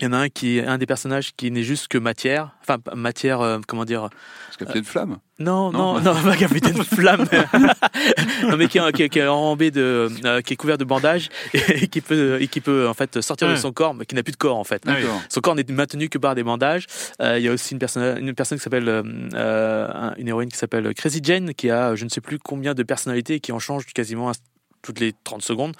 [0.00, 2.50] Il y en a un qui est un des personnages qui n'est juste que matière,
[2.62, 4.08] enfin matière, euh, comment dire
[4.46, 5.18] Parce qu'il y a de flamme.
[5.38, 7.26] Non, non, non, pas capitaine flamme.
[8.44, 10.84] non, mais qui est, qui est- qui est enrobé de, euh, qui est couvert de
[10.84, 14.14] bandages et qui peut, et qui peut en fait sortir de son corps, mais qui
[14.14, 14.84] n'a plus de corps en fait.
[14.84, 15.20] D'accord.
[15.28, 16.86] Son corps n'est maintenu que par des bandages.
[17.20, 19.02] Euh, il y a aussi une personne, une personne qui s'appelle, euh,
[19.34, 22.74] euh, un- une héroïne qui s'appelle Crazy Jane, qui a je ne sais plus combien
[22.74, 24.34] de personnalités et qui en change quasiment un-
[24.84, 25.72] toutes les 30 secondes.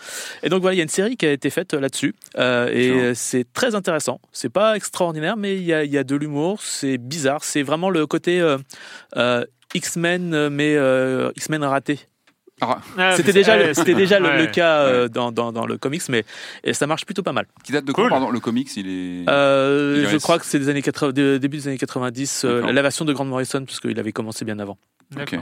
[0.42, 2.14] Et donc voilà, il y a une série qui a été faite euh, là-dessus.
[2.38, 4.20] Euh, et euh, c'est très intéressant.
[4.32, 6.60] C'est pas extraordinaire, mais il y a, il y a de l'humour.
[6.62, 7.44] C'est bizarre.
[7.44, 8.58] C'est vraiment le côté euh,
[9.16, 9.44] euh,
[9.74, 12.00] X-Men, mais euh, X-Men raté.
[12.60, 14.38] Ah, Ah, C'était déjà, le, c'était déjà le, ouais.
[14.38, 16.24] le cas euh, dans, dans, dans le comics, mais
[16.62, 17.46] et ça marche plutôt pas mal.
[17.64, 18.10] qui date de quand Cool.
[18.10, 19.28] Pardon, le comics, il est.
[19.28, 22.44] Euh, Il je reste- crois que c'est des années 80, de- début des années 90,
[22.44, 22.72] euh, D'accord.
[22.72, 24.78] la version de Grant Morrison, parce qu'il avait commencé bien avant.
[25.20, 25.36] Ok.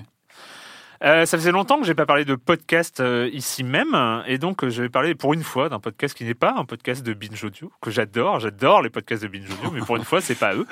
[1.02, 4.62] Euh, ça faisait longtemps que j'ai pas parlé de podcast euh, ici même, et donc
[4.62, 7.12] euh, je vais parler pour une fois d'un podcast qui n'est pas un podcast de
[7.12, 8.38] binge audio que j'adore.
[8.38, 10.66] J'adore les podcasts de binge audio, mais pour une fois c'est pas eux.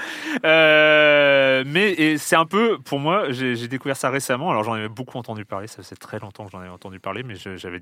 [1.66, 4.50] Mais c'est un peu pour moi, j'ai découvert ça récemment.
[4.50, 7.22] Alors j'en avais beaucoup entendu parler, ça faisait très longtemps que j'en avais entendu parler,
[7.22, 7.80] mais j'avais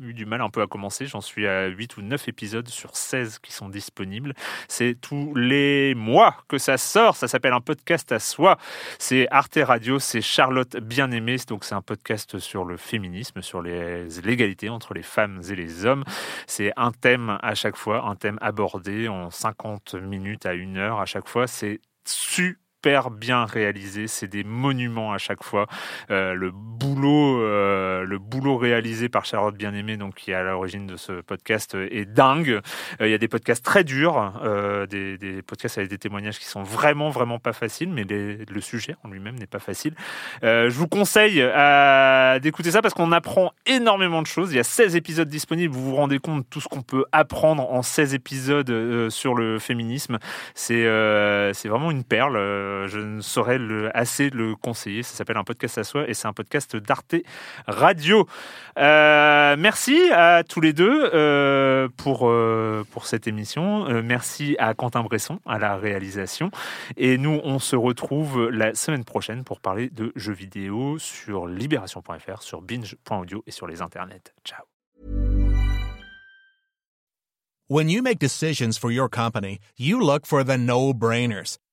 [0.00, 1.06] eu du mal un peu à commencer.
[1.06, 4.34] J'en suis à 8 ou 9 épisodes sur 16 qui sont disponibles.
[4.68, 7.16] C'est tous les mois que ça sort.
[7.16, 8.56] Ça s'appelle un podcast à soi.
[8.98, 11.36] C'est Arte Radio, c'est Charlotte Bien-Aimée.
[11.48, 16.04] Donc, c'est un podcast sur le féminisme, sur l'égalité entre les femmes et les hommes.
[16.46, 21.00] C'est un thème à chaque fois, un thème abordé en 50 minutes à une heure
[21.00, 21.46] à chaque fois.
[21.46, 22.63] C'est super
[23.10, 25.66] bien réalisé, c'est des monuments à chaque fois.
[26.10, 30.86] Euh, le boulot, euh, le boulot réalisé par Charlotte Bien-Aimée, donc qui est à l'origine
[30.86, 32.60] de ce podcast, euh, est dingue.
[33.00, 34.32] Il y a des podcasts très durs,
[34.90, 39.08] des, podcasts avec des témoignages qui sont vraiment, vraiment pas faciles, mais le sujet en
[39.08, 39.94] lui-même n'est pas facile.
[40.42, 41.36] Je vous conseille
[42.40, 44.52] d'écouter ça parce qu'on apprend énormément de choses.
[44.52, 45.74] Il y a 16 épisodes disponibles.
[45.74, 49.58] Vous vous rendez compte de tout ce qu'on peut apprendre en 16 épisodes sur le
[49.58, 50.18] féminisme.
[50.54, 50.84] C'est
[51.54, 52.36] c'est vraiment une perle.
[52.74, 53.58] Euh, je ne saurais
[53.94, 55.02] assez le conseiller.
[55.02, 57.16] Ça s'appelle un podcast à soi et c'est un podcast d'Arte
[57.66, 58.26] Radio.
[58.78, 62.30] Euh, merci à tous les deux euh, pour,
[62.90, 63.84] pour cette émission.
[64.02, 66.50] Merci à Quentin Bresson à la réalisation.
[66.96, 72.42] Et nous, on se retrouve la semaine prochaine pour parler de jeux vidéo sur libération.fr,
[72.42, 74.32] sur binge.audio et sur les internets.
[74.44, 74.64] Ciao.
[77.66, 81.56] When you make decisions for your company, you look for the no-brainers.